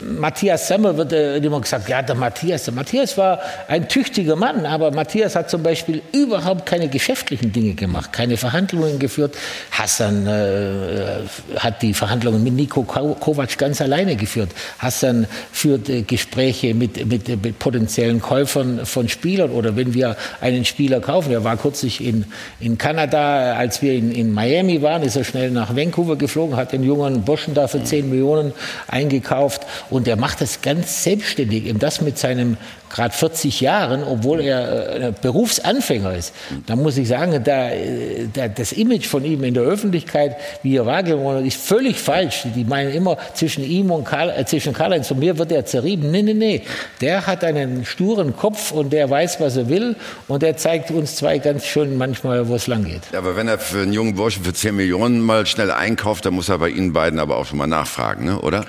[0.00, 2.64] Matthias Semmer wird äh, immer gesagt, ja, der Matthias.
[2.64, 7.74] Der Matthias war ein tüchtiger Mann, aber Matthias hat zum Beispiel überhaupt keine geschäftlichen Dinge
[7.74, 9.36] gemacht, keine Verhandlungen geführt.
[9.70, 14.50] Hassan äh, hat die Verhandlungen mit Nico Kovac ganz alleine geführt.
[14.78, 20.64] Hassan führt äh, Gespräche mit, mit, mit, potenziellen Käufern von Spielern oder wenn wir einen
[20.64, 21.32] Spieler kaufen.
[21.32, 22.26] Er war kürzlich in,
[22.60, 26.72] in Kanada, als wir in, in Miami waren, ist er schnell nach Vancouver geflogen, hat
[26.72, 28.52] den jungen Boschen da für 10 Millionen
[28.88, 32.56] eingekauft und er macht das ganz selbstständig, eben das mit seinem
[32.94, 36.32] gerade 40 Jahren, obwohl er äh, Berufsanfänger ist.
[36.66, 40.76] Da muss ich sagen, da, äh, da, das Image von ihm in der Öffentlichkeit, wie
[40.76, 42.44] er wahrgenommen wird, ist völlig falsch.
[42.54, 46.12] Die meinen immer, zwischen ihm und Karl, äh, zwischen Karl-Heinz und mir wird er zerrieben.
[46.12, 46.62] Nee, nee, nee.
[47.00, 49.96] Der hat einen sturen Kopf und der weiß, was er will
[50.28, 53.02] und der zeigt uns zwei ganz schön manchmal, wo es lang geht.
[53.12, 56.34] Ja, aber wenn er für einen jungen Burschen für 10 Millionen mal schnell einkauft, dann
[56.34, 58.40] muss er bei Ihnen beiden aber auch schon mal nachfragen, ne?
[58.40, 58.64] oder?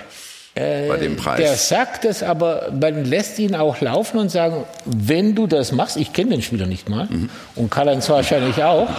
[0.56, 1.38] Äh, bei dem Preis.
[1.40, 5.98] Der sagt es, aber man lässt ihn auch laufen und sagen, wenn du das machst,
[5.98, 7.30] ich kenne den Spieler nicht mal mhm.
[7.56, 8.90] und Karl-Heinz wahrscheinlich auch,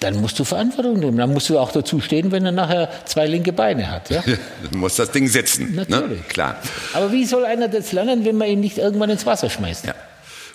[0.00, 1.18] dann musst du Verantwortung nehmen.
[1.18, 4.10] Dann musst du auch dazu stehen, wenn er nachher zwei linke Beine hat.
[4.10, 4.22] Ja?
[4.70, 5.74] du musst das Ding sitzen.
[5.74, 5.86] Ne?
[5.88, 6.20] Natürlich.
[6.20, 6.24] Ne?
[6.28, 6.56] Klar.
[6.94, 9.86] Aber wie soll einer das lernen, wenn man ihn nicht irgendwann ins Wasser schmeißt?
[9.86, 9.94] Ja.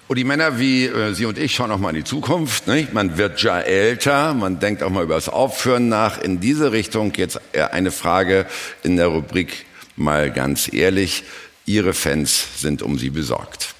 [0.07, 2.67] Und die Männer wie äh, Sie und ich schauen auch mal in die Zukunft.
[2.67, 2.93] Nicht?
[2.93, 6.17] Man wird ja älter, man denkt auch mal über das Aufführen nach.
[6.17, 8.45] In diese Richtung jetzt eine Frage
[8.83, 9.65] in der Rubrik
[9.97, 11.23] mal ganz ehrlich.
[11.65, 13.75] Ihre Fans sind um Sie besorgt.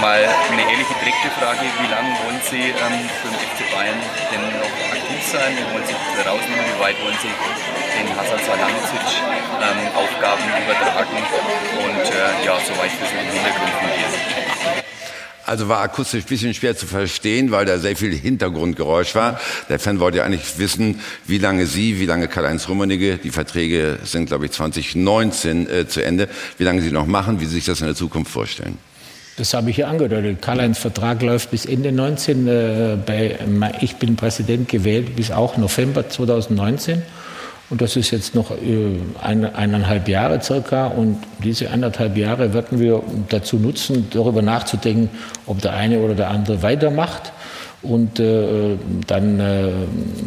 [0.00, 3.98] Mal eine ähnliche direkte Frage, wie lange wollen Sie ähm, für den FC Bayern
[4.30, 5.52] denn noch aktiv sein?
[5.56, 6.64] Wie wollen Sie rausnehmen?
[6.64, 9.08] Wie weit wollen Sie den Hasan Salihamidzic
[9.56, 11.16] ähm, Aufgaben übertragen
[11.84, 14.36] und äh, ja, soweit für so den Hintergrund fungieren?
[15.46, 19.40] Also war akustisch ein bisschen schwer zu verstehen, weil da sehr viel Hintergrundgeräusch war.
[19.68, 24.00] Der Fan wollte ja eigentlich wissen, wie lange Sie, wie lange Karl-Heinz Rummenigge, die Verträge
[24.02, 26.28] sind, glaube ich, 2019 äh, zu Ende,
[26.58, 28.76] wie lange Sie noch machen, wie Sie sich das in der Zukunft vorstellen.
[29.36, 30.42] Das habe ich ja angedeutet.
[30.42, 32.48] Karl-Heinz Vertrag läuft bis Ende 19.
[32.48, 33.38] Äh, bei,
[33.80, 37.02] ich bin Präsident gewählt bis auch November 2019.
[37.68, 40.86] Und das ist jetzt noch äh, eine, eineinhalb Jahre circa.
[40.86, 45.10] Und diese eineinhalb Jahre werden wir dazu nutzen, darüber nachzudenken,
[45.46, 47.32] ob der eine oder der andere weitermacht.
[47.82, 48.76] Und äh,
[49.06, 49.70] dann, äh,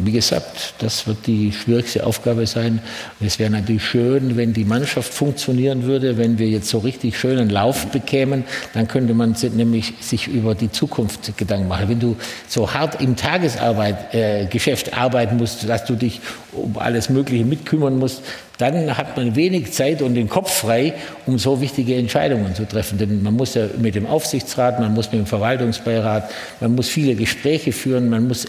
[0.02, 2.80] wie gesagt, das wird die schwierigste Aufgabe sein.
[3.20, 7.50] es wäre natürlich schön, wenn die Mannschaft funktionieren würde, wenn wir jetzt so richtig schönen
[7.50, 11.88] Lauf bekämen, dann könnte man nämlich sich über die Zukunft Gedanken machen.
[11.88, 12.16] Wenn du
[12.48, 16.20] so hart im Tagesgeschäft äh, arbeiten musst, dass du dich
[16.52, 18.22] um alles Mögliche mitkümmern musst,
[18.60, 20.94] dann hat man wenig Zeit und den Kopf frei,
[21.26, 22.98] um so wichtige Entscheidungen zu treffen.
[22.98, 26.30] Denn man muss ja mit dem Aufsichtsrat, man muss mit dem Verwaltungsbeirat,
[26.60, 28.46] man muss viele Gespräche führen, man muss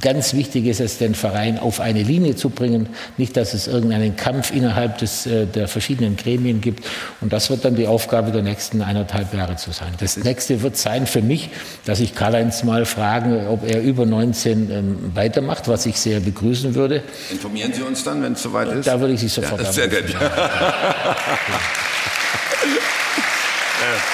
[0.00, 2.88] Ganz wichtig ist es, den Verein auf eine Linie zu bringen,
[3.18, 6.86] nicht, dass es irgendeinen Kampf innerhalb des, äh, der verschiedenen Gremien gibt.
[7.20, 9.92] Und das wird dann die Aufgabe der nächsten eineinhalb Jahre zu sein.
[10.00, 11.50] Das nächste wird sein für mich,
[11.84, 16.74] dass ich Karl-Heinz mal fragen, ob er über 19 ähm, weitermacht, was ich sehr begrüßen
[16.74, 17.02] würde.
[17.30, 18.86] Informieren Sie uns dann, wenn es soweit ist?
[18.86, 20.06] Da würde ich Sie sofort ja, sehr nett.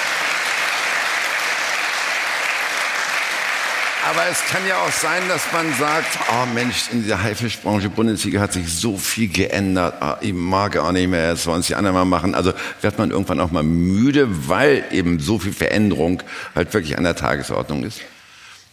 [4.09, 8.39] Aber es kann ja auch sein, dass man sagt, oh Mensch, in dieser Haifischbranche Bundesliga
[8.39, 9.93] hat sich so viel geändert.
[10.01, 12.33] Oh, ich mag auch nicht mehr, das wollen es die anderen mal machen.
[12.33, 16.23] Also wird man irgendwann auch mal müde, weil eben so viel Veränderung
[16.55, 18.01] halt wirklich an der Tagesordnung ist.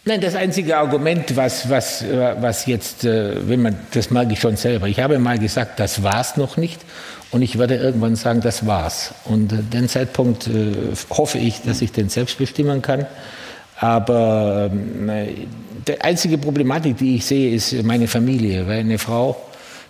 [0.05, 2.03] Nein, das einzige Argument, was, was,
[2.39, 4.87] was jetzt, äh, wenn man, das mag ich schon selber.
[4.87, 6.81] Ich habe mal gesagt, das war's noch nicht.
[7.29, 9.13] Und ich werde irgendwann sagen, das war's.
[9.25, 10.73] Und äh, den Zeitpunkt äh,
[11.11, 13.05] hoffe ich, dass ich den selbst bestimmen kann.
[13.79, 15.09] Aber ähm,
[15.87, 18.67] die einzige Problematik, die ich sehe, ist meine Familie.
[18.67, 19.37] Weil eine Frau,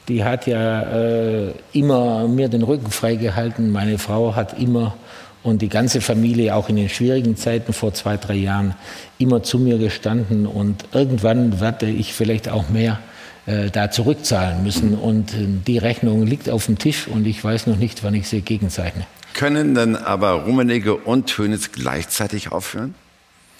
[0.08, 3.72] die hat ja äh, immer mir den Rücken freigehalten.
[3.72, 4.96] Meine Frau hat immer
[5.44, 8.76] und die ganze Familie, auch in den schwierigen Zeiten vor zwei, drei Jahren,
[9.18, 10.46] immer zu mir gestanden.
[10.46, 13.00] Und irgendwann werde ich vielleicht auch mehr
[13.46, 14.96] äh, da zurückzahlen müssen.
[14.96, 18.28] Und äh, die Rechnung liegt auf dem Tisch und ich weiß noch nicht, wann ich
[18.28, 19.06] sie gegenzeichne.
[19.34, 22.96] Können dann aber Rummenigge und Tönitz gleichzeitig aufhören?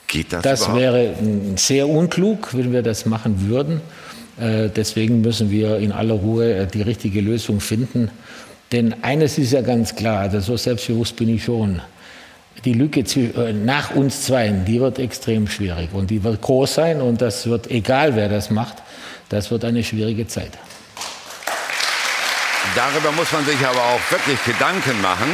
[0.08, 0.80] Geht das Das überhaupt?
[0.82, 1.14] wäre
[1.56, 3.82] sehr unklug, wenn wir das machen würden.
[4.40, 8.10] Äh, deswegen müssen wir in aller Ruhe äh, die richtige Lösung finden.
[8.72, 11.82] Denn eines ist ja ganz klar, also so selbstbewusst bin ich schon.
[12.66, 17.02] Die Lücke äh, nach uns zweien, die wird extrem schwierig und die wird groß sein
[17.02, 18.78] und das wird, egal wer das macht,
[19.30, 20.52] das wird eine schwierige Zeit.
[22.76, 25.30] Darüber muss man sich aber auch wirklich Gedanken machen.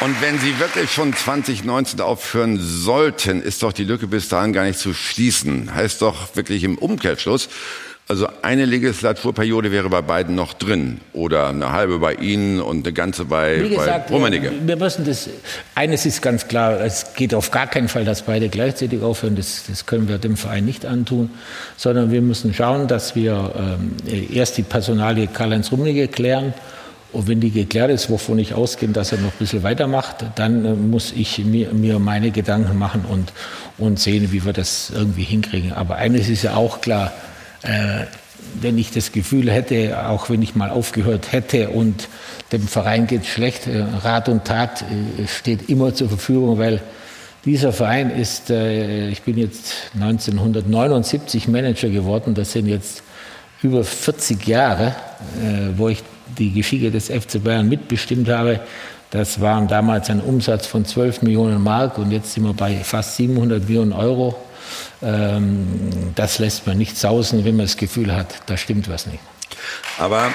[0.00, 4.64] Und wenn Sie wirklich schon 2019 aufhören sollten, ist doch die Lücke bis dahin gar
[4.64, 5.74] nicht zu schließen.
[5.74, 7.50] Heißt doch wirklich im Umkehrschluss,
[8.08, 12.92] also eine Legislaturperiode wäre bei beiden noch drin oder eine halbe bei Ihnen und eine
[12.94, 14.50] ganze bei, Wie gesagt, bei Rummenigge.
[14.64, 15.28] Wir müssen das,
[15.74, 19.36] eines ist ganz klar, es geht auf gar keinen Fall, dass beide gleichzeitig aufhören.
[19.36, 21.30] Das, das können wir dem Verein nicht antun,
[21.76, 23.92] sondern wir müssen schauen, dass wir ähm,
[24.32, 26.54] erst die Personalie Karl-Heinz Rummenigge klären
[27.12, 30.64] und wenn die geklärt ist, wovon ich ausgehe, dass er noch ein bisschen weitermacht, dann
[30.64, 33.32] äh, muss ich mir, mir meine Gedanken machen und,
[33.78, 35.72] und sehen, wie wir das irgendwie hinkriegen.
[35.72, 37.12] Aber eines ist ja auch klar,
[37.62, 38.04] äh,
[38.60, 42.08] wenn ich das Gefühl hätte, auch wenn ich mal aufgehört hätte und
[42.52, 46.80] dem Verein geht schlecht, äh, Rat und Tat äh, steht immer zur Verfügung, weil
[47.44, 53.02] dieser Verein ist, äh, ich bin jetzt 1979 Manager geworden, das sind jetzt
[53.62, 54.94] über 40 Jahre,
[55.42, 56.02] äh, wo ich
[56.38, 58.60] die Geschicke des FC Bayern mitbestimmt habe.
[59.10, 63.16] Das waren damals ein Umsatz von 12 Millionen Mark und jetzt sind wir bei fast
[63.16, 64.36] 700 Millionen Euro.
[65.02, 69.18] Ähm, das lässt man nicht sausen, wenn man das Gefühl hat, da stimmt was nicht.
[69.98, 70.30] Aber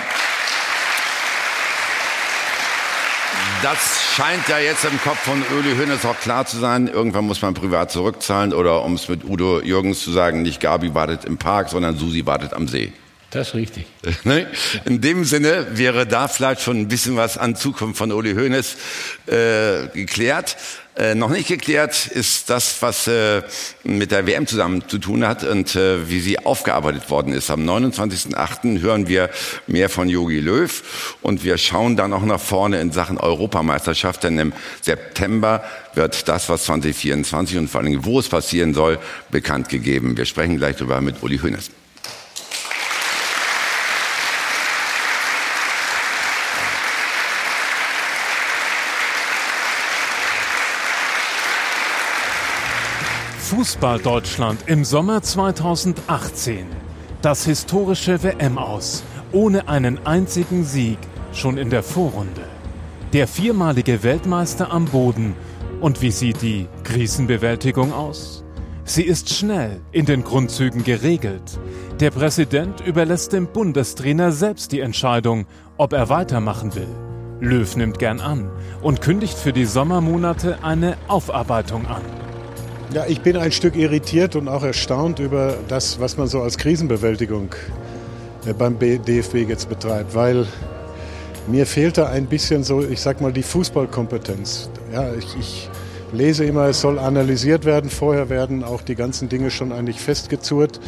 [3.63, 6.87] das scheint ja jetzt im Kopf von Öli Hönes auch klar zu sein.
[6.87, 10.93] Irgendwann muss man privat zurückzahlen oder um es mit Udo Jürgens zu sagen, nicht Gabi
[10.93, 12.91] wartet im Park, sondern Susi wartet am See.
[13.35, 13.85] Das ist richtig.
[14.23, 14.47] Ne?
[14.85, 18.75] In dem Sinne wäre da vielleicht schon ein bisschen was an Zukunft von Uli Hoeneß
[19.27, 20.55] äh, geklärt.
[20.95, 23.41] Äh, noch nicht geklärt ist das, was äh,
[23.83, 27.49] mit der WM zusammen zu tun hat und äh, wie sie aufgearbeitet worden ist.
[27.49, 28.79] Am 29.08.
[28.79, 29.29] hören wir
[29.67, 34.39] mehr von Jogi Löw und wir schauen dann auch nach vorne in Sachen Europameisterschaft, denn
[34.39, 35.61] im September
[35.93, 38.97] wird das, was 2024 und vor allen Dingen, wo es passieren soll,
[39.29, 40.15] bekannt gegeben.
[40.15, 41.69] Wir sprechen gleich darüber mit Uli Hoeneß.
[53.45, 56.65] Fußball Deutschland im Sommer 2018.
[57.21, 60.97] Das historische WM aus, ohne einen einzigen Sieg,
[61.31, 62.41] schon in der Vorrunde.
[63.13, 65.35] Der viermalige Weltmeister am Boden.
[65.79, 68.43] Und wie sieht die Krisenbewältigung aus?
[68.83, 71.59] Sie ist schnell, in den Grundzügen geregelt.
[71.99, 75.45] Der Präsident überlässt dem Bundestrainer selbst die Entscheidung,
[75.77, 76.95] ob er weitermachen will.
[77.41, 78.49] Löw nimmt gern an
[78.81, 82.24] und kündigt für die Sommermonate eine Aufarbeitung an.
[82.93, 86.57] Ja, ich bin ein Stück irritiert und auch erstaunt über das, was man so als
[86.57, 87.49] Krisenbewältigung
[88.45, 90.47] äh, beim DFB jetzt betreibt, weil
[91.47, 94.69] mir fehlt da ein bisschen so, ich sag mal, die Fußballkompetenz.
[94.93, 95.69] Ja, ich, ich
[96.13, 100.79] lese immer, es soll analysiert werden, vorher werden auch die ganzen Dinge schon eigentlich festgezurrt.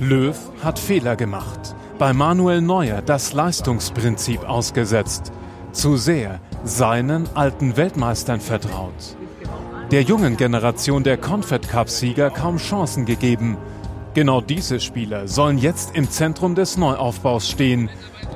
[0.00, 1.74] Löw hat Fehler gemacht.
[1.98, 5.32] Bei Manuel Neuer das Leistungsprinzip ausgesetzt.
[5.72, 9.19] Zu sehr seinen alten Weltmeistern vertraut
[9.90, 13.56] der jungen Generation der Confed Cup-Sieger kaum Chancen gegeben.
[14.14, 17.90] Genau diese Spieler sollen jetzt im Zentrum des Neuaufbaus stehen,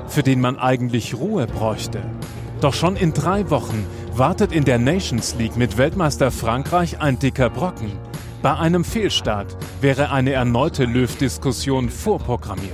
[0.08, 2.02] für den man eigentlich Ruhe bräuchte.
[2.60, 3.86] Doch schon in drei Wochen
[4.16, 7.92] wartet in der Nations League mit Weltmeister Frankreich ein dicker Brocken.
[8.42, 12.72] Bei einem Fehlstart wäre eine erneute Löw-Diskussion vorprogrammiert.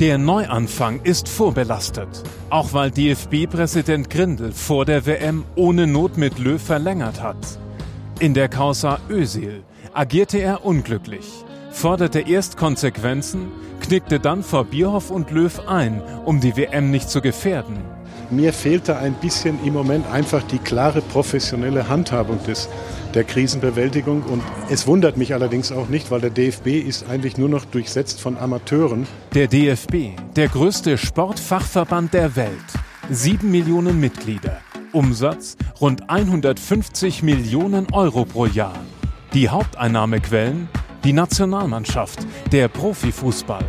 [0.00, 6.60] Der Neuanfang ist vorbelastet, auch weil DFB-Präsident Grindel vor der WM ohne Not mit Löw
[6.60, 7.58] verlängert hat.
[8.18, 9.62] In der Causa Ösil
[9.92, 11.26] agierte er unglücklich,
[11.70, 13.48] forderte erst Konsequenzen,
[13.80, 17.76] knickte dann vor Bierhoff und Löw ein, um die WM nicht zu gefährden.
[18.30, 22.70] Mir fehlte ein bisschen im Moment einfach die klare professionelle Handhabung des,
[23.12, 24.22] der Krisenbewältigung.
[24.22, 28.18] Und es wundert mich allerdings auch nicht, weil der DFB ist eigentlich nur noch durchsetzt
[28.18, 29.06] von Amateuren.
[29.34, 32.50] Der DFB, der größte Sportfachverband der Welt,
[33.10, 34.62] sieben Millionen Mitglieder,
[34.96, 38.74] Umsatz rund 150 Millionen Euro pro Jahr.
[39.34, 40.68] Die Haupteinnahmequellen
[41.06, 43.64] die Nationalmannschaft, der Profifußball.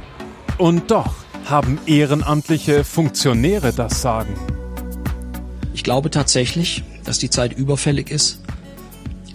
[0.58, 1.14] Und doch
[1.46, 4.34] haben ehrenamtliche Funktionäre das Sagen.
[5.76, 8.42] Ich glaube tatsächlich, dass die Zeit überfällig ist,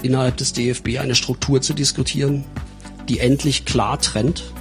[0.02, 2.44] innerhalb des DFB eine Struktur zu diskutieren,
[3.08, 4.52] die endlich klar trennt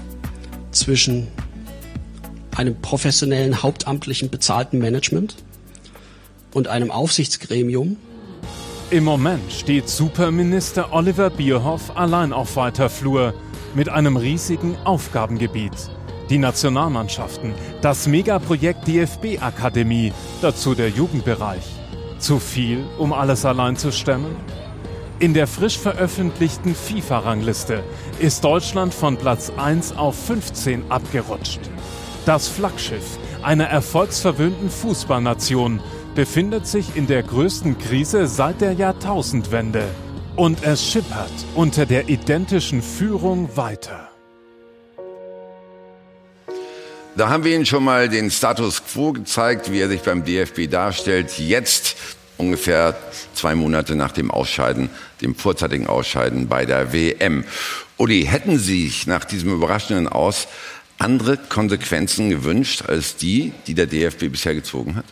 [0.72, 1.30] zwischen
[2.56, 5.36] einem professionellen, hauptamtlichen, bezahlten Management
[6.54, 7.98] und einem Aufsichtsgremium.
[8.90, 13.34] Im Moment steht Superminister Oliver Bierhoff allein auf weiter Flur
[13.74, 15.72] mit einem riesigen Aufgabengebiet.
[16.30, 21.64] Die Nationalmannschaften, das Megaprojekt DFB Akademie, dazu der Jugendbereich.
[22.20, 24.36] Zu viel, um alles allein zu stemmen?
[25.20, 27.84] In der frisch veröffentlichten FIFA-Rangliste
[28.20, 31.60] ist Deutschland von Platz 1 auf 15 abgerutscht.
[32.26, 35.82] Das Flaggschiff einer erfolgsverwöhnten Fußballnation
[36.16, 39.84] befindet sich in der größten Krise seit der Jahrtausendwende.
[40.36, 44.10] Und es schippert unter der identischen Führung weiter.
[47.16, 50.70] Da haben wir Ihnen schon mal den Status quo gezeigt, wie er sich beim DFB
[50.70, 51.38] darstellt.
[51.38, 51.96] Jetzt,
[52.38, 52.98] ungefähr
[53.34, 54.90] zwei Monate nach dem Ausscheiden,
[55.22, 57.44] dem vorzeitigen Ausscheiden bei der WM.
[57.98, 60.48] Uli, hätten Sie sich nach diesem überraschenden Aus
[60.98, 65.06] andere Konsequenzen gewünscht als die, die der DFB bisher gezogen hat?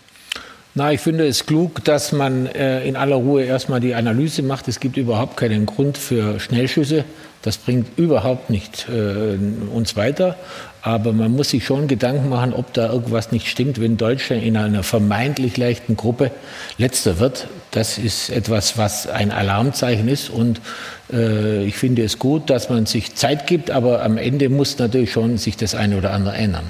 [0.76, 4.68] Na, ich finde es klug, dass man äh, in aller Ruhe erstmal die Analyse macht.
[4.68, 7.06] Es gibt überhaupt keinen Grund für Schnellschüsse.
[7.42, 9.38] Das bringt überhaupt nicht äh,
[9.74, 10.36] uns weiter.
[10.82, 14.58] Aber man muss sich schon Gedanken machen, ob da irgendwas nicht stimmt, wenn Deutschland in
[14.58, 16.32] einer vermeintlich leichten Gruppe
[16.78, 17.48] letzter wird.
[17.72, 20.30] Das ist etwas, was ein Alarmzeichen ist.
[20.30, 20.62] Und
[21.12, 23.72] äh, ich finde es gut, dass man sich Zeit gibt.
[23.72, 26.70] Aber am Ende muss natürlich schon sich das eine oder andere ändern.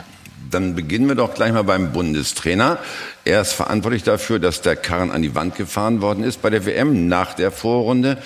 [0.49, 2.79] Dann beginnen wir doch gleich mal beim Bundestrainer.
[3.25, 6.65] Er ist verantwortlich dafür, dass der Karren an die Wand gefahren worden ist bei der
[6.65, 8.17] WM nach der Vorrunde.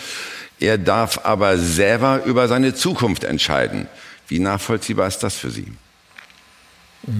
[0.59, 3.87] Er darf aber selber über seine Zukunft entscheiden.
[4.27, 5.67] Wie nachvollziehbar ist das für Sie?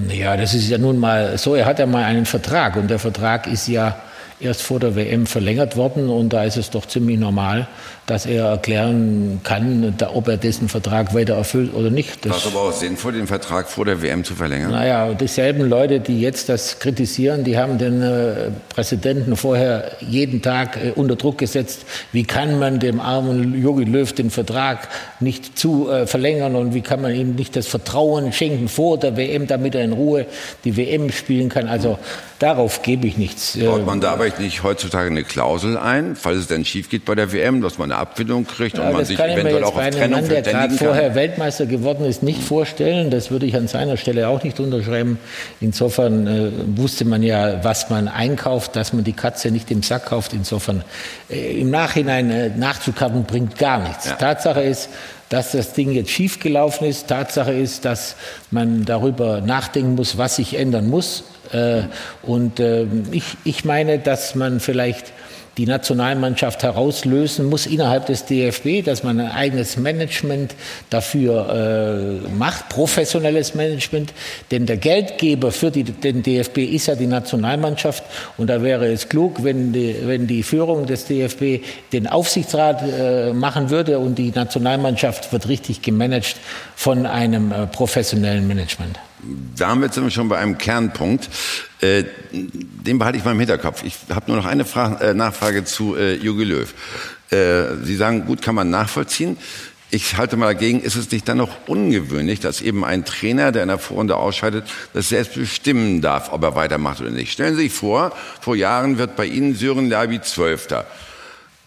[0.07, 1.55] Ja, das ist ja nun mal so.
[1.55, 3.97] Er hat ja mal einen Vertrag und der Vertrag ist ja
[4.39, 7.67] erst vor der WM verlängert worden und da ist es doch ziemlich normal,
[8.05, 12.27] dass er erklären kann, ob er diesen Vertrag weiter erfüllt oder nicht.
[12.27, 14.71] War es aber auch sinnvoll, den Vertrag vor der WM zu verlängern?
[14.71, 20.77] Naja, dieselben Leute, die jetzt das kritisieren, die haben den äh, Präsidenten vorher jeden Tag
[20.77, 21.85] äh, unter Druck gesetzt.
[22.11, 24.89] Wie kann man dem armen Jogi Löw den Vertrag
[25.21, 29.15] nicht zu äh, verlängern und wie kann man ihm nicht das Vertrauen schenken vor der
[29.15, 30.25] WM, damit er in Ruhe
[30.65, 31.69] die WM spielen kann?
[31.69, 31.97] Also
[32.39, 33.57] darauf gebe ich nichts.
[33.57, 37.15] Baut man da aber nicht heutzutage eine Klausel ein, falls es denn schief geht bei
[37.15, 40.22] der WM, dass man eine Abfindung kriegt Ja, und man sich eventuell auch auf Trennung
[40.22, 41.15] Mann, der gerade vorher?
[41.15, 43.10] Weltmeister geworden ist, nicht vorstellen.
[43.10, 45.20] Das würde ich an seiner Stelle auch nicht unterschreiben.
[45.61, 50.07] Insofern äh, wusste man ja, was man einkauft, dass man die Katze nicht im Sack
[50.07, 50.34] kauft.
[50.34, 50.84] Insofern
[51.30, 54.14] äh, im Nachhinein äh, nachzukarten bringt gar nichts.
[54.18, 54.90] Tatsache ist,
[55.30, 57.07] dass das Ding jetzt schiefgelaufen ist.
[57.07, 58.15] Tatsache ist, dass
[58.52, 61.24] man darüber nachdenken muss, was sich ändern muss.
[61.52, 61.84] Äh,
[62.22, 65.11] und äh, ich, ich meine, dass man vielleicht
[65.57, 70.55] die Nationalmannschaft herauslösen muss innerhalb des DFB, dass man ein eigenes Management
[70.89, 74.13] dafür äh, macht, professionelles Management.
[74.49, 78.03] Denn der Geldgeber für die, den DFB ist ja die Nationalmannschaft.
[78.38, 83.34] Und da wäre es klug, wenn die, wenn die Führung des DFB den Aufsichtsrat äh,
[83.34, 86.38] machen würde und die Nationalmannschaft wird richtig gemanagt
[86.75, 88.97] von einem äh, professionellen Management.
[89.58, 91.30] Damit sind wir schon bei einem Kernpunkt.
[91.82, 93.84] Äh, den behalte ich mal im Hinterkopf.
[93.84, 96.74] Ich habe nur noch eine Frage, äh, Nachfrage zu äh, Jogi Löw.
[97.84, 99.38] Sie sagen, gut, kann man nachvollziehen.
[99.90, 103.64] Ich halte mal dagegen, ist es nicht dann noch ungewöhnlich, dass eben ein Trainer, der
[103.64, 107.32] in der Vorrunde ausscheidet, das selbst bestimmen darf, ob er weitermacht oder nicht.
[107.32, 110.86] Stellen Sie sich vor, vor Jahren wird bei Ihnen Sören Lerby Zwölfter.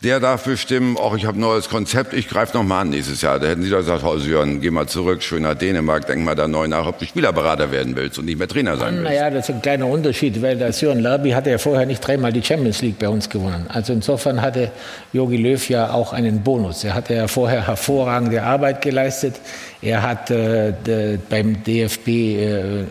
[0.04, 3.22] Der darf bestimmen, ach, ich habe ein neues Konzept, ich greife noch mal an nächstes
[3.22, 3.38] Jahr.
[3.38, 6.34] Da hätten Sie doch gesagt, oh Sören, geh mal zurück, schön nach Dänemark, denk mal
[6.34, 9.04] da neu nach, ob du Spielerberater werden willst und nicht mehr Trainer sein willst.
[9.04, 12.30] Naja, das ist ein kleiner Unterschied, weil der Sören Lerby hatte ja vorher nicht dreimal
[12.30, 13.64] die Champions League bei uns gewonnen.
[13.68, 14.70] Also insofern hatte
[15.14, 16.84] Jogi Löw ja auch einen Bonus.
[16.84, 19.36] Er hatte ja vorher hervorragende Arbeit geleistet.
[19.82, 20.72] Er hat äh,
[21.28, 22.84] beim DFB äh, äh,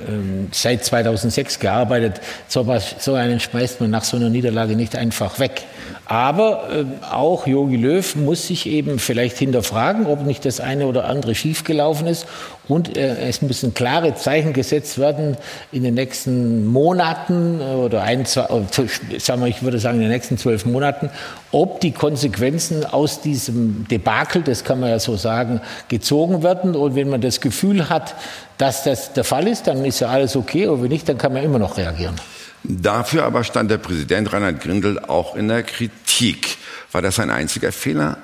[0.52, 2.22] seit 2006 gearbeitet.
[2.48, 5.64] So, was, so einen schmeißt man nach so einer Niederlage nicht einfach weg.
[6.06, 11.06] Aber äh, auch Jogi Löw muss sich eben vielleicht hinterfragen, ob nicht das eine oder
[11.06, 12.28] andere schiefgelaufen ist.
[12.68, 15.38] Und äh, es müssen klare Zeichen gesetzt werden
[15.72, 20.12] in den nächsten Monaten oder ein, zwei, äh, sagen wir, ich würde sagen in den
[20.12, 21.10] nächsten zwölf Monaten,
[21.52, 26.76] ob die Konsequenzen aus diesem Debakel, das kann man ja so sagen, gezogen werden.
[26.76, 28.16] Und wenn man das Gefühl hat,
[28.58, 30.68] dass das der Fall ist, dann ist ja alles okay.
[30.68, 32.16] Und wenn nicht, dann kann man immer noch reagieren.
[32.64, 36.58] Dafür aber stand der Präsident Reinhard Grindel auch in der Kritik.
[36.92, 38.18] War das ein einziger Fehler?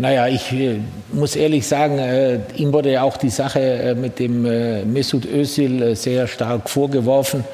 [0.00, 0.78] Naja, ich äh,
[1.12, 5.26] muss ehrlich sagen, äh, ihm wurde ja auch die Sache äh, mit dem äh, Mesut
[5.26, 7.44] Özil äh, sehr stark vorgeworfen.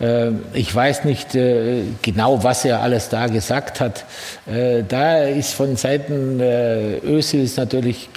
[0.00, 4.04] Äh, ich weiß nicht äh, genau, was er alles da gesagt hat.
[4.46, 8.08] Äh, Da ist von Seiten Özils natürlich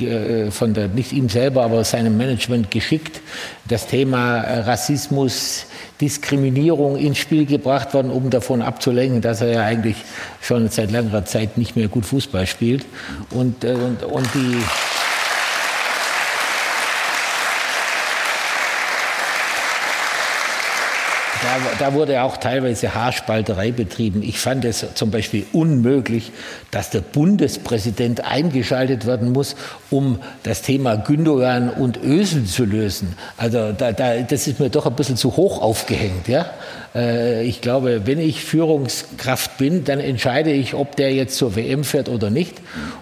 [0.51, 3.21] von der, nicht ihm selber, aber seinem Management geschickt,
[3.67, 5.65] das Thema Rassismus,
[5.99, 9.97] Diskriminierung ins Spiel gebracht worden, um davon abzulenken, dass er ja eigentlich
[10.41, 12.85] schon seit längerer Zeit nicht mehr gut Fußball spielt.
[13.29, 14.57] Und, und, und die
[21.43, 24.23] Da, da wurde auch teilweise Haarspalterei betrieben.
[24.23, 26.31] Ich fand es zum Beispiel unmöglich,
[26.71, 29.57] dass der Bundespräsident eingeschaltet werden muss,
[29.89, 33.17] um das Thema Gündogan und Ösel zu lösen.
[33.35, 36.29] Also da, da, das ist mir doch ein bisschen zu hoch aufgehängt.
[36.29, 36.45] Ja?
[36.95, 41.83] Äh, Ich glaube, wenn ich Führungskraft bin, dann entscheide ich, ob der jetzt zur WM
[41.83, 42.55] fährt oder nicht.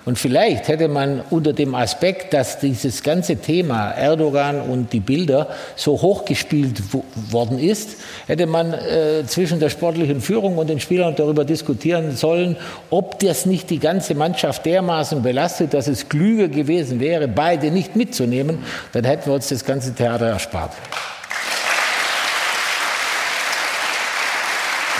[0.06, 5.48] Und vielleicht hätte man unter dem Aspekt, dass dieses ganze Thema Erdogan und die Bilder
[5.76, 7.98] so hochgespielt wo- worden ist,
[8.28, 12.56] hätte man äh, zwischen der sportlichen Führung und den Spielern darüber diskutieren sollen,
[12.90, 17.96] ob das nicht die ganze Mannschaft dermaßen belastet, dass es klüger gewesen wäre, beide nicht
[17.96, 18.60] mitzunehmen.
[18.94, 20.72] Dann hätten wir uns das ganze Theater erspart.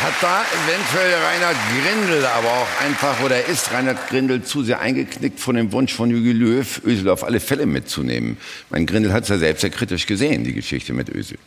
[0.02, 5.40] Hat da eventuell Reinhard Grindel aber auch einfach oder ist Reinhard Grindel zu sehr eingeknickt
[5.40, 8.38] von dem Wunsch von Jürgen Löw, Özil auf alle Fälle mitzunehmen?
[8.72, 11.38] Mein Grindel hat es ja selbst sehr kritisch gesehen, die Geschichte mit Özil.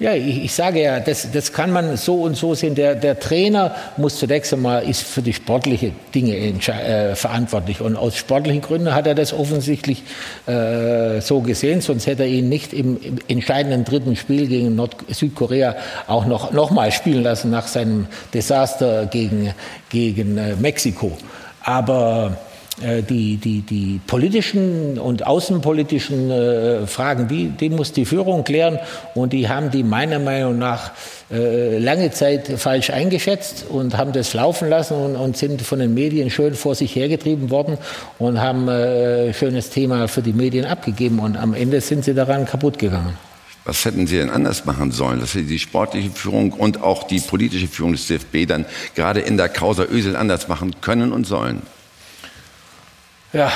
[0.00, 2.74] Ja, ich, ich sage ja, das, das kann man so und so sehen.
[2.74, 8.16] Der, der Trainer muss zunächst einmal ist für die sportliche Dinge äh, verantwortlich und aus
[8.16, 10.02] sportlichen Gründen hat er das offensichtlich
[10.46, 14.96] äh, so gesehen, sonst hätte er ihn nicht im, im entscheidenden dritten Spiel gegen Nord
[15.08, 15.76] Südkorea
[16.08, 19.54] auch noch mal spielen lassen nach seinem Desaster gegen
[19.90, 21.16] gegen äh, Mexiko.
[21.62, 22.36] Aber
[22.80, 28.80] die, die, die politischen und außenpolitischen äh, Fragen, die, die muss die Führung klären
[29.14, 30.90] und die haben die meiner Meinung nach
[31.30, 35.94] äh, lange Zeit falsch eingeschätzt und haben das laufen lassen und, und sind von den
[35.94, 37.78] Medien schön vor sich hergetrieben worden
[38.18, 42.44] und haben äh, schönes Thema für die Medien abgegeben und am Ende sind sie daran
[42.44, 43.16] kaputt gegangen.
[43.64, 47.20] Was hätten Sie denn anders machen sollen, dass Sie die sportliche Führung und auch die
[47.20, 51.62] politische Führung des DFB dann gerade in der Causa Ösel anders machen können und sollen?
[53.34, 53.50] Ja,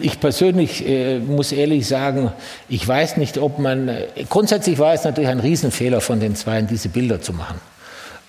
[0.00, 2.32] ich persönlich äh, muss ehrlich sagen,
[2.68, 3.88] ich weiß nicht, ob man,
[4.28, 7.60] grundsätzlich war es natürlich ein Riesenfehler von den Zweien, diese Bilder zu machen.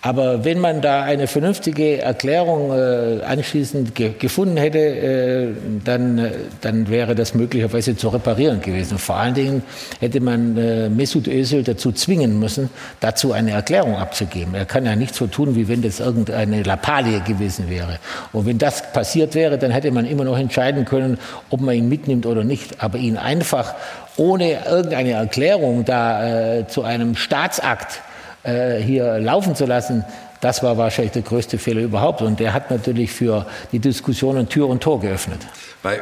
[0.02, 5.48] Aber wenn man da eine vernünftige Erklärung äh, anschließend ge gefunden hätte, äh,
[5.84, 6.32] dann, äh,
[6.62, 8.98] dann wäre das möglicherweise zu reparieren gewesen.
[8.98, 9.62] Vor allen Dingen
[10.00, 12.70] hätte man äh, Mesut Özil dazu zwingen müssen,
[13.02, 14.56] dazu eine Erklärung abzugeben.
[14.56, 18.00] Er kann ja nicht so tun, wie wenn das irgendeine Lappalie gewesen wäre.
[18.32, 21.18] Und wenn das passiert wäre, dann hätte man immer noch entscheiden können,
[21.50, 22.82] ob man ihn mitnimmt oder nicht.
[22.82, 23.76] Aber ihn einfach
[24.16, 28.02] ohne irgendeine Erklärung da äh, zu einem Staatsakt
[28.44, 30.06] äh, hier laufen zu lassen,
[30.42, 32.22] das war wahrscheinlich der größte Fehler überhaupt.
[32.22, 35.40] Und der hat natürlich für die Diskussionen Tür und Tor geöffnet.
[35.84, 36.02] Bei äh,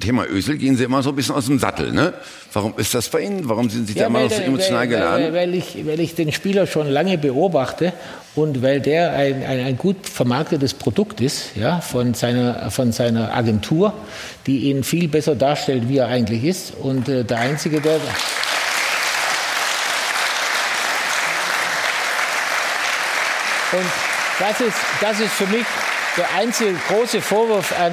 [0.00, 1.92] Thema Ösel gehen Sie immer so ein bisschen aus dem Sattel.
[1.92, 2.14] Ne?
[2.52, 3.48] Warum ist das bei Ihnen?
[3.48, 5.24] Warum sind Sie ja, da immer so emotional weil, geladen?
[5.24, 7.92] Weil, weil, ich, weil ich den Spieler schon lange beobachte
[8.34, 13.34] und weil der ein, ein, ein gut vermarktetes Produkt ist ja, von, seiner, von seiner
[13.34, 13.92] Agentur,
[14.46, 16.74] die ihn viel besser darstellt, wie er eigentlich ist.
[16.74, 18.00] Und äh, der Einzige, der...
[23.72, 23.86] Und
[24.38, 25.64] das ist, das ist für mich
[26.16, 27.92] der einzige große Vorwurf an,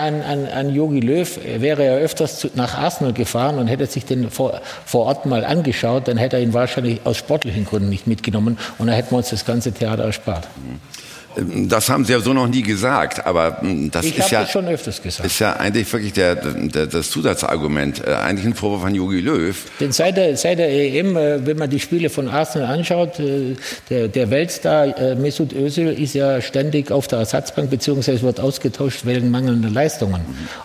[0.00, 1.38] an, an, an Jogi Löw.
[1.44, 5.26] Er wäre ja öfters zu, nach Arsenal gefahren und hätte sich den vor, vor Ort
[5.26, 9.12] mal angeschaut, dann hätte er ihn wahrscheinlich aus sportlichen Gründen nicht mitgenommen und dann hätten
[9.12, 10.46] wir uns das ganze Theater erspart.
[10.56, 10.80] Mhm.
[11.36, 14.50] Das haben Sie ja so noch nie gesagt, aber hm, das ich ist ja das
[14.50, 15.26] schon öfters gesagt.
[15.26, 19.56] ist ja eigentlich wirklich der, der, das Zusatzargument, äh, eigentlich ein Vorwurf an Jogi Löw.
[19.80, 23.56] Denn seit der, seit der EM, äh, wenn man die Spiele von Arsenal anschaut, äh,
[23.90, 29.30] der, der Weltstar Mesut Özil ist ja ständig auf der Ersatzbank beziehungsweise wird ausgetauscht wegen
[29.30, 30.20] mangelnder Leistungen.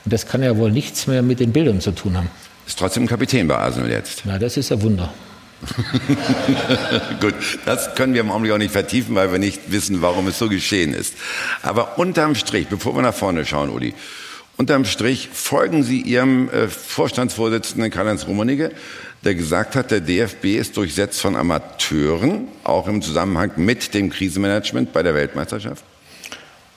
[0.06, 2.30] Und das kann ja wohl nichts mehr mit den Bildern zu tun haben.
[2.68, 4.22] Ist trotzdem Kapitän bei Arsenal jetzt.
[4.26, 5.12] Na, das ist ein Wunder.
[7.22, 10.40] Gut, das können wir im Augenblick auch nicht vertiefen, weil wir nicht wissen, warum es
[10.40, 11.16] so geschehen ist.
[11.62, 13.94] Aber unterm Strich, bevor wir nach vorne schauen, Uli,
[14.58, 18.72] unterm Strich folgen Sie Ihrem äh, Vorstandsvorsitzenden Karl-Heinz Rummenigge,
[19.24, 24.94] der gesagt hat, der DFB ist durchsetzt von Amateuren, auch im Zusammenhang mit dem Krisenmanagement
[24.94, 25.84] bei der Weltmeisterschaft?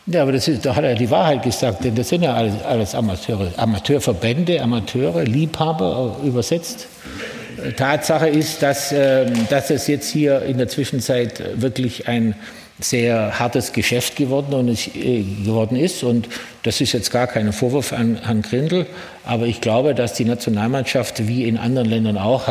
[0.07, 2.61] Ja, aber das ist, da hat er die Wahrheit gesagt, denn das sind ja alles,
[2.65, 6.89] alles Amateure, Amateurverbände, Amateure, Liebhaber äh, übersetzt.
[7.77, 12.35] Tatsache ist, dass, ähm, dass es jetzt hier in der Zwischenzeit wirklich ein
[12.81, 16.03] sehr hartes Geschäft geworden, und ist, äh, geworden ist.
[16.03, 16.29] Und
[16.63, 18.87] das ist jetzt gar kein Vorwurf an Herrn Grindel.
[19.25, 22.49] Aber ich glaube, dass die Nationalmannschaft wie in anderen Ländern auch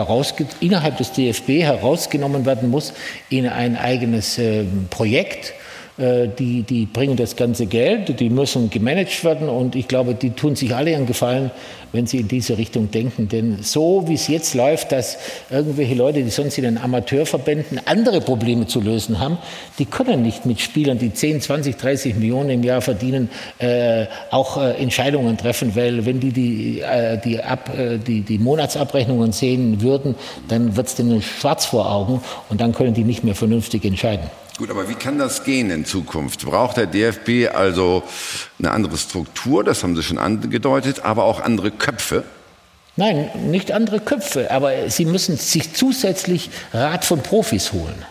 [0.59, 2.93] innerhalb des DFB herausgenommen werden muss
[3.29, 5.53] in ein eigenes äh, Projekt
[5.97, 10.55] die, die bringen das ganze Geld, die müssen gemanagt werden und ich glaube, die tun
[10.55, 11.51] sich alle einen Gefallen,
[11.91, 13.27] wenn sie in diese Richtung denken.
[13.27, 15.17] Denn so wie es jetzt läuft, dass
[15.49, 19.37] irgendwelche Leute, die sonst in den Amateurverbänden andere Probleme zu lösen haben,
[19.79, 24.57] die können nicht mit Spielern, die 10, 20, 30 Millionen im Jahr verdienen, äh, auch
[24.57, 29.81] äh, Entscheidungen treffen, weil wenn die die, äh, die, Ab, äh, die, die Monatsabrechnungen sehen
[29.81, 30.15] würden,
[30.47, 34.29] dann wird es denen schwarz vor Augen und dann können die nicht mehr vernünftig entscheiden.
[34.57, 36.45] Gut, aber wie kann das gehen in Zukunft?
[36.45, 38.03] Braucht der DFB also
[38.59, 42.23] eine andere Struktur, das haben Sie schon angedeutet, aber auch andere Köpfe?
[42.97, 48.05] Nein, nicht andere Köpfe, aber Sie müssen sich zusätzlich Rat von Profis holen.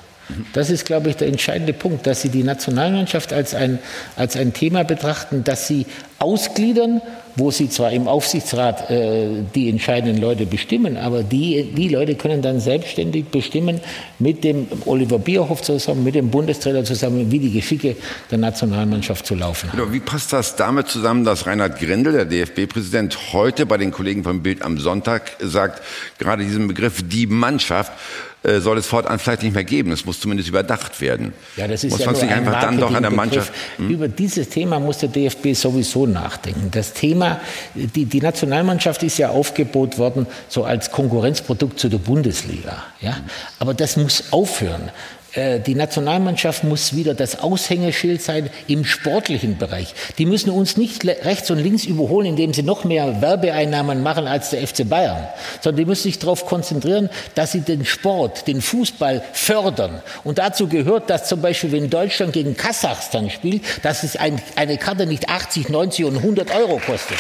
[0.53, 3.79] Das ist, glaube ich, der entscheidende Punkt, dass Sie die Nationalmannschaft als ein,
[4.17, 5.87] als ein Thema betrachten, dass Sie
[6.19, 7.03] ausgliedern
[7.37, 12.43] wo sie zwar im Aufsichtsrat äh, die entscheidenden Leute bestimmen, aber die, die Leute können
[12.43, 13.81] dann selbstständig bestimmen
[14.19, 17.97] mit dem Oliver Bierhoff zusammen, mit dem Bundestrainer zusammen, wie die Geschicke
[18.31, 19.93] der Nationalmannschaft zu laufen haben.
[19.93, 24.43] Wie passt das damit zusammen, dass Reinhard Grindel, der DFB-Präsident, heute bei den Kollegen vom
[24.43, 25.83] Bild am Sonntag sagt,
[26.19, 27.93] gerade diesen Begriff die Mannschaft
[28.43, 29.93] äh, soll es fortan vielleicht nicht mehr geben.
[29.93, 31.33] Es muss zumindest überdacht werden.
[31.57, 33.53] Ja, das ist muss ja man sich einfach dann doch an der Mannschaft.
[33.77, 33.91] Hm?
[33.91, 36.71] Über dieses Thema muss der DFB sowieso nachdenken.
[36.71, 37.41] Das Thema,
[37.75, 42.83] die, die Nationalmannschaft ist ja aufgebaut worden so als Konkurrenzprodukt zu der Bundesliga.
[43.01, 43.19] Ja?
[43.59, 44.91] Aber das muss aufhören.
[45.35, 49.95] Äh, die Nationalmannschaft muss wieder das Aushängeschild sein im sportlichen Bereich.
[50.19, 54.51] Die müssen uns nicht rechts und links überholen, indem sie noch mehr Werbeeinnahmen machen als
[54.51, 55.29] der FC Bayern,
[55.61, 60.03] sondern die müssen sich darauf konzentrieren, dass sie den Sport, den Fußball fördern.
[60.25, 64.79] Und dazu gehört, dass zum Beispiel, wenn Deutschland gegen Kasachstan spielt, dass es ein, eine
[64.79, 67.19] Karte nicht 80, 90 und 100 Euro kostet.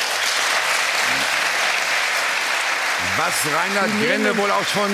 [3.17, 4.91] Was Reinhard Grenne wohl auch schon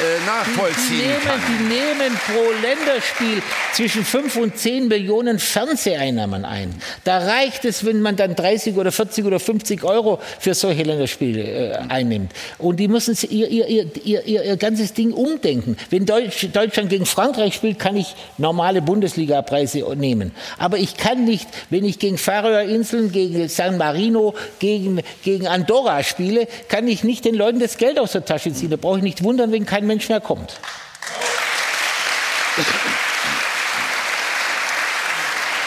[0.00, 1.40] äh, nachvollziehen die, nehmen, kann.
[1.48, 6.74] Die nehmen pro Länderspiel zwischen 5 und 10 Millionen Fernseheinnahmen ein.
[7.04, 11.42] Da reicht es, wenn man dann 30 oder 40 oder 50 Euro für solche Länderspiele
[11.42, 12.32] äh, einnimmt.
[12.58, 15.76] Und die müssen ihr, ihr, ihr, ihr, ihr ganzes Ding umdenken.
[15.90, 20.32] Wenn Deutsch, Deutschland gegen Frankreich spielt, kann ich normale Bundesliga-Preise nehmen.
[20.58, 26.48] Aber ich kann nicht, wenn ich gegen Färöerinseln, gegen San Marino, gegen, gegen Andorra spiele,
[26.68, 28.70] kann ich nicht den Leuten das Geld aus der Tasche ziehen.
[28.70, 30.60] Da brauche ich nicht wundern, wenn kein Mensch mehr kommt.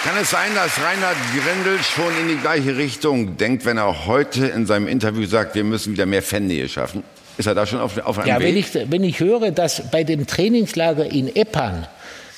[0.06, 4.48] Kann es sein, dass Reinhard Grindel schon in die gleiche Richtung denkt, wenn er heute
[4.48, 7.04] in seinem Interview sagt, wir müssen wieder mehr Fannähe schaffen?
[7.38, 8.48] Ist er da schon auf, auf einem ja, Weg?
[8.48, 11.86] Wenn ich, wenn ich höre, dass bei dem Trainingslager in Eppan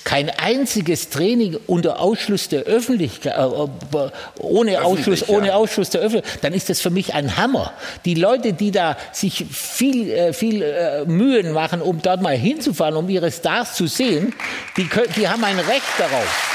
[0.05, 4.07] kein einziges Training unter Ausschluss der Öffentlichkeit, äh,
[4.37, 5.29] ohne Ausschluss, ja.
[5.29, 7.73] ohne Ausschluss der Öffentlichkeit, dann ist das für mich ein Hammer.
[8.05, 12.95] Die Leute, die da sich viel, äh, viel äh, Mühen machen, um dort mal hinzufahren,
[12.95, 14.33] um ihre Stars zu sehen,
[14.77, 16.51] die, können, die haben ein Recht darauf.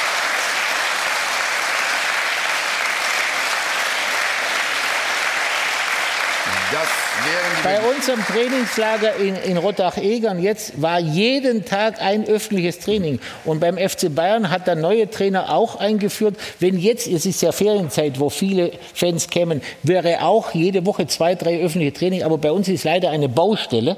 [7.62, 13.20] Bei unserem Trainingslager in, in Rottach-Egern jetzt war jeden Tag ein öffentliches Training.
[13.44, 17.52] Und beim FC Bayern hat der neue Trainer auch eingeführt, wenn jetzt, es ist ja
[17.52, 22.22] Ferienzeit, wo viele Fans kämen, wäre auch jede Woche zwei, drei öffentliche Training.
[22.22, 23.97] Aber bei uns ist leider eine Baustelle.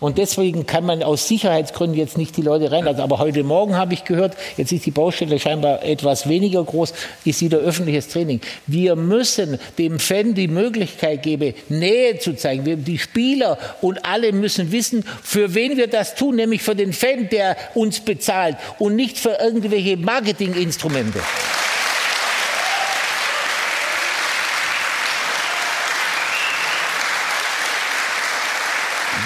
[0.00, 3.00] Und deswegen kann man aus Sicherheitsgründen jetzt nicht die Leute reinlassen.
[3.00, 6.92] Aber heute Morgen habe ich gehört, jetzt ist die Baustelle scheinbar etwas weniger groß,
[7.24, 8.40] ist wieder öffentliches Training.
[8.66, 12.64] Wir müssen dem Fan die Möglichkeit geben, Nähe zu zeigen.
[12.64, 16.92] Wir, die Spieler und alle müssen wissen, für wen wir das tun, nämlich für den
[16.92, 21.20] Fan, der uns bezahlt und nicht für irgendwelche Marketinginstrumente.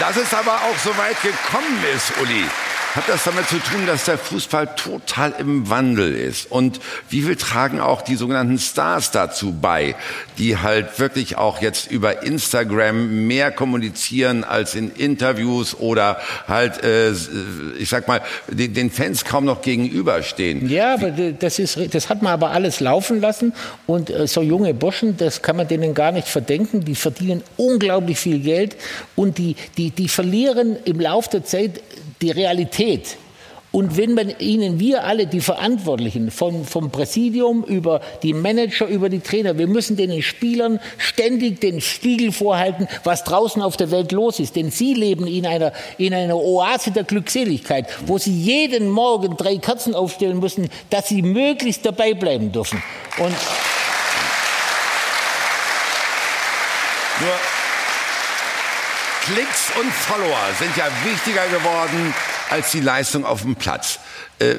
[0.02, 2.44] Dass es aber auch so weit gekommen ist, Uli,
[2.94, 6.50] hat das damit zu tun, dass der Fußball total im Wandel ist.
[6.50, 6.78] Und
[7.08, 9.94] wie viel tragen auch die sogenannten Stars dazu bei,
[10.36, 17.12] die halt wirklich auch jetzt über Instagram mehr kommunizieren als in Interviews oder halt, äh,
[17.78, 20.68] ich sag mal, den, Fans kaum noch gegenüberstehen.
[20.68, 23.54] Ja, aber das, ist, das hat man aber alles laufen lassen.
[23.86, 26.84] Und äh, so junge Burschen, das kann man denen gar nicht verdenken.
[26.84, 28.76] Die verdienen unglaublich viel Geld
[29.16, 31.80] und die, die, die verlieren im Laufe der Zeit
[32.22, 33.16] die Realität.
[33.72, 39.08] Und wenn man ihnen, wir alle, die Verantwortlichen, von, vom Präsidium über die Manager, über
[39.08, 44.12] die Trainer, wir müssen den Spielern ständig den Spiegel vorhalten, was draußen auf der Welt
[44.12, 44.56] los ist.
[44.56, 49.56] Denn sie leben in einer, in einer Oase der Glückseligkeit, wo sie jeden Morgen drei
[49.56, 52.82] Kerzen aufstellen müssen, dass sie möglichst dabei bleiben dürfen.
[53.18, 53.34] Und
[57.20, 57.51] Nur
[59.22, 62.12] Klicks und Follower sind ja wichtiger geworden
[62.50, 64.00] als die Leistung auf dem Platz.
[64.40, 64.56] Äh,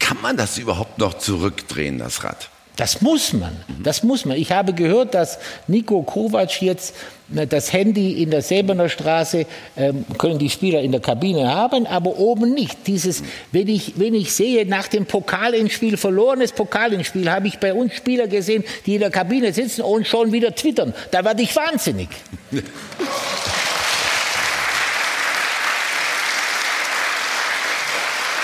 [0.00, 2.50] kann man das überhaupt noch zurückdrehen, das Rad?
[2.74, 3.56] Das muss man.
[3.80, 4.36] Das muss man.
[4.38, 5.38] Ich habe gehört, dass
[5.68, 6.96] Nico Kovac jetzt
[7.32, 9.46] äh, das Handy in der Säbener Straße
[9.76, 12.88] ähm, können die Spieler in der Kabine haben, aber oben nicht.
[12.88, 13.22] Dieses,
[13.52, 18.26] wenn ich, wenn ich sehe, nach dem Pokalinspiel, verlorenes Pokalinspiel, habe ich bei uns Spieler
[18.26, 20.92] gesehen, die in der Kabine sitzen und schon wieder twittern.
[21.12, 22.08] Da werde ich wahnsinnig.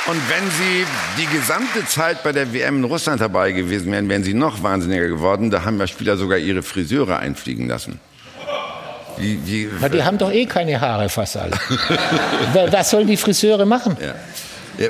[0.08, 0.86] Und wenn Sie
[1.20, 5.06] die gesamte Zeit bei der WM in Russland dabei gewesen wären, wären Sie noch wahnsinniger
[5.06, 5.50] geworden.
[5.50, 8.00] Da haben ja Spieler sogar ihre Friseure einfliegen lassen.
[9.18, 11.52] Wie, Na, die haben doch eh keine Haare fast alle.
[12.70, 13.98] Was sollen die Friseure machen?
[14.00, 14.14] Ja.
[14.78, 14.88] Ja,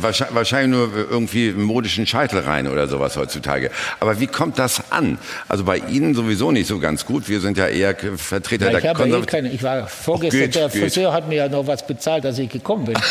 [0.00, 3.70] wahrscheinlich nur irgendwie modischen Scheitel rein oder sowas heutzutage.
[3.98, 5.16] Aber wie kommt das an?
[5.48, 7.26] Also bei Ihnen sowieso nicht so ganz gut.
[7.28, 10.68] Wir sind ja eher Vertreter ja, ich der habe eh Ich war vorgestern, geht, der
[10.68, 12.96] Friseur hat mir ja noch was bezahlt, dass ich gekommen bin.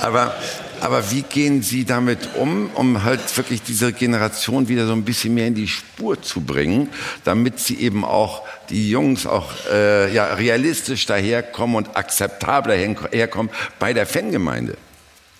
[0.00, 0.34] Aber
[0.80, 5.34] aber wie gehen Sie damit um, um halt wirklich diese Generation wieder so ein bisschen
[5.34, 6.88] mehr in die Spur zu bringen,
[7.24, 13.92] damit sie eben auch die Jungs auch äh, ja, realistisch daherkommen und akzeptabler herkommen bei
[13.92, 14.76] der Fangemeinde?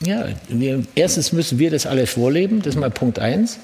[0.00, 3.58] Ja, wir, erstens müssen wir das alle vorleben, das ist mal Punkt eins.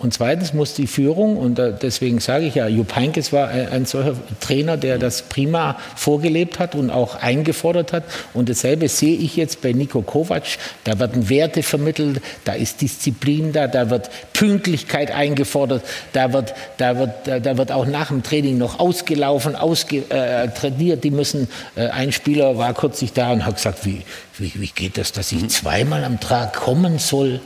[0.00, 4.14] Und zweitens muss die Führung, und deswegen sage ich ja, Jupp Heynckes war ein solcher
[4.38, 8.04] Trainer, der das prima vorgelebt hat und auch eingefordert hat.
[8.32, 10.44] Und dasselbe sehe ich jetzt bei Nico Kovac.
[10.84, 16.96] Da werden Werte vermittelt, da ist Disziplin da, da wird Pünktlichkeit eingefordert, da wird, da
[16.96, 21.02] wird, da wird auch nach dem Training noch ausgelaufen, ausge, äh, trainiert.
[21.02, 24.02] Die müssen, äh, ein Spieler war kürzlich da und hat gesagt, wie,
[24.38, 27.40] wie, wie geht das, dass ich zweimal am Tag kommen soll?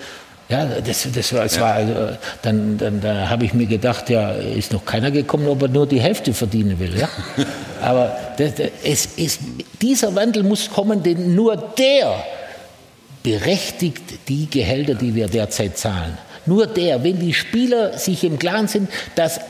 [0.53, 1.95] Ja, das, das war, das war also,
[2.43, 5.87] dann, dann, da habe ich mir gedacht, ja, ist noch keiner gekommen, ob er nur
[5.87, 6.95] die Hälfte verdienen will.
[6.99, 7.09] Ja?
[7.81, 9.41] Aber das, das, es ist,
[9.81, 12.23] dieser Wandel muss kommen, denn nur der
[13.23, 16.19] berechtigt die Gehälter, die wir derzeit zahlen.
[16.45, 19.41] Nur der, wenn die Spieler sich im Klaren sind, dass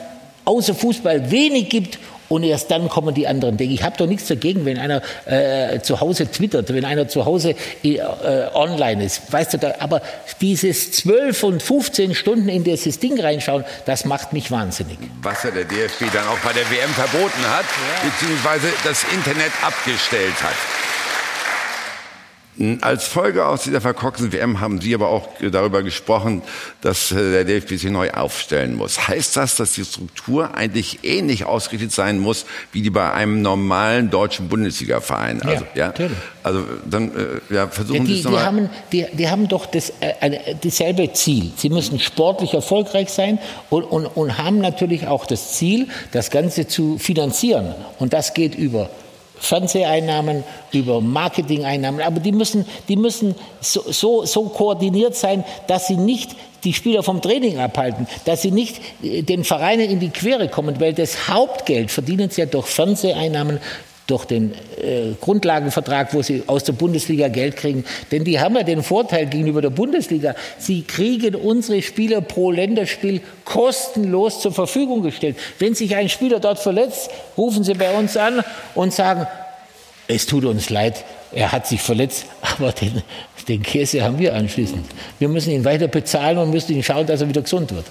[0.45, 1.99] außer Fußball wenig gibt
[2.33, 3.75] und erst dann kommen die anderen Dinge.
[3.75, 7.55] Ich habe doch nichts dagegen, wenn einer äh, zu Hause twittert, wenn einer zu Hause
[7.83, 7.99] äh,
[8.55, 9.31] online ist.
[9.31, 10.01] Weißt du, da, aber
[10.41, 14.99] dieses 12 und 15 Stunden in dieses Ding reinschauen, das macht mich wahnsinnig.
[15.21, 18.09] Was ja der DFB dann auch bei der WM verboten hat, ja.
[18.09, 20.57] beziehungsweise das Internet abgestellt hat.
[22.81, 26.43] Als Folge aus dieser verkorksten WM haben Sie aber auch darüber gesprochen,
[26.81, 29.09] dass äh, der DFB sich neu aufstellen muss.
[29.09, 34.11] Heißt das, dass die Struktur eigentlich ähnlich ausgerichtet sein muss wie die bei einem normalen
[34.11, 35.43] deutschen Bundesliga-Verein?
[35.43, 36.17] Also, ja, natürlich.
[36.45, 38.41] Also dann äh, ja, versuchen ja, die, Sie es nochmal.
[38.41, 41.51] Die haben, die, die haben doch das, äh, dasselbe Ziel.
[41.57, 43.41] Sie müssen sportlich erfolgreich sein
[43.71, 47.75] und, und, und haben natürlich auch das Ziel, das Ganze zu finanzieren.
[47.99, 48.89] Und das geht über
[49.43, 52.01] Fernseheinnahmen, über Marketingeinnahmen.
[52.01, 57.03] Aber die müssen, die müssen so, so, so koordiniert sein, dass sie nicht die Spieler
[57.03, 61.29] vom Training abhalten, dass sie nicht äh, den Vereinen in die Quere kommen, weil das
[61.29, 63.59] Hauptgeld verdienen sie ja durch Fernseheinnahmen,
[64.13, 67.85] durch den äh, Grundlagenvertrag, wo sie aus der Bundesliga Geld kriegen.
[68.11, 70.35] Denn die haben ja den Vorteil gegenüber der Bundesliga.
[70.59, 75.37] Sie kriegen unsere Spieler pro Länderspiel kostenlos zur Verfügung gestellt.
[75.59, 78.45] Wenn sich ein Spieler dort verletzt, rufen sie bei uns an
[78.75, 79.27] und sagen,
[80.09, 83.03] es tut uns leid, er hat sich verletzt, aber den,
[83.49, 84.85] den Käse haben wir anschließend.
[85.19, 87.87] Wir müssen ihn weiter bezahlen und müssen ihn schauen, dass er wieder gesund wird.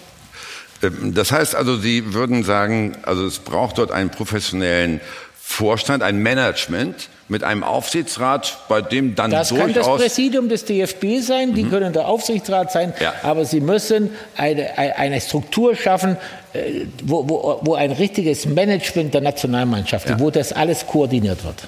[0.83, 5.01] Ähm, das heißt also, Sie würden sagen, also es braucht dort einen professionellen
[5.51, 9.73] Vorstand, ein Management mit einem Aufsichtsrat, bei dem dann das durchaus...
[9.73, 11.69] Das kann das Präsidium des DFB sein, die mhm.
[11.69, 13.13] können der Aufsichtsrat sein, ja.
[13.23, 16.17] aber sie müssen eine, eine Struktur schaffen,
[16.53, 20.19] äh, wo, wo, wo ein richtiges Management der Nationalmannschaft, ja.
[20.19, 21.67] wo das alles koordiniert wird.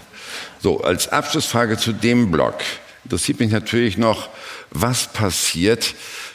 [0.62, 2.56] So, als Abschlussfrage zu dem Block
[3.04, 4.30] interessiert mich natürlich noch,
[4.72, 5.94] was passiert,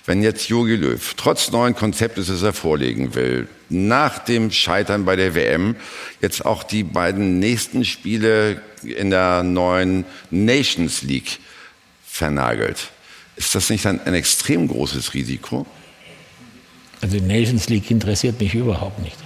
[0.08, 5.16] wenn jetzt Jogi Löw trotz neuen Konzeptes, das er vorlegen will, nach dem Scheitern bei
[5.16, 5.76] der WM
[6.22, 11.40] jetzt auch die beiden nächsten Spiele in der neuen Nations League
[12.06, 12.88] vernagelt.
[13.36, 15.66] Ist das nicht ein, ein extrem großes Risiko?
[17.02, 19.16] Also die Nations League interessiert mich überhaupt nicht.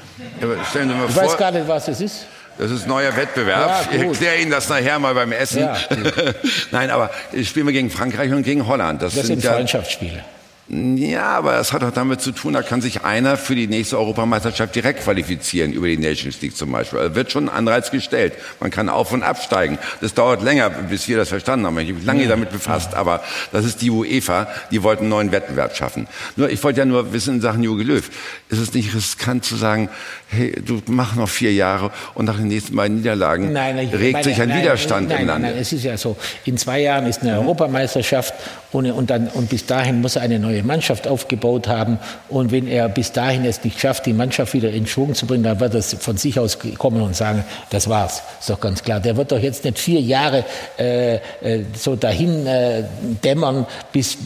[0.42, 2.26] Aber stellen Sie mal ich vor, weiß gar nicht, was es ist.
[2.58, 3.86] Das ist neuer Wettbewerb.
[3.88, 5.60] Ja, ich erkläre Ihnen das nachher mal beim Essen.
[5.60, 5.76] Ja,
[6.72, 7.12] Nein, aber
[7.44, 9.00] spielen wir gegen Frankreich und gegen Holland.
[9.00, 10.24] Das, das sind, sind Freundschaftsspiele.
[10.74, 13.98] Ja, aber es hat auch damit zu tun, da kann sich einer für die nächste
[13.98, 16.98] Europameisterschaft direkt qualifizieren, über die Nations League zum Beispiel.
[16.98, 18.32] Da wird schon ein Anreiz gestellt.
[18.58, 19.76] Man kann auf- und absteigen.
[20.00, 21.78] Das dauert länger, bis wir das verstanden haben.
[21.78, 23.20] Ich habe mich lange damit befasst, aber
[23.52, 26.08] das ist die UEFA, die wollten einen neuen Wettbewerb schaffen.
[26.36, 28.10] Nur, ich wollte ja nur wissen in Sachen Jogi Löw,
[28.48, 29.90] ist es nicht riskant zu sagen,
[30.28, 34.12] hey, du mach noch vier Jahre und nach den nächsten beiden Niederlagen nein, nein, regt
[34.14, 35.48] meine, sich ein nein, Widerstand nein, im Lande.
[35.48, 36.16] Nein, es ist ja so,
[36.46, 38.32] in zwei Jahren ist eine Europameisterschaft
[38.70, 41.98] und, und, dann, und bis dahin muss er eine neue Mannschaft aufgebaut haben
[42.28, 45.44] und wenn er bis dahin es nicht schafft, die Mannschaft wieder in Schwung zu bringen,
[45.44, 49.00] dann wird er von sich aus kommen und sagen, das war's, ist doch ganz klar.
[49.00, 50.44] Der wird doch jetzt nicht vier Jahre
[50.78, 52.84] äh, äh so dahin äh,
[53.24, 54.18] dämmern, bis,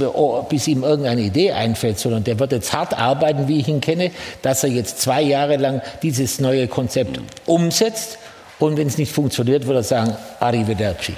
[0.49, 4.11] bis ihm irgendeine Idee einfällt, sondern der wird jetzt hart arbeiten, wie ich ihn kenne,
[4.43, 8.19] dass er jetzt zwei Jahre lang dieses neue Konzept umsetzt.
[8.59, 11.15] Und wenn es nicht funktioniert, würde er sagen, Arrivederci.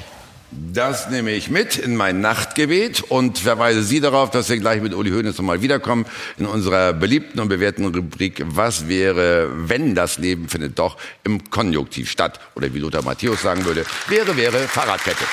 [0.51, 4.95] Das nehme ich mit in mein Nachtgebet und verweise Sie darauf, dass wir gleich mit
[4.95, 6.07] Uli Hoeneß nochmal wiederkommen
[6.39, 12.11] in unserer beliebten und bewährten Rubrik Was wäre, wenn das Leben findet doch im Konjunktiv
[12.11, 12.41] statt?
[12.55, 15.25] Oder wie Lothar Matthäus sagen würde, wäre, wäre Fahrradkette.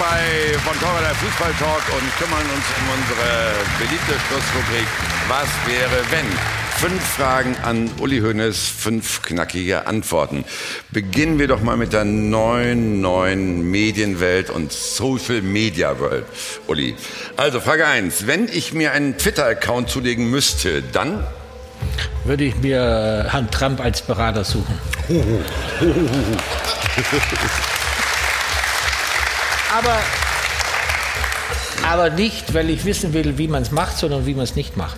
[0.00, 4.88] Bei von Torra der Fußball Talk und kümmern uns um unsere beliebte Schlussrubrik
[5.28, 6.24] Was wäre wenn?
[6.78, 10.46] Fünf Fragen an Uli Hoeneß, fünf knackige Antworten.
[10.90, 16.24] Beginnen wir doch mal mit der neuen, neuen Medienwelt und Social Media World.
[16.66, 16.96] Uli.
[17.36, 21.26] Also Frage eins: Wenn ich mir einen Twitter-Account zulegen müsste, dann?
[22.24, 24.78] Würde ich mir Herrn Trump als Berater suchen.
[29.76, 29.96] aber,
[31.88, 34.76] aber nicht, weil ich wissen will, wie man es macht, sondern wie man es nicht
[34.76, 34.96] macht.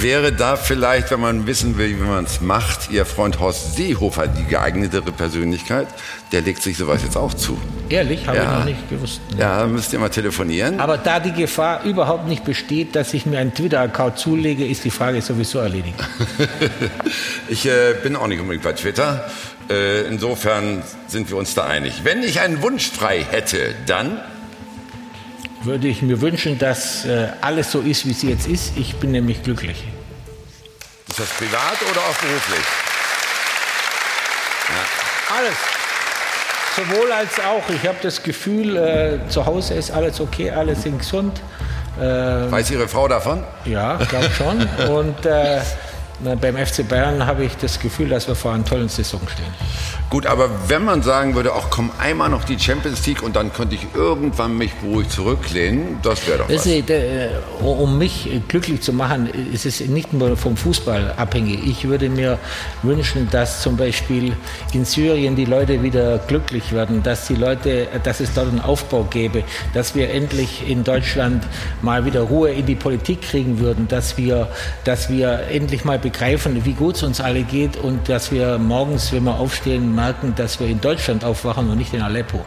[0.00, 4.28] Wäre da vielleicht, wenn man wissen will, wie man es macht, Ihr Freund Horst Seehofer
[4.28, 5.88] die geeignetere Persönlichkeit?
[6.30, 7.58] Der legt sich sowas jetzt auch zu.
[7.88, 8.44] Ehrlich, habe Ja.
[8.44, 9.20] ich noch nicht gewusst.
[9.36, 10.78] Ja, müsst ihr mal telefonieren.
[10.78, 14.90] Aber da die Gefahr überhaupt nicht besteht, dass ich mir einen Twitter-Account zulege, ist die
[14.90, 15.98] Frage sowieso erledigt.
[17.48, 19.24] Ich äh, bin auch nicht unbedingt bei Twitter.
[19.70, 22.00] Äh, insofern sind wir uns da einig.
[22.04, 24.20] Wenn ich einen Wunsch frei hätte, dann
[25.62, 28.72] Würde ich mir wünschen, dass äh, alles so ist, wie es jetzt ist.
[28.76, 29.84] Ich bin nämlich glücklich.
[31.08, 32.64] ist das privat oder auch beruflich?
[35.36, 35.56] Alles.
[36.76, 37.68] Sowohl als auch.
[37.70, 41.40] Ich habe das Gefühl, äh, zu Hause ist alles okay, alles sind gesund.
[42.00, 43.42] Weiß Ihre Frau davon?
[43.64, 44.64] Ja, ich glaube schon.
[44.88, 45.26] Und
[46.20, 49.52] beim FC Bayern habe ich das Gefühl, dass wir vor einer tollen Saison stehen.
[50.10, 53.52] Gut, aber wenn man sagen würde, auch komm einmal noch die Champions League und dann
[53.52, 56.64] könnte ich irgendwann mich beruhigt zurücklehnen, das wäre doch was.
[56.64, 57.30] Sie, äh,
[57.62, 61.66] um mich glücklich zu machen, ist es nicht nur vom Fußball abhängig.
[61.66, 62.38] Ich würde mir
[62.82, 64.32] wünschen, dass zum Beispiel
[64.72, 69.04] in Syrien die Leute wieder glücklich werden, dass die Leute, dass es dort einen Aufbau
[69.04, 69.44] gäbe,
[69.74, 71.46] dass wir endlich in Deutschland
[71.82, 74.48] mal wieder Ruhe in die Politik kriegen würden, dass wir,
[74.84, 79.12] dass wir endlich mal begreifen, wie gut es uns alle geht und dass wir morgens,
[79.12, 82.37] wenn wir aufstehen, merken, dass wir in Deutschland aufwachen und nicht in Aleppo.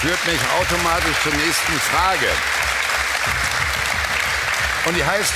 [0.00, 2.26] Führt mich automatisch zur nächsten Frage.
[4.86, 5.34] Und die heißt,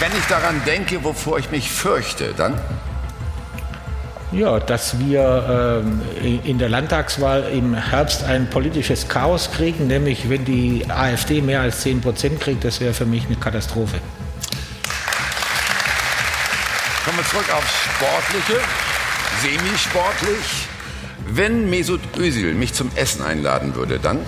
[0.00, 2.60] wenn ich daran denke, wovor ich mich fürchte, dann?
[4.32, 6.02] Ja, dass wir ähm,
[6.44, 11.82] in- der Landtagswahl im Herbst ein politisches Chaos kriegen, nämlich wenn die AfD mehr als
[11.82, 14.00] 10 Prozent kriegt, das wäre für mich eine Katastrophe.
[17.04, 18.60] Kommen wir zurück aufs Sportliche,
[19.40, 20.68] semisportlich.
[21.26, 24.18] Wenn Mesut Özil mich zum Essen einladen würde, dann?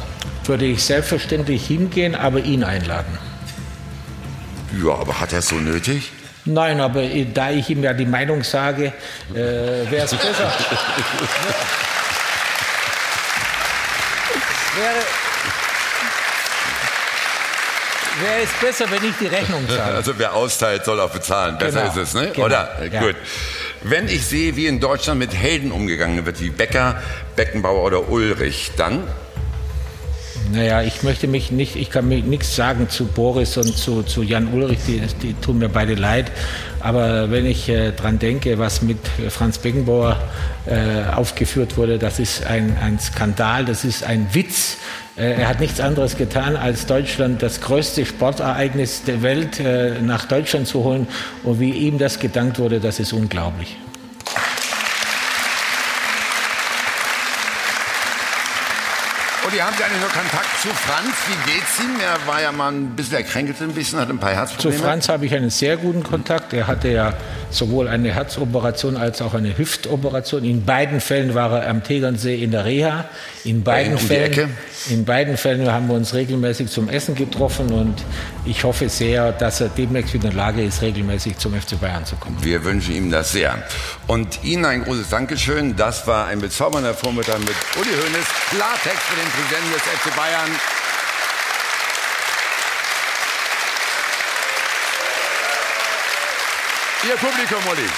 [0.45, 3.19] Würde ich selbstverständlich hingehen, aber ihn einladen.
[4.83, 6.13] Ja, aber hat er es so nötig?
[6.45, 7.03] Nein, aber
[7.35, 8.93] da ich ihm ja die Meinung sage,
[9.33, 10.53] äh, wäre es besser.
[14.77, 15.03] wäre,
[18.21, 19.97] wäre es besser, wenn ich die Rechnung zahle.
[19.97, 21.59] Also wer austeilt, soll auch bezahlen.
[21.59, 22.31] Besser Genau, ist es, ne?
[22.33, 22.77] genau, Oder?
[22.93, 23.01] ja.
[23.01, 23.17] Gut.
[23.83, 27.01] Wenn ich sehe, wie in Deutschland mit Helden umgegangen wird, wie Becker,
[27.37, 29.05] Beckenbauer oder Ulrich, dann?
[30.53, 34.23] Naja, ich möchte mich nicht, ich kann mir nichts sagen zu Boris und zu, zu
[34.23, 36.31] Jan Ulrich, die, die tun mir beide leid.
[36.81, 38.99] Aber wenn ich äh, dran denke, was mit
[39.29, 40.17] Franz Beckenbauer
[40.67, 44.77] äh, aufgeführt wurde, das ist ein, ein Skandal, das ist ein Witz.
[45.17, 50.27] Äh, er hat nichts anderes getan, als Deutschland das größte Sportereignis der Welt äh, nach
[50.27, 51.09] Deutschland zu holen.
[51.43, 53.77] Und wie ihm das gedankt wurde, das ist unglaublich.
[59.57, 61.15] Die haben Sie eigentlich noch Kontakt zu Franz?
[61.29, 61.99] Wie geht's ihm?
[61.99, 64.83] Er war ja mal ein bisschen erkränkelt, ein bisschen, hat ein paar Zu Herzprobleme.
[64.83, 66.53] Franz habe ich einen sehr guten Kontakt.
[66.53, 67.15] Er hatte ja
[67.49, 70.45] sowohl eine Herzoperation als auch eine Hüftoperation.
[70.45, 73.07] In beiden Fällen war er am Tegernsee in der Reha.
[73.45, 74.51] In beiden, die Fällen,
[74.91, 77.95] in beiden Fällen haben wir uns regelmäßig zum Essen getroffen und
[78.45, 82.05] ich hoffe sehr, dass er demnächst wieder in der Lage ist, regelmäßig zum FC Bayern
[82.05, 82.37] zu kommen.
[82.43, 83.57] Wir wünschen ihm das sehr.
[84.07, 85.77] Und Ihnen ein großes Dankeschön.
[85.77, 88.27] Das war ein bezaubernder Vormittag mit Uli Hoeneß.
[88.51, 90.61] Klartext für den Präsidenten des FC Bayern.
[97.05, 97.89] Ihr Publikum, Uli.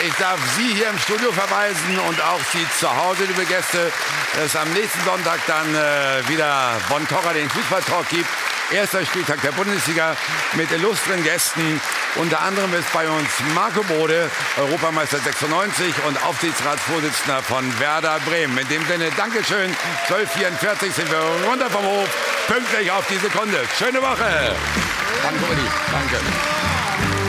[0.00, 3.92] Ich darf Sie hier im Studio verweisen und auch Sie zu Hause, liebe Gäste,
[4.34, 8.28] dass es am nächsten Sonntag dann äh, wieder Von Torra den Fußballtalk gibt.
[8.70, 10.14] Erster Spieltag der Bundesliga
[10.54, 11.80] mit illustren Gästen.
[12.16, 18.58] Unter anderem ist bei uns Marco Bode, Europameister 96 und Aufsichtsratsvorsitzender von Werder Bremen.
[18.58, 19.74] In dem Sinne, Dankeschön.
[20.08, 22.08] 12.44 sind wir runter vom Hof.
[22.46, 23.58] Pünktlich auf die Sekunde.
[23.78, 24.54] Schöne Woche.
[25.22, 25.68] Danke, Uli.
[25.90, 27.27] Danke.